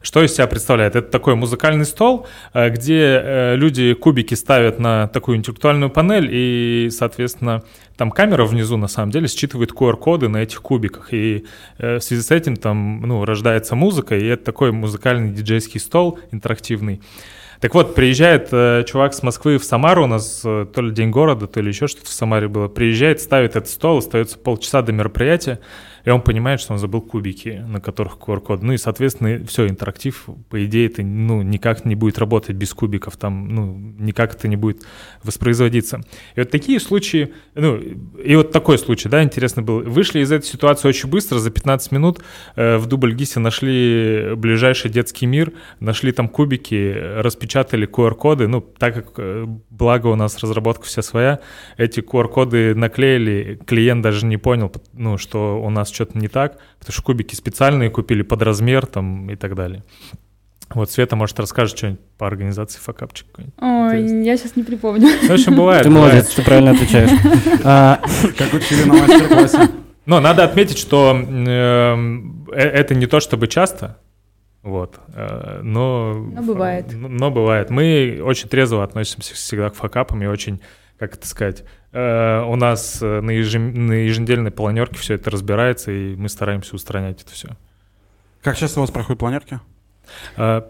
Что 0.00 0.22
из 0.22 0.32
себя 0.34 0.46
представляет? 0.46 0.96
Это 0.96 1.10
такой 1.10 1.34
музыкальный 1.34 1.84
стол, 1.84 2.26
э, 2.54 2.70
где 2.70 3.20
э, 3.22 3.56
люди 3.56 3.92
кубики 3.92 4.34
ставят 4.34 4.78
на 4.78 5.08
такую 5.08 5.36
интеллектуальную 5.36 5.90
панель, 5.90 6.28
и, 6.30 6.88
соответственно, 6.90 7.62
там 7.96 8.10
камера 8.10 8.44
внизу, 8.46 8.76
на 8.76 8.88
самом 8.88 9.10
деле, 9.10 9.28
считывает 9.28 9.72
QR-коды 9.72 10.28
на 10.28 10.38
этих 10.38 10.62
кубиках. 10.62 11.12
И 11.12 11.44
э, 11.78 11.98
в 11.98 12.02
связи 12.02 12.22
с 12.22 12.30
этим 12.30 12.56
там 12.56 13.02
ну, 13.02 13.24
рождается 13.24 13.74
музыка, 13.74 14.16
и 14.16 14.24
это 14.24 14.44
такой 14.44 14.72
музыкальный 14.72 15.30
диджейский 15.30 15.80
стол 15.80 16.18
интерактивный. 16.30 17.02
Так 17.60 17.74
вот, 17.74 17.94
приезжает 17.94 18.48
э, 18.52 18.84
чувак 18.86 19.14
с 19.14 19.22
Москвы 19.22 19.58
в 19.58 19.64
Самару, 19.64 20.04
у 20.04 20.06
нас 20.06 20.42
э, 20.44 20.66
то 20.72 20.82
ли 20.82 20.92
День 20.92 21.10
города, 21.10 21.46
то 21.46 21.60
ли 21.60 21.68
еще 21.68 21.86
что-то 21.86 22.06
в 22.06 22.12
Самаре 22.12 22.48
было. 22.48 22.68
Приезжает, 22.68 23.20
ставит 23.20 23.56
этот 23.56 23.68
стол, 23.68 23.98
остается 23.98 24.38
полчаса 24.38 24.82
до 24.82 24.92
мероприятия, 24.92 25.60
и 26.06 26.10
он 26.10 26.22
понимает, 26.22 26.60
что 26.60 26.72
он 26.72 26.78
забыл 26.78 27.00
кубики, 27.02 27.64
на 27.66 27.80
которых 27.80 28.16
QR-код. 28.18 28.62
Ну 28.62 28.72
и, 28.72 28.76
соответственно, 28.76 29.44
все, 29.44 29.66
интерактив, 29.66 30.28
по 30.48 30.64
идее, 30.64 30.86
это 30.86 31.02
ну, 31.02 31.42
никак 31.42 31.84
не 31.84 31.96
будет 31.96 32.18
работать 32.18 32.54
без 32.54 32.72
кубиков, 32.74 33.16
там, 33.16 33.48
ну, 33.48 33.76
никак 33.98 34.36
это 34.36 34.46
не 34.46 34.54
будет 34.54 34.86
воспроизводиться. 35.24 36.02
И 36.36 36.40
вот 36.40 36.50
такие 36.50 36.78
случаи, 36.78 37.32
ну, 37.56 37.76
и 37.76 38.36
вот 38.36 38.52
такой 38.52 38.78
случай, 38.78 39.08
да, 39.08 39.24
интересно 39.24 39.62
был. 39.62 39.80
Вышли 39.80 40.20
из 40.20 40.30
этой 40.30 40.46
ситуации 40.46 40.86
очень 40.86 41.08
быстро, 41.08 41.40
за 41.40 41.50
15 41.50 41.90
минут 41.90 42.20
э, 42.54 42.76
в 42.76 42.86
Дубльгисе 42.86 43.40
нашли 43.40 44.34
ближайший 44.36 44.92
детский 44.92 45.26
мир, 45.26 45.54
нашли 45.80 46.12
там 46.12 46.28
кубики, 46.28 46.94
распечатали 47.16 47.88
QR-коды, 47.88 48.46
ну, 48.46 48.60
так 48.60 48.94
как, 48.94 49.14
э, 49.16 49.44
благо 49.70 50.06
у 50.06 50.14
нас 50.14 50.38
разработка 50.38 50.84
вся 50.84 51.02
своя, 51.02 51.40
эти 51.76 51.98
QR-коды 51.98 52.76
наклеили, 52.76 53.58
клиент 53.66 54.02
даже 54.02 54.24
не 54.24 54.36
понял, 54.36 54.72
ну, 54.92 55.18
что 55.18 55.60
у 55.60 55.68
нас 55.68 55.95
что-то 55.96 56.18
не 56.18 56.28
так, 56.28 56.58
потому 56.78 56.92
что 56.92 57.02
кубики 57.02 57.34
специальные 57.34 57.90
купили 57.90 58.22
под 58.22 58.42
размер 58.42 58.86
там 58.86 59.30
и 59.30 59.36
так 59.36 59.54
далее. 59.54 59.84
Вот 60.74 60.90
Света, 60.90 61.16
может, 61.16 61.38
расскажет 61.38 61.76
что-нибудь 61.78 62.00
по 62.18 62.26
организации 62.26 62.80
факапчик. 62.80 63.26
Ой, 63.38 63.44
Интересно. 64.02 64.22
я 64.22 64.36
сейчас 64.36 64.56
не 64.56 64.62
припомню. 64.64 65.08
Ну, 65.22 65.28
в 65.28 65.30
общем, 65.30 65.54
бывает. 65.54 65.84
Ты 65.84 65.90
молодец, 65.90 66.34
ты 66.34 66.42
правильно 66.42 66.72
отвечаешь. 66.72 67.10
А, 67.64 68.00
как 68.36 68.52
учили 68.52 68.84
на 68.84 68.94
мастер-классе. 68.94 69.70
Но 70.06 70.20
надо 70.20 70.44
отметить, 70.44 70.78
что 70.78 71.10
эм, 71.10 72.46
э, 72.52 72.60
это 72.60 72.94
не 72.94 73.06
то 73.06 73.18
чтобы 73.18 73.48
часто, 73.48 73.98
вот, 74.66 74.98
э, 75.14 75.60
но... 75.62 76.14
Но 76.14 76.42
бывает. 76.42 76.86
Но 76.92 77.30
бывает. 77.30 77.70
Мы 77.70 78.20
очень 78.20 78.48
трезво 78.48 78.82
относимся 78.82 79.34
всегда 79.34 79.70
к 79.70 79.74
факапам 79.74 80.22
и 80.24 80.26
очень, 80.26 80.60
как 80.98 81.14
это 81.14 81.26
сказать, 81.26 81.64
Э, 81.96 82.42
у 82.42 82.56
нас 82.56 82.98
э, 83.00 83.22
на, 83.22 83.30
ежем, 83.30 83.86
на 83.86 83.92
еженедельной 84.04 84.50
планерке 84.50 84.98
все 84.98 85.14
это 85.14 85.30
разбирается, 85.30 85.90
и 85.90 86.14
мы 86.14 86.28
стараемся 86.28 86.76
устранять 86.76 87.22
это 87.22 87.32
все. 87.32 87.48
Как 88.42 88.58
часто 88.58 88.80
у 88.80 88.82
вас 88.82 88.90
проходят 88.90 89.18
планерки? 89.18 89.60
Э, 90.36 90.60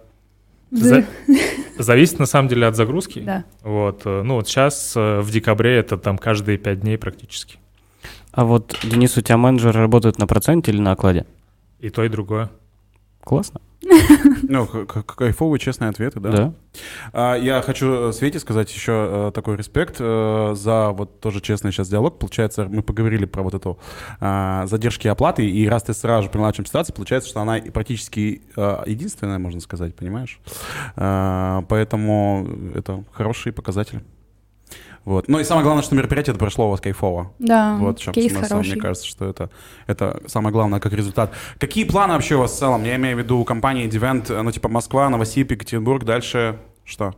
за... 0.71 1.05
Зависит 1.79 2.21
на 2.21 2.27
самом 2.27 2.49
деле 2.49 2.69
от 2.69 2.77
загрузки. 2.77 3.21
Да. 3.21 3.45
Вот. 3.63 4.05
Ну 4.05 4.35
вот 4.35 4.49
сейчас 4.49 4.95
в 4.95 5.29
декабре 5.31 5.77
это 5.77 5.99
там 5.99 6.17
каждые 6.17 6.59
пять 6.59 6.81
дней 6.81 6.97
практически. 6.97 7.59
А 8.31 8.45
вот, 8.45 8.79
Денис, 8.85 9.17
у 9.17 9.21
тебя 9.21 9.37
менеджер 9.37 9.75
работает 9.75 10.19
на 10.19 10.29
проценте 10.29 10.71
или 10.71 10.81
на 10.81 10.93
окладе? 10.93 11.27
И 11.81 11.91
то, 11.91 12.05
и 12.05 12.09
другое. 12.09 12.51
Классно. 13.23 13.61
Ну, 14.43 14.67
кайфовые, 14.67 15.61
честные 15.61 15.91
ответы, 15.91 16.21
да? 16.21 16.31
Да. 16.31 16.55
А, 17.13 17.35
я 17.37 17.63
хочу 17.63 18.13
Свете 18.13 18.39
сказать 18.39 18.73
еще 18.73 19.29
э, 19.29 19.33
такой 19.35 19.57
респект 19.57 19.97
э, 19.99 20.53
за 20.55 20.91
вот 20.91 21.21
тоже 21.21 21.41
честный 21.41 21.73
сейчас 21.73 21.89
диалог. 21.89 22.19
Получается, 22.19 22.67
мы 22.67 22.83
поговорили 22.83 23.25
про 23.25 23.43
вот 23.43 23.55
эту 23.55 23.79
а, 24.21 24.67
задержки 24.67 25.09
оплаты, 25.09 25.49
и 25.49 25.69
раз 25.69 25.85
ты 25.85 25.95
сразу 25.95 26.25
же 26.25 26.31
поняла, 26.31 26.53
в 26.53 26.57
чем 26.57 26.67
ситуация, 26.67 26.95
получается, 26.95 27.31
что 27.31 27.41
она 27.41 27.59
практически 27.73 28.43
э, 28.57 28.83
единственная, 28.87 29.39
можно 29.39 29.61
сказать, 29.61 29.95
понимаешь? 29.95 30.41
А, 30.97 31.63
поэтому 31.69 32.49
это 32.75 33.05
хороший 33.13 33.53
показатель. 33.53 34.03
Вот. 35.07 35.29
Ну 35.29 35.39
и 35.39 35.45
самое 35.45 35.63
главное, 35.63 35.85
что 35.85 35.95
мероприятие 35.95 36.33
это 36.33 36.41
прошло 36.41 36.67
у 36.67 36.71
вас 36.73 36.81
кайфово. 36.81 37.33
Да, 37.39 37.77
вот, 37.77 38.01
чем 38.01 38.13
кейс 38.13 38.33
смысл. 38.33 38.49
хороший. 38.49 38.73
Мне 38.73 38.81
кажется, 38.81 39.07
что 39.07 39.25
это, 39.25 39.51
это 39.87 40.21
самое 40.27 40.53
главное 40.53 40.81
как 40.81 40.93
результат. 40.93 41.31
Какие 41.61 41.85
планы 41.85 42.15
вообще 42.15 42.35
у 42.35 42.41
вас 42.41 42.51
в 42.53 42.59
целом? 42.59 42.83
Я 42.83 42.97
имею 42.97 43.17
в 43.17 43.21
виду 43.21 43.45
компании 43.45 43.87
Девент, 43.87 44.31
ну 44.31 44.51
типа 44.51 44.69
Москва, 44.69 45.09
Новосиб, 45.09 45.53
Екатеринбург, 45.53 46.03
дальше 46.03 46.59
что? 46.85 47.15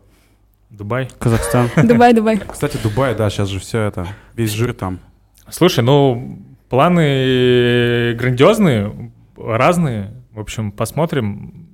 Дубай. 0.69 1.09
Казахстан. 1.19 1.71
Дубай, 1.83 2.13
Дубай. 2.13 2.39
Кстати, 2.39 2.77
Дубай, 2.83 3.15
да, 3.15 3.31
сейчас 3.31 3.49
же 3.49 3.59
все 3.59 3.81
это, 3.81 4.07
весь 4.35 4.51
жир 4.53 4.75
там. 4.75 5.01
Слушай, 5.49 5.83
ну, 5.83 6.41
планы 6.69 8.13
грандиозные, 8.19 9.13
разные. 9.35 10.13
В 10.33 10.41
общем, 10.41 10.73
посмотрим. 10.73 11.67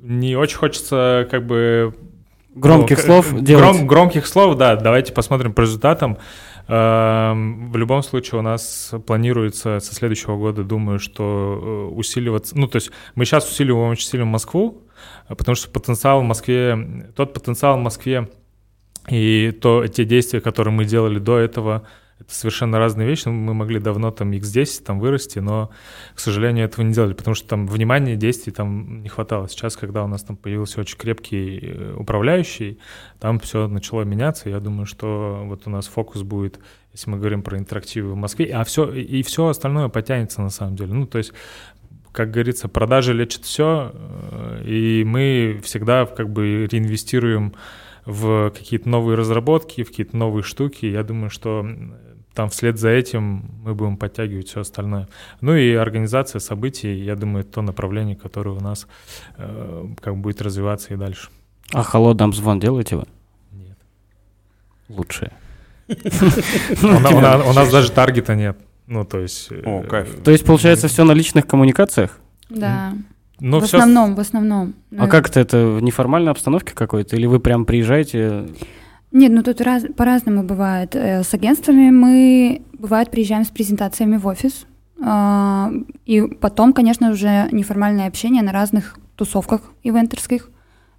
Не 0.00 0.36
очень 0.36 0.56
хочется 0.56 1.28
как 1.30 1.44
бы 1.44 1.94
Громких 2.54 2.98
ну, 2.98 3.04
слов 3.04 3.32
гром, 3.32 3.44
делать. 3.44 3.84
Громких 3.84 4.26
слов, 4.26 4.56
да. 4.56 4.76
Давайте 4.76 5.12
посмотрим 5.12 5.52
по 5.52 5.60
результатам. 5.60 6.18
Эм, 6.66 7.70
в 7.72 7.76
любом 7.76 8.02
случае 8.02 8.40
у 8.40 8.42
нас 8.42 8.92
планируется 9.06 9.80
со 9.80 9.94
следующего 9.94 10.36
года, 10.36 10.62
думаю, 10.62 10.98
что 10.98 11.88
э, 11.92 11.94
усиливаться... 11.94 12.56
Ну, 12.56 12.68
то 12.68 12.76
есть 12.76 12.90
мы 13.14 13.24
сейчас 13.24 13.50
усиливаем 13.50 13.90
очень 13.90 14.06
сильно 14.06 14.26
Москву, 14.26 14.82
потому 15.28 15.54
что 15.54 15.70
потенциал 15.70 16.20
в 16.20 16.24
Москве... 16.24 17.12
Тот 17.16 17.34
потенциал 17.34 17.76
в 17.76 17.80
Москве 17.80 18.28
и 19.08 19.50
то, 19.60 19.86
те 19.86 20.04
действия, 20.04 20.40
которые 20.40 20.72
мы 20.72 20.84
делали 20.84 21.18
до 21.18 21.38
этого, 21.38 21.86
это 22.20 22.34
совершенно 22.34 22.78
разные 22.78 23.08
вещи. 23.08 23.28
Мы 23.28 23.54
могли 23.54 23.80
давно 23.80 24.10
там 24.10 24.32
X10 24.32 24.84
там 24.84 25.00
вырасти, 25.00 25.38
но, 25.38 25.70
к 26.14 26.20
сожалению, 26.20 26.66
этого 26.66 26.84
не 26.84 26.92
делали, 26.92 27.14
потому 27.14 27.34
что 27.34 27.48
там 27.48 27.66
внимания, 27.66 28.14
действий 28.16 28.52
там 28.52 29.02
не 29.02 29.08
хватало. 29.08 29.48
Сейчас, 29.48 29.76
когда 29.76 30.04
у 30.04 30.06
нас 30.06 30.22
там 30.22 30.36
появился 30.36 30.80
очень 30.80 30.98
крепкий 30.98 31.58
э, 31.62 31.94
управляющий, 31.96 32.78
там 33.18 33.40
все 33.40 33.68
начало 33.68 34.02
меняться. 34.02 34.50
Я 34.50 34.60
думаю, 34.60 34.86
что 34.86 35.42
вот 35.44 35.66
у 35.66 35.70
нас 35.70 35.86
фокус 35.88 36.22
будет, 36.22 36.60
если 36.92 37.10
мы 37.10 37.18
говорим 37.18 37.42
про 37.42 37.58
интерактивы 37.58 38.12
в 38.12 38.16
Москве, 38.16 38.50
а 38.52 38.64
все, 38.64 38.92
и 38.92 39.22
все 39.22 39.46
остальное 39.46 39.88
потянется 39.88 40.42
на 40.42 40.50
самом 40.50 40.76
деле. 40.76 40.92
Ну, 40.92 41.06
то 41.06 41.18
есть 41.18 41.32
как 42.12 42.32
говорится, 42.32 42.68
продажи 42.68 43.14
лечат 43.14 43.44
все, 43.44 43.92
э, 43.94 44.62
и 44.66 45.04
мы 45.04 45.60
всегда 45.62 46.04
как 46.06 46.28
бы 46.28 46.66
реинвестируем 46.70 47.54
в 48.10 48.50
какие-то 48.50 48.88
новые 48.88 49.16
разработки, 49.16 49.84
в 49.84 49.88
какие-то 49.88 50.16
новые 50.16 50.42
штуки. 50.42 50.86
Я 50.86 51.02
думаю, 51.02 51.30
что 51.30 51.66
там 52.34 52.48
вслед 52.48 52.78
за 52.78 52.90
этим 52.90 53.44
мы 53.62 53.74
будем 53.74 53.96
подтягивать 53.96 54.48
все 54.48 54.60
остальное. 54.60 55.08
Ну 55.40 55.54
и 55.54 55.74
организация 55.74 56.40
событий, 56.40 56.92
я 56.94 57.16
думаю, 57.16 57.44
это 57.44 57.52
то 57.54 57.62
направление, 57.62 58.16
которое 58.16 58.50
у 58.50 58.60
нас 58.60 58.86
э, 59.36 59.86
как 60.00 60.16
будет 60.16 60.42
развиваться 60.42 60.94
и 60.94 60.96
дальше. 60.96 61.30
А 61.72 61.82
холодный 61.82 62.26
обзвон 62.26 62.58
делаете 62.58 62.96
вы? 62.96 63.04
Нет. 63.52 63.78
лучшие. 64.88 65.32
У 65.88 67.52
нас 67.52 67.70
даже 67.70 67.90
таргета 67.90 68.34
нет. 68.34 68.58
Ну, 68.86 69.04
то 69.04 69.18
есть... 69.20 69.52
О, 69.64 69.82
кайф. 69.82 70.22
То 70.24 70.32
есть, 70.32 70.44
получается, 70.44 70.88
все 70.88 71.04
на 71.04 71.12
личных 71.12 71.46
коммуникациях? 71.46 72.18
Да. 72.48 72.92
Ну, 73.40 73.60
в 73.60 73.64
все 73.64 73.78
основном, 73.78 74.14
в 74.14 74.20
основном. 74.20 74.74
А 74.96 75.06
как 75.08 75.28
это, 75.28 75.40
это 75.40 75.66
в 75.66 75.82
неформальной 75.82 76.30
обстановке 76.30 76.74
какой-то? 76.74 77.16
Или 77.16 77.26
вы 77.26 77.40
прям 77.40 77.64
приезжаете? 77.64 78.46
Нет, 79.12 79.32
ну 79.32 79.42
тут 79.42 79.60
раз, 79.60 79.84
по-разному 79.96 80.42
бывает. 80.42 80.94
Э, 80.94 81.22
С 81.22 81.34
агентствами 81.34 81.90
мы, 81.90 82.62
бывает, 82.72 83.10
приезжаем 83.10 83.44
с 83.44 83.48
презентациями 83.48 84.16
в 84.16 84.26
офис, 84.26 84.66
а, 85.02 85.72
и 86.06 86.20
потом, 86.22 86.72
конечно, 86.72 87.10
уже 87.10 87.48
неформальное 87.50 88.06
общение 88.06 88.42
на 88.42 88.52
разных 88.52 88.98
тусовках 89.16 89.62
ивентерских. 89.82 90.50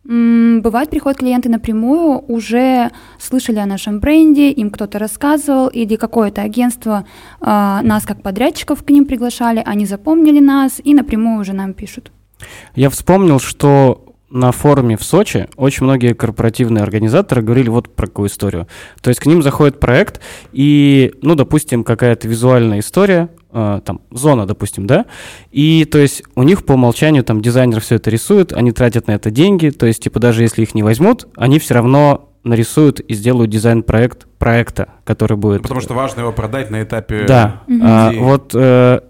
Бывает, 0.04 0.90
приходят 0.90 1.20
клиенты 1.20 1.48
напрямую, 1.48 2.26
уже 2.28 2.90
слышали 3.20 3.60
о 3.60 3.68
нашем 3.68 4.00
бренде, 4.00 4.50
им 4.50 4.72
кто-то 4.72 4.98
рассказывал, 4.98 5.68
или 5.68 5.96
какое-то 5.96 6.42
агентство 6.42 7.06
а, 7.40 7.82
нас 7.84 8.06
как 8.06 8.24
подрядчиков 8.24 8.84
к 8.84 8.90
ним 8.90 9.06
приглашали, 9.06 9.62
они 9.64 9.86
запомнили 9.86 10.40
нас 10.40 10.82
и 10.84 10.96
напрямую 10.96 11.42
уже 11.42 11.54
нам 11.54 11.74
пишут. 11.74 12.12
Я 12.76 12.90
вспомнил, 12.90 13.40
что 13.40 14.12
на 14.32 14.52
форуме 14.52 14.98
в 14.98 15.04
Сочи 15.04 15.48
очень 15.58 15.84
многие 15.84 16.14
корпоративные 16.14 16.84
организаторы 16.84 17.42
говорили 17.42 17.70
вот 17.70 17.94
про 17.94 18.08
какую 18.08 18.30
историю. 18.30 18.68
То 19.02 19.10
есть 19.10 19.20
к 19.20 19.26
ним 19.26 19.44
заходит 19.44 19.80
проект, 19.80 20.22
и, 20.54 21.14
ну, 21.22 21.36
допустим, 21.36 21.84
какая-то 21.84 22.28
визуальная 22.28 22.80
история, 22.80 23.30
э, 23.52 23.82
там, 23.86 24.02
зона, 24.10 24.48
допустим, 24.48 24.88
да, 24.88 25.06
и, 25.52 25.86
то 25.86 25.98
есть, 25.98 26.24
у 26.36 26.44
них 26.44 26.66
по 26.66 26.74
умолчанию 26.74 27.24
там 27.24 27.42
дизайнер 27.42 27.82
все 27.82 27.96
это 27.96 28.10
рисует, 28.10 28.54
они 28.54 28.72
тратят 28.72 29.08
на 29.08 29.12
это 29.12 29.32
деньги, 29.32 29.70
то 29.70 29.86
есть, 29.86 30.02
типа, 30.02 30.20
даже 30.20 30.44
если 30.44 30.62
их 30.62 30.74
не 30.74 30.84
возьмут, 30.84 31.28
они 31.36 31.60
все 31.60 31.74
равно 31.74 32.30
нарисуют 32.44 33.02
и 33.02 33.14
сделают 33.14 33.52
дизайн-проект 33.52 34.28
проекта, 34.40 34.90
который 35.04 35.38
будет... 35.38 35.62
Потому 35.62 35.82
что 35.82 35.94
важно 35.94 36.22
его 36.22 36.32
продать 36.32 36.72
на 36.72 36.82
этапе... 36.82 37.26
Да, 37.28 37.62
а, 37.82 38.12
вот 38.14 38.56
э, 38.56 39.02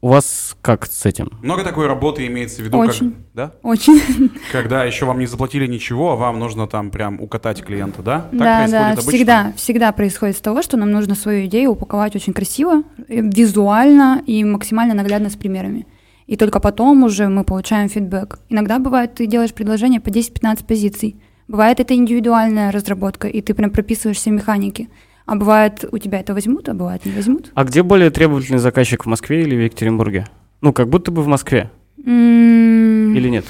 у 0.00 0.08
вас 0.08 0.56
как 0.62 0.86
с 0.86 1.06
этим? 1.06 1.30
Много 1.42 1.64
такой 1.64 1.86
работы 1.86 2.26
имеется 2.26 2.62
в 2.62 2.64
виду, 2.64 2.78
Очень. 2.78 3.10
как, 3.10 3.20
да? 3.34 3.52
Очень. 3.62 4.30
Когда 4.52 4.84
еще 4.84 5.06
вам 5.06 5.18
не 5.18 5.26
заплатили 5.26 5.66
ничего, 5.66 6.12
а 6.12 6.16
вам 6.16 6.38
нужно 6.38 6.66
там 6.68 6.90
прям 6.90 7.20
укатать 7.20 7.62
клиента, 7.64 8.02
да? 8.02 8.20
Так 8.30 8.38
да, 8.38 8.56
происходит 8.58 8.70
да, 8.70 8.92
обычно? 8.92 9.10
всегда, 9.10 9.52
всегда 9.56 9.92
происходит 9.92 10.36
с 10.36 10.40
того, 10.40 10.62
что 10.62 10.76
нам 10.76 10.92
нужно 10.92 11.14
свою 11.14 11.46
идею 11.46 11.72
упаковать 11.72 12.14
очень 12.14 12.32
красиво, 12.32 12.84
визуально 13.08 14.22
и 14.24 14.44
максимально 14.44 14.94
наглядно 14.94 15.30
с 15.30 15.36
примерами. 15.36 15.86
И 16.26 16.36
только 16.36 16.60
потом 16.60 17.02
уже 17.04 17.28
мы 17.28 17.42
получаем 17.42 17.88
фидбэк. 17.88 18.38
Иногда 18.50 18.78
бывает, 18.78 19.14
ты 19.14 19.26
делаешь 19.26 19.54
предложение 19.54 20.00
по 20.00 20.10
10-15 20.10 20.64
позиций. 20.66 21.16
Бывает, 21.48 21.80
это 21.80 21.94
индивидуальная 21.94 22.70
разработка, 22.70 23.26
и 23.26 23.40
ты 23.40 23.54
прям 23.54 23.70
прописываешь 23.70 24.18
все 24.18 24.30
механики. 24.30 24.90
А 25.28 25.34
бывает, 25.36 25.84
у 25.92 25.98
тебя 25.98 26.20
это 26.20 26.32
возьмут, 26.32 26.68
а 26.70 26.74
бывает, 26.74 27.04
не 27.04 27.12
возьмут. 27.12 27.50
А 27.54 27.64
где 27.64 27.82
более 27.82 28.08
требовательный 28.10 28.60
заказчик, 28.60 29.04
в 29.04 29.08
Москве 29.08 29.42
или 29.42 29.54
в 29.56 29.60
Екатеринбурге? 29.64 30.26
Ну, 30.62 30.72
как 30.72 30.88
будто 30.88 31.10
бы 31.10 31.22
в 31.22 31.26
Москве, 31.26 31.70
М, 32.02 33.14
или 33.14 33.28
нет? 33.28 33.44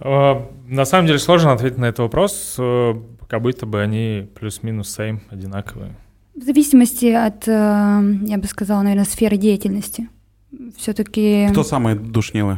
Э, 0.00 0.34
На 0.68 0.84
самом 0.84 1.06
деле 1.06 1.18
сложно 1.18 1.52
ответить 1.52 1.78
на 1.78 1.86
этот 1.86 2.00
вопрос, 2.00 2.56
э, 2.58 2.94
как 3.28 3.40
будто 3.40 3.64
бы 3.64 3.80
они 3.80 4.28
плюс-минус 4.38 4.90
сейм 4.94 5.22
одинаковые. 5.30 5.94
В 6.34 6.42
зависимости 6.42 7.06
от, 7.06 7.48
э, 7.48 7.50
я 7.52 8.36
бы 8.36 8.44
сказала, 8.46 8.82
наверное, 8.82 9.06
сферы 9.06 9.38
деятельности. 9.38 10.08
Все-таки... 10.76 11.46
Кто 11.50 11.64
самый 11.64 11.94
душнилый? 11.94 12.56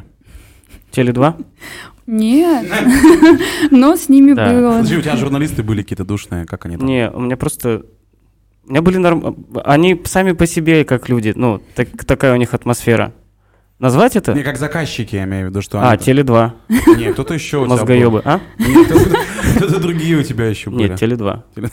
Теле2? 0.90 1.44
Нет, 2.06 2.66
но 3.70 3.94
с 3.94 4.08
ними 4.08 4.32
Да. 4.32 4.50
было. 4.52 4.72
Подожди, 4.78 4.96
у 4.96 5.02
тебя 5.02 5.16
журналисты 5.16 5.62
были 5.62 5.82
какие-то 5.82 6.04
душные, 6.04 6.44
как 6.46 6.66
они 6.66 6.76
там? 6.76 6.86
Не, 6.88 7.08
у 7.10 7.20
меня 7.20 7.36
просто... 7.36 7.82
У 8.68 8.70
меня 8.70 8.82
были 8.82 8.98
норм... 8.98 9.46
Они 9.64 10.00
сами 10.04 10.32
по 10.32 10.46
себе 10.46 10.84
как 10.84 11.08
люди, 11.08 11.32
ну, 11.34 11.62
так- 11.74 11.88
такая 12.06 12.34
у 12.34 12.36
них 12.36 12.52
атмосфера. 12.52 13.14
Назвать 13.78 14.14
это? 14.16 14.34
Не, 14.34 14.42
как 14.42 14.58
заказчики, 14.58 15.16
я 15.16 15.24
имею 15.24 15.46
в 15.46 15.50
виду, 15.50 15.62
что 15.62 15.78
А, 15.80 15.92
они... 15.92 16.02
Теле2, 16.02 16.50
Нет, 16.98 17.12
кто-то 17.14 17.32
еще 17.32 17.58
у 17.58 17.64
тебя 17.64 17.70
мозгоебы, 17.76 18.20
а? 18.24 18.40
Нет, 18.58 18.86
кто-то- 18.88 19.18
кто-то 19.56 19.80
другие 19.80 20.16
у 20.16 20.22
тебя 20.22 20.46
еще 20.46 20.70
были. 20.70 20.88
Нет, 20.88 21.02
Теле2. 21.02 21.42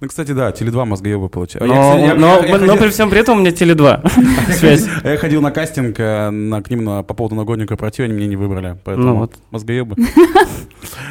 Ну, 0.00 0.06
кстати, 0.06 0.30
да, 0.30 0.50
Теле2 0.50 0.84
мозгоебы 0.84 1.28
получается. 1.28 2.14
Но, 2.14 2.76
при 2.76 2.88
всем 2.88 3.10
при 3.10 3.18
этом 3.18 3.38
у 3.38 3.40
меня 3.40 3.50
Теле2 3.50 4.52
связь. 4.52 4.86
Я 5.02 5.16
ходил 5.16 5.40
на 5.40 5.50
кастинг 5.50 5.98
э, 5.98 6.30
к 6.62 6.70
ним 6.70 7.02
по 7.02 7.14
поводу 7.14 7.34
новогоднего 7.34 7.66
корпоратива, 7.66 8.04
они 8.04 8.14
меня 8.14 8.28
не 8.28 8.36
выбрали, 8.36 8.78
поэтому 8.84 9.22
Ну 9.22 9.30
мозгоебы. 9.50 9.96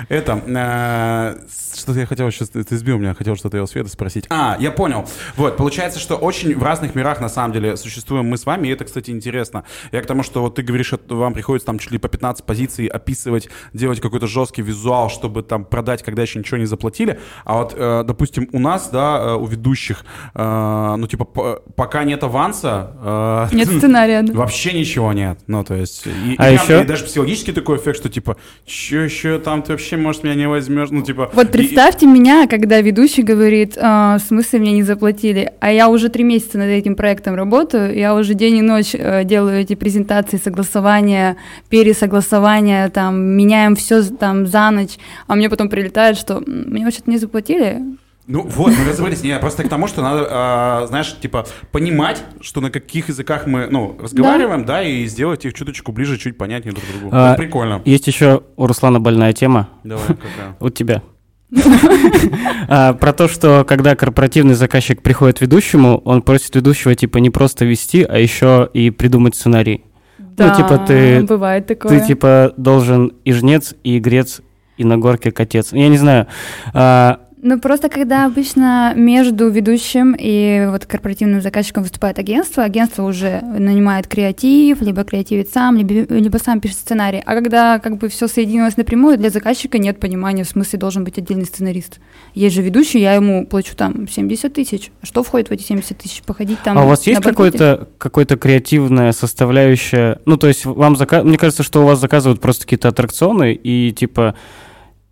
Это, 0.08 0.42
э, 0.46 1.38
что-то 1.78 2.00
я 2.00 2.06
хотел 2.06 2.32
сейчас, 2.32 2.50
ты 2.50 2.78
сбил 2.78 2.98
меня, 2.98 3.14
хотел 3.14 3.36
что-то 3.36 3.62
у 3.62 3.68
Света 3.68 3.90
спросить. 3.90 4.26
А, 4.30 4.56
я 4.60 4.72
понял. 4.72 5.06
Вот, 5.36 5.58
получается, 5.58 6.00
что 6.00 6.16
очень 6.16 6.58
в 6.58 6.64
разных 6.64 6.96
мирах, 6.96 7.20
на 7.20 7.30
самом 7.30 7.54
деле, 7.54 7.78
существуем 7.78 8.26
мы 8.26 8.38
с 8.38 8.46
вами, 8.46 8.68
и 8.68 8.72
это, 8.72 8.86
кстати, 8.86 9.12
интересно. 9.12 9.64
Я 9.92 10.02
к 10.02 10.06
тому, 10.06 10.24
что 10.24 10.42
вот 10.42 10.56
ты 10.56 10.64
говоришь, 10.64 10.88
что 10.88 11.00
вам 11.10 11.34
приходится 11.34 11.66
там 11.66 11.80
чуть 11.80 11.92
ли 11.92 11.98
по 11.98 12.08
15 12.08 12.46
позиций 12.46 12.88
описывать, 12.88 13.50
делать 13.74 14.00
какой-то 14.00 14.28
жесткий 14.28 14.62
визуал, 14.62 15.10
чтобы 15.10 15.44
там 15.44 15.66
продать, 15.78 16.02
когда 16.02 16.24
еще 16.24 16.40
ничего 16.40 16.58
не 16.58 16.66
заплатили. 16.66 17.20
А 17.46 17.54
вот, 17.60 17.76
э, 17.78 18.04
допустим, 18.04 18.50
у 18.52 18.58
нас, 18.60 18.90
да, 18.92 19.20
э, 19.22 19.36
у 19.36 19.46
ведущих, 19.46 20.06
э, 20.34 20.96
ну, 20.98 21.06
типа, 21.08 21.26
п- 21.26 21.58
пока 21.76 22.04
нет 22.04 22.24
аванса... 22.24 23.48
э, 23.52 23.56
Нет 23.56 23.68
сценария. 23.78 24.24
да. 24.24 24.34
Вообще 24.34 24.74
ничего 24.74 25.14
нет. 25.14 25.38
Ну, 25.48 25.64
то 25.64 25.76
есть... 25.76 26.08
И, 26.08 26.36
А 26.40 26.50
и 26.50 26.54
еще? 26.56 26.82
и 26.82 26.84
даже 26.84 27.04
психологический 27.04 27.52
такой 27.52 27.78
эффект, 27.78 27.98
что 28.00 28.10
типа, 28.10 28.38
че 28.66 29.04
еще 29.04 29.38
там, 29.38 29.62
ты 29.62 29.72
вообще, 29.74 29.98
может, 29.98 30.24
меня 30.24 30.34
не 30.36 30.48
возьмешь? 30.48 30.90
Ну, 30.90 31.04
типа... 31.04 31.30
Вот 31.34 31.50
и- 31.50 31.52
представьте 31.52 32.08
меня, 32.08 32.48
когда 32.48 32.82
ведущий 32.82 33.22
говорит, 33.22 33.78
«А, 33.80 34.18
в 34.18 34.22
смысле 34.24 34.60
мне 34.60 34.72
не 34.72 34.84
заплатили, 34.84 35.52
а 35.60 35.72
я 35.72 35.90
уже 35.90 36.10
три 36.10 36.24
месяца 36.24 36.58
над 36.58 36.70
этим 36.70 36.96
проектом 36.96 37.36
работаю, 37.36 37.96
я 37.96 38.16
уже 38.16 38.34
день 38.34 38.56
и 38.58 38.62
ночь 38.64 38.96
э, 38.96 39.24
делаю 39.26 39.60
эти 39.60 39.76
презентации, 39.76 40.38
согласования, 40.44 41.38
пересогласования, 41.70 42.90
там, 42.90 43.20
меняем 43.20 43.76
все 43.76 44.02
там 44.04 44.46
за 44.48 44.72
ночь, 44.72 44.98
а 45.28 45.36
мне 45.36 45.50
потом 45.50 45.67
прилетает, 45.70 46.18
что 46.18 46.36
«М, 46.38 46.44
мне 46.72 46.84
вообще-то 46.86 47.10
не 47.10 47.18
заплатили, 47.18 47.82
Ну, 48.30 48.42
вот, 48.42 48.74
мы 48.78 48.90
разобрались. 48.90 49.24
Не, 49.24 49.40
просто 49.40 49.64
к 49.64 49.70
тому, 49.70 49.88
что 49.88 50.02
надо, 50.02 50.28
а, 50.30 50.86
знаешь, 50.88 51.16
типа, 51.22 51.46
понимать, 51.72 52.22
что 52.42 52.60
на 52.60 52.70
каких 52.70 53.08
языках 53.08 53.48
мы, 53.48 53.68
ну, 53.72 53.98
разговариваем, 54.02 54.66
да, 54.66 54.84
и 54.84 55.06
сделать 55.06 55.46
их 55.46 55.54
чуточку 55.54 55.94
ближе, 55.94 56.18
чуть 56.18 56.38
понятнее 56.38 56.74
друг 56.74 56.84
другу. 57.00 57.10
А, 57.16 57.34
Это 57.34 57.42
прикольно. 57.42 57.82
Есть 57.86 58.06
еще 58.08 58.42
у 58.58 58.68
Руслана 58.68 59.00
больная 59.00 59.32
тема. 59.32 59.70
Давай, 59.86 60.06
какая. 60.08 60.56
У 60.60 60.70
тебя. 60.70 61.02
А, 62.68 62.94
Про 62.94 63.14
то, 63.14 63.28
что 63.28 63.64
когда 63.68 63.96
корпоративный 63.96 64.56
заказчик 64.56 65.02
приходит 65.02 65.40
к 65.40 65.42
ведущему, 65.42 66.00
он 66.04 66.22
просит 66.22 66.56
ведущего 66.56 66.96
типа 66.96 67.20
не 67.20 67.30
просто 67.30 67.66
вести, 67.66 68.04
а 68.04 68.18
еще 68.18 68.70
и 68.74 68.90
придумать 68.90 69.36
сценарий. 69.36 69.84
Ну, 70.20 70.56
типа, 70.56 70.84
ты- 70.86 71.24
бывает 71.24 71.66
такое. 71.66 72.00
Ты 72.00 72.06
типа 72.08 72.54
должен 72.58 73.14
и 73.26 73.32
жнец, 73.32 73.74
и 73.84 73.98
игрец, 73.98 74.42
и 74.78 74.84
на 74.84 74.98
горке 74.98 75.32
катец. 75.32 75.74
Я 75.74 75.90
не 75.90 75.98
знаю. 75.98 76.28
а, 76.74 77.20
Ну, 77.44 77.60
просто 77.60 77.88
когда 77.88 78.26
обычно 78.26 78.94
между 78.96 79.48
ведущим 79.50 80.16
и 80.18 80.68
вот 80.72 80.88
корпоративным 80.88 81.40
заказчиком 81.40 81.84
выступает 81.84 82.18
агентство, 82.18 82.64
агентство 82.64 83.04
уже 83.04 83.42
нанимает 83.42 84.08
креатив, 84.08 84.82
либо 84.82 85.04
креативит 85.04 85.50
сам, 85.50 85.78
либо, 85.78 86.14
либо 86.14 86.38
сам 86.40 86.60
пишет 86.60 86.78
сценарий. 86.78 87.22
А 87.24 87.36
когда 87.36 87.78
как 87.78 87.98
бы 87.98 88.10
все 88.10 88.28
соединилось 88.28 88.76
напрямую, 88.76 89.20
для 89.20 89.30
заказчика 89.30 89.78
нет 89.78 90.00
понимания, 90.00 90.44
в 90.44 90.50
смысле 90.50 90.80
должен 90.80 91.04
быть 91.04 91.20
отдельный 91.20 91.46
сценарист. 91.46 92.00
Есть 92.34 92.56
же 92.56 92.64
ведущий, 92.64 93.00
я 93.00 93.14
ему 93.14 93.46
плачу 93.46 93.76
там 93.76 94.08
70 94.08 94.54
тысяч. 94.54 94.92
А 95.02 95.06
Что 95.06 95.22
входит 95.22 95.50
в 95.50 95.52
эти 95.52 95.62
70 95.62 95.96
тысяч? 95.96 96.24
Походить 96.24 96.60
там 96.64 96.76
а 96.78 96.86
у 96.86 96.88
вас 96.88 97.06
есть 97.06 97.22
какой-то 97.22 97.88
какой-то 98.00 98.38
креативная 98.38 99.12
составляющая? 99.12 100.20
Ну, 100.26 100.38
то 100.38 100.48
есть 100.48 100.66
вам 100.66 100.96
зака... 100.96 101.24
мне 101.24 101.38
кажется, 101.38 101.62
что 101.62 101.84
у 101.84 101.86
вас 101.86 102.00
заказывают 102.00 102.42
просто 102.42 102.64
какие-то 102.64 102.88
аттракционы 102.88 103.54
и 103.54 103.92
типа 103.92 104.34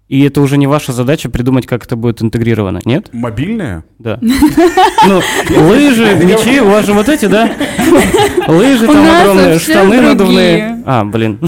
и 0.08 0.22
это 0.24 0.42
уже 0.42 0.58
не 0.58 0.68
ваша 0.68 0.92
задача 0.94 1.30
придумать, 1.30 1.66
как 1.66 1.86
это 1.86 1.96
будет 1.96 2.22
интегрировано, 2.22 2.80
нет? 2.86 3.10
Мобильные? 3.12 3.84
Да. 3.98 4.20
Ну, 4.22 5.22
лыжи, 5.50 6.16
мечи, 6.24 6.60
у 6.62 6.66
вас 6.70 6.86
же 6.86 6.94
вот 6.94 7.10
эти, 7.10 7.26
да? 7.26 7.52
Лыжи 8.48 8.86
там 8.88 9.06
огромные, 9.06 9.60
штаны 9.60 10.02
надувные. 10.02 10.84
А, 10.86 11.04
блин. 11.06 11.40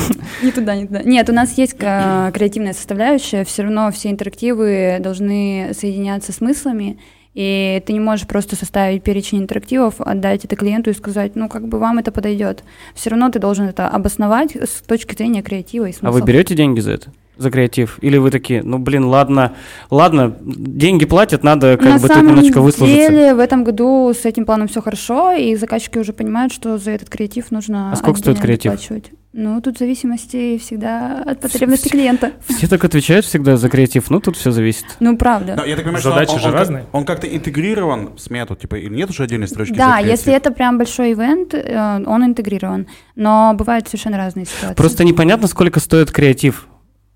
Не 0.42 0.52
туда, 0.52 0.76
не 0.76 0.88
туда. 0.88 1.04
Нет, 1.04 1.30
у 1.30 1.34
нас 1.34 1.58
есть 1.58 1.76
э, 1.80 2.32
креативная 2.34 2.74
составляющая, 2.74 3.44
все 3.44 3.64
равно 3.64 3.92
все 3.92 4.10
интерактивы 4.10 4.98
должны 5.00 5.72
соединяться 5.80 6.32
смыслами, 6.32 6.98
и 7.36 7.84
ты 7.86 7.94
не 7.94 8.00
можешь 8.00 8.26
просто 8.26 8.56
составить 8.56 9.04
перечень 9.04 9.38
интерактивов, 9.40 9.96
отдать 10.00 10.46
это 10.46 10.56
клиенту 10.56 10.90
и 10.90 10.94
сказать, 10.94 11.36
ну, 11.36 11.48
как 11.50 11.68
бы 11.68 11.78
вам 11.78 12.00
это 12.00 12.12
подойдет. 12.12 12.64
Все 12.96 13.12
равно 13.12 13.30
ты 13.30 13.38
должен 13.38 13.66
это 13.68 13.88
обосновать 13.88 14.56
с 14.56 14.82
точки 14.82 15.14
зрения 15.16 15.44
креатива 15.44 15.86
и 15.86 15.92
А 15.92 15.94
смысла. 15.94 16.18
вы 16.18 16.26
берете 16.26 16.56
деньги 16.56 16.80
за 16.80 16.94
это? 16.94 17.12
За 17.38 17.52
креатив? 17.52 17.98
Или 18.02 18.18
вы 18.18 18.32
такие, 18.32 18.64
ну, 18.64 18.80
блин, 18.80 19.06
ладно, 19.06 19.54
ладно, 19.90 20.36
деньги 20.42 21.06
платят, 21.06 21.44
надо 21.44 21.78
как 21.78 21.88
На 21.88 21.94
бы 21.96 22.02
тут 22.02 22.12
самом 22.12 22.28
немножечко 22.30 22.62
выслужиться. 22.62 23.10
деле 23.12 23.34
в 23.36 23.40
этом 23.40 23.64
году 23.64 24.14
с 24.14 24.26
этим 24.26 24.46
планом 24.46 24.68
все 24.68 24.82
хорошо, 24.82 25.32
и 25.32 25.56
заказчики 25.56 25.98
уже 25.98 26.14
понимают, 26.14 26.52
что 26.54 26.78
за 26.78 26.92
этот 26.92 27.10
креатив 27.10 27.52
нужно 27.52 27.92
А 27.92 27.96
сколько 27.96 28.20
стоит 28.20 28.40
креатив? 28.40 28.72
доплачивать. 28.72 29.12
Ну, 29.40 29.62
тут 29.62 29.78
зависимости 29.78 30.58
всегда 30.58 31.22
от 31.24 31.42
потребностей 31.42 31.90
клиента. 31.92 32.32
Все 32.48 32.68
так 32.68 32.84
отвечают 32.84 33.24
всегда 33.24 33.56
за 33.58 33.70
креатив, 33.70 34.10
ну 34.10 34.20
тут 34.20 34.36
все 34.36 34.50
зависит. 34.50 34.86
Ну, 35.00 35.16
правда. 35.16 35.54
Да, 35.58 35.64
я 35.66 35.76
так 35.76 35.84
понимаю, 35.86 36.02
Задачи 36.04 36.30
что 36.30 36.36
он, 36.38 36.42
же 36.42 36.48
он, 36.48 36.54
разные. 36.56 36.86
Он 36.92 37.06
как-то 37.06 37.28
интегрирован 37.28 38.16
в 38.16 38.20
смету, 38.20 38.56
типа, 38.56 38.76
или 38.76 38.96
нет 38.96 39.12
уже 39.12 39.24
отдельной 39.24 39.48
строчки? 39.48 39.74
Да, 39.74 40.00
если 40.00 40.34
это 40.34 40.50
прям 40.50 40.80
большой 40.80 41.14
ивент, 41.14 41.54
э, 41.54 42.04
он 42.08 42.26
интегрирован. 42.26 42.88
Но 43.16 43.54
бывают 43.54 43.88
совершенно 43.88 44.18
разные 44.18 44.46
ситуации. 44.48 44.74
Просто 44.76 45.04
непонятно, 45.04 45.48
сколько 45.48 45.80
стоит 45.80 46.10
креатив. 46.12 46.68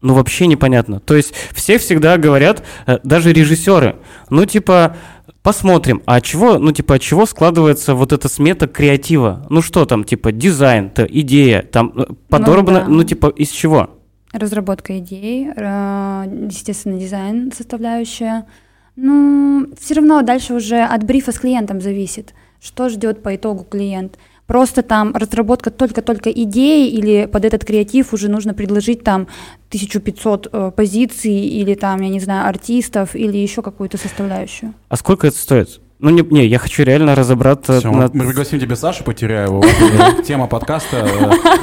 Ну, 0.01 0.15
вообще 0.15 0.47
непонятно. 0.47 0.99
То 0.99 1.15
есть 1.15 1.33
все 1.51 1.77
всегда 1.77 2.17
говорят, 2.17 2.63
э, 2.87 2.97
даже 3.03 3.33
режиссеры, 3.33 3.97
ну, 4.29 4.45
типа, 4.45 4.95
посмотрим, 5.43 6.01
а 6.05 6.21
чего, 6.21 6.57
ну, 6.57 6.71
типа, 6.71 6.95
от 6.95 7.01
чего 7.01 7.25
складывается 7.25 7.93
вот 7.93 8.11
эта 8.11 8.27
смета 8.27 8.67
креатива? 8.67 9.45
Ну, 9.49 9.61
что 9.61 9.85
там, 9.85 10.03
типа, 10.03 10.31
дизайн, 10.31 10.89
то 10.89 11.05
идея, 11.05 11.61
там, 11.61 11.93
э, 11.95 12.05
подорвано, 12.29 12.81
да. 12.81 12.87
ну, 12.87 13.03
типа, 13.03 13.27
из 13.27 13.49
чего? 13.49 13.91
Разработка 14.33 14.97
идей, 14.97 15.49
э, 15.55 16.47
естественно, 16.49 16.99
дизайн 16.99 17.51
составляющая. 17.55 18.47
Ну, 18.95 19.67
все 19.79 19.95
равно 19.95 20.21
дальше 20.21 20.53
уже 20.53 20.81
от 20.81 21.03
брифа 21.03 21.31
с 21.31 21.39
клиентом 21.39 21.79
зависит, 21.79 22.33
что 22.59 22.89
ждет 22.89 23.21
по 23.21 23.35
итогу 23.35 23.63
клиент. 23.63 24.17
Просто 24.51 24.81
там 24.81 25.15
разработка 25.15 25.71
только-только 25.71 26.29
идеи 26.29 26.89
или 26.89 27.25
под 27.25 27.45
этот 27.45 27.63
креатив 27.63 28.11
уже 28.11 28.27
нужно 28.27 28.53
предложить 28.53 29.01
там 29.01 29.27
1500 29.69 30.49
э, 30.51 30.71
позиций 30.75 31.33
или 31.33 31.73
там, 31.73 32.01
я 32.01 32.09
не 32.09 32.19
знаю, 32.19 32.49
артистов 32.49 33.15
или 33.15 33.37
еще 33.37 33.61
какую-то 33.61 33.97
составляющую. 33.97 34.73
А 34.89 34.97
сколько 34.97 35.27
это 35.27 35.37
стоит? 35.37 35.79
Ну, 35.99 36.09
не, 36.09 36.21
не 36.21 36.47
я 36.47 36.59
хочу 36.59 36.83
реально 36.83 37.15
разобраться 37.15 37.79
Всё, 37.79 37.93
над- 37.93 38.13
Мы 38.13 38.27
пригласим 38.27 38.59
тебе 38.59 38.75
Сашу 38.75 39.05
Потеряеву. 39.05 39.63
Тема 40.27 40.47
подкаста. 40.47 41.07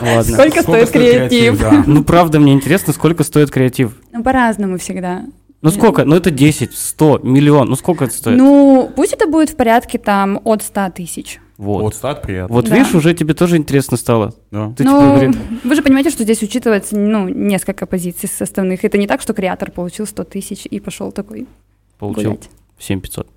э. 0.01 0.23
Сколько 0.23 0.63
стоит 0.63 0.89
креатив? 0.89 1.63
Ну, 1.87 2.05
правда, 2.05 2.41
мне 2.41 2.55
интересно, 2.55 2.95
сколько 2.95 3.23
стоит 3.23 3.51
креатив. 3.51 4.01
Ну, 4.15 4.23
по-разному 4.23 4.79
всегда. 4.79 5.27
Ну, 5.61 5.71
сколько? 5.71 6.07
Ну, 6.07 6.17
это 6.17 6.31
10, 6.31 6.75
100, 6.75 7.21
миллион. 7.23 7.69
Ну, 7.69 7.77
сколько 7.77 8.07
это 8.07 8.15
стоит? 8.15 8.39
Ну, 8.39 8.91
пусть 8.97 9.13
это 9.13 9.27
будет 9.27 9.51
в 9.51 9.57
порядке 9.57 9.99
там 9.99 10.41
от 10.43 10.63
100 10.63 10.93
тысяч. 10.97 11.39
Вот. 11.59 11.83
Вот 11.83 11.95
стат 11.95 12.23
приятно. 12.23 12.55
Вот 12.55 12.67
Да. 12.69 12.77
видишь, 12.77 12.95
уже 12.95 13.13
тебе 13.15 13.35
тоже 13.35 13.57
интересно 13.59 13.97
стало. 13.99 14.33
Да. 14.51 14.73
Ты 14.77 14.85
ну, 14.85 15.19
типа 15.31 15.37
вы 15.65 15.75
же 15.75 15.83
понимаете, 15.83 16.09
что 16.11 16.23
здесь 16.25 16.43
учитывается 16.43 16.97
ну, 16.97 17.29
несколько 17.29 17.85
позиций 17.85 18.29
составных. 18.29 18.85
Это 18.85 18.97
не 18.97 19.07
так, 19.07 19.21
что 19.21 19.35
креатор 19.35 19.71
получил 19.71 20.07
100 20.07 20.25
тысяч 20.25 20.65
и 20.65 20.81
пошел 20.81 21.13
такой 21.13 21.47
получил 21.99 22.31
гулять. 22.33 22.49
7500. 22.79 23.29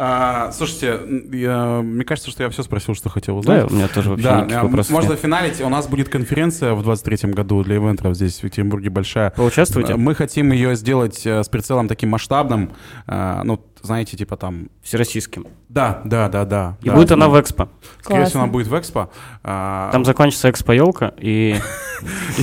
А, 0.00 0.52
Слушайте, 0.52 1.00
я- 1.32 1.80
мне 1.82 2.04
кажется, 2.04 2.30
что 2.30 2.44
я 2.44 2.50
все 2.50 2.62
спросил, 2.62 2.94
что 2.94 3.08
хотел 3.08 3.34
Да, 3.34 3.40
узнать. 3.64 3.70
у 3.72 3.74
меня 3.74 3.88
тоже 3.88 4.10
вообще 4.10 4.24
Да, 4.24 4.36
никаких 4.42 4.62
вопросов 4.62 4.92
можно 4.92 5.10
нет. 5.10 5.20
финалить. 5.20 5.60
У 5.60 5.68
нас 5.68 5.88
будет 5.88 6.08
конференция 6.08 6.74
в 6.74 6.82
23-м 6.88 7.32
году 7.32 7.64
для 7.64 7.76
ивентеров 7.76 8.14
здесь, 8.14 8.38
в 8.40 8.44
Екатеринбурге, 8.44 8.90
большая. 8.90 9.30
Поучаствуйте 9.30 9.96
Мы 9.96 10.14
хотим 10.14 10.52
ее 10.52 10.76
сделать 10.76 11.26
э, 11.26 11.42
с 11.42 11.48
прицелом 11.48 11.88
таким 11.88 12.10
масштабным. 12.10 12.70
э, 13.08 13.40
Ну, 13.44 13.56
знаете, 13.82 14.16
типа 14.16 14.36
там... 14.36 14.68
всероссийским. 14.82 15.46
Да, 15.68 16.00
да, 16.04 16.28
да, 16.28 16.44
да. 16.44 16.76
И 16.82 16.88
да. 16.88 16.94
будет 16.94 17.12
она 17.12 17.28
в 17.28 17.40
Экспо. 17.40 17.68
Скорее 18.02 18.24
всего, 18.26 18.42
она 18.42 18.52
будет 18.52 18.66
в 18.66 18.78
Экспо. 18.78 19.10
А, 19.42 19.90
Там 19.92 20.04
закончится 20.04 20.50
Экспо 20.50 20.72
елка 20.72 21.12
и 21.18 21.56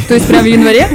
То 0.08 0.14
есть 0.16 0.28
прям 0.28 0.44
в 0.44 0.48
январе? 0.48 0.88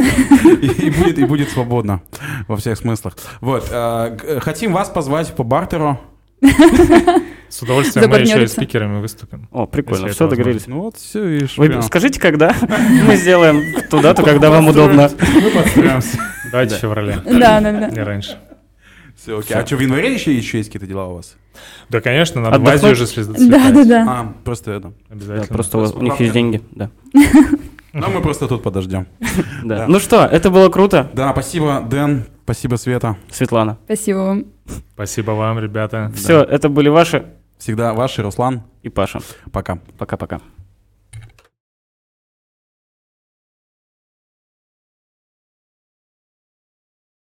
и, 0.63 0.91
будет, 0.91 1.19
и 1.19 1.25
будет 1.25 1.51
свободно 1.51 2.03
во 2.49 2.57
всех 2.57 2.79
смыслах. 2.79 3.17
Вот. 3.41 3.69
г- 3.71 4.41
Хотим 4.41 4.73
вас 4.73 4.89
позвать 4.89 5.35
по 5.35 5.43
бартеру. 5.45 5.99
С 7.49 7.63
удовольствием 7.63 8.09
мы 8.09 8.19
еще 8.19 8.45
и 8.45 8.47
спикерами 8.47 9.01
выступим. 9.01 9.49
О, 9.51 9.67
прикольно, 9.67 10.09
все 10.09 10.29
договорились. 10.29 10.69
Ну 10.69 10.83
вот, 10.83 10.97
все, 10.97 11.25
видишь. 11.27 11.59
Вы 11.59 11.83
скажите, 11.83 12.21
когда 12.21 12.55
мы 13.07 13.17
сделаем 13.17 13.83
туда-то, 13.91 14.23
когда 14.23 14.51
вам 14.51 14.69
удобно. 14.69 15.11
Мы 15.35 15.51
подстроимся. 15.51 16.19
Давайте 16.53 16.77
в 16.77 16.79
феврале, 16.79 17.19
Да, 17.25 17.61
да, 17.61 17.73
да. 17.73 17.91
не 17.91 18.01
раньше. 18.03 18.39
Все, 19.21 19.39
окей. 19.39 19.57
А 19.57 19.67
что, 19.67 19.77
в 19.77 19.81
январе 19.81 20.13
еще, 20.15 20.35
еще 20.35 20.59
есть 20.59 20.71
какие-то 20.71 20.87
дела 20.87 21.07
у 21.09 21.17
вас? 21.17 21.37
Да, 21.91 22.01
конечно, 22.01 22.41
надо 22.41 22.59
в 22.59 22.63
Отдохнуть? 22.63 22.83
Азию 22.85 22.93
уже 22.93 23.05
слез- 23.07 23.27
Да, 23.27 23.59
да, 23.59 23.69
слетать. 23.71 23.89
да. 23.89 24.05
А, 24.09 24.35
просто 24.45 24.71
это. 24.73 24.89
Да, 24.89 25.15
Обязательно. 25.15 25.47
просто 25.49 25.79
у 25.79 25.99
у 25.99 26.03
них 26.03 26.21
есть 26.21 26.33
деньги. 26.33 26.63
Да. 26.71 26.91
Ну, 27.93 28.09
мы 28.09 28.23
просто 28.23 28.47
тут 28.47 28.63
подождем. 28.63 29.07
Да. 29.65 29.79
Да. 29.79 29.87
Ну 29.89 29.99
что, 29.99 30.25
это 30.25 30.49
было 30.51 30.69
круто. 30.71 31.11
Да, 31.13 31.33
спасибо, 31.33 31.85
Дэн. 31.91 32.25
Спасибо, 32.45 32.77
Света. 32.77 33.17
Светлана. 33.31 33.79
Спасибо 33.85 34.19
вам. 34.19 34.45
Спасибо 34.95 35.33
вам, 35.33 35.59
ребята. 35.59 36.11
Все, 36.15 36.43
это 36.43 36.69
были 36.69 36.89
ваши 36.89 37.25
Всегда 37.59 37.93
ваши, 37.93 38.23
Руслан. 38.23 38.63
и 38.83 38.89
Паша. 38.89 39.21
Пока. 39.53 39.79
Пока-пока. 39.99 40.41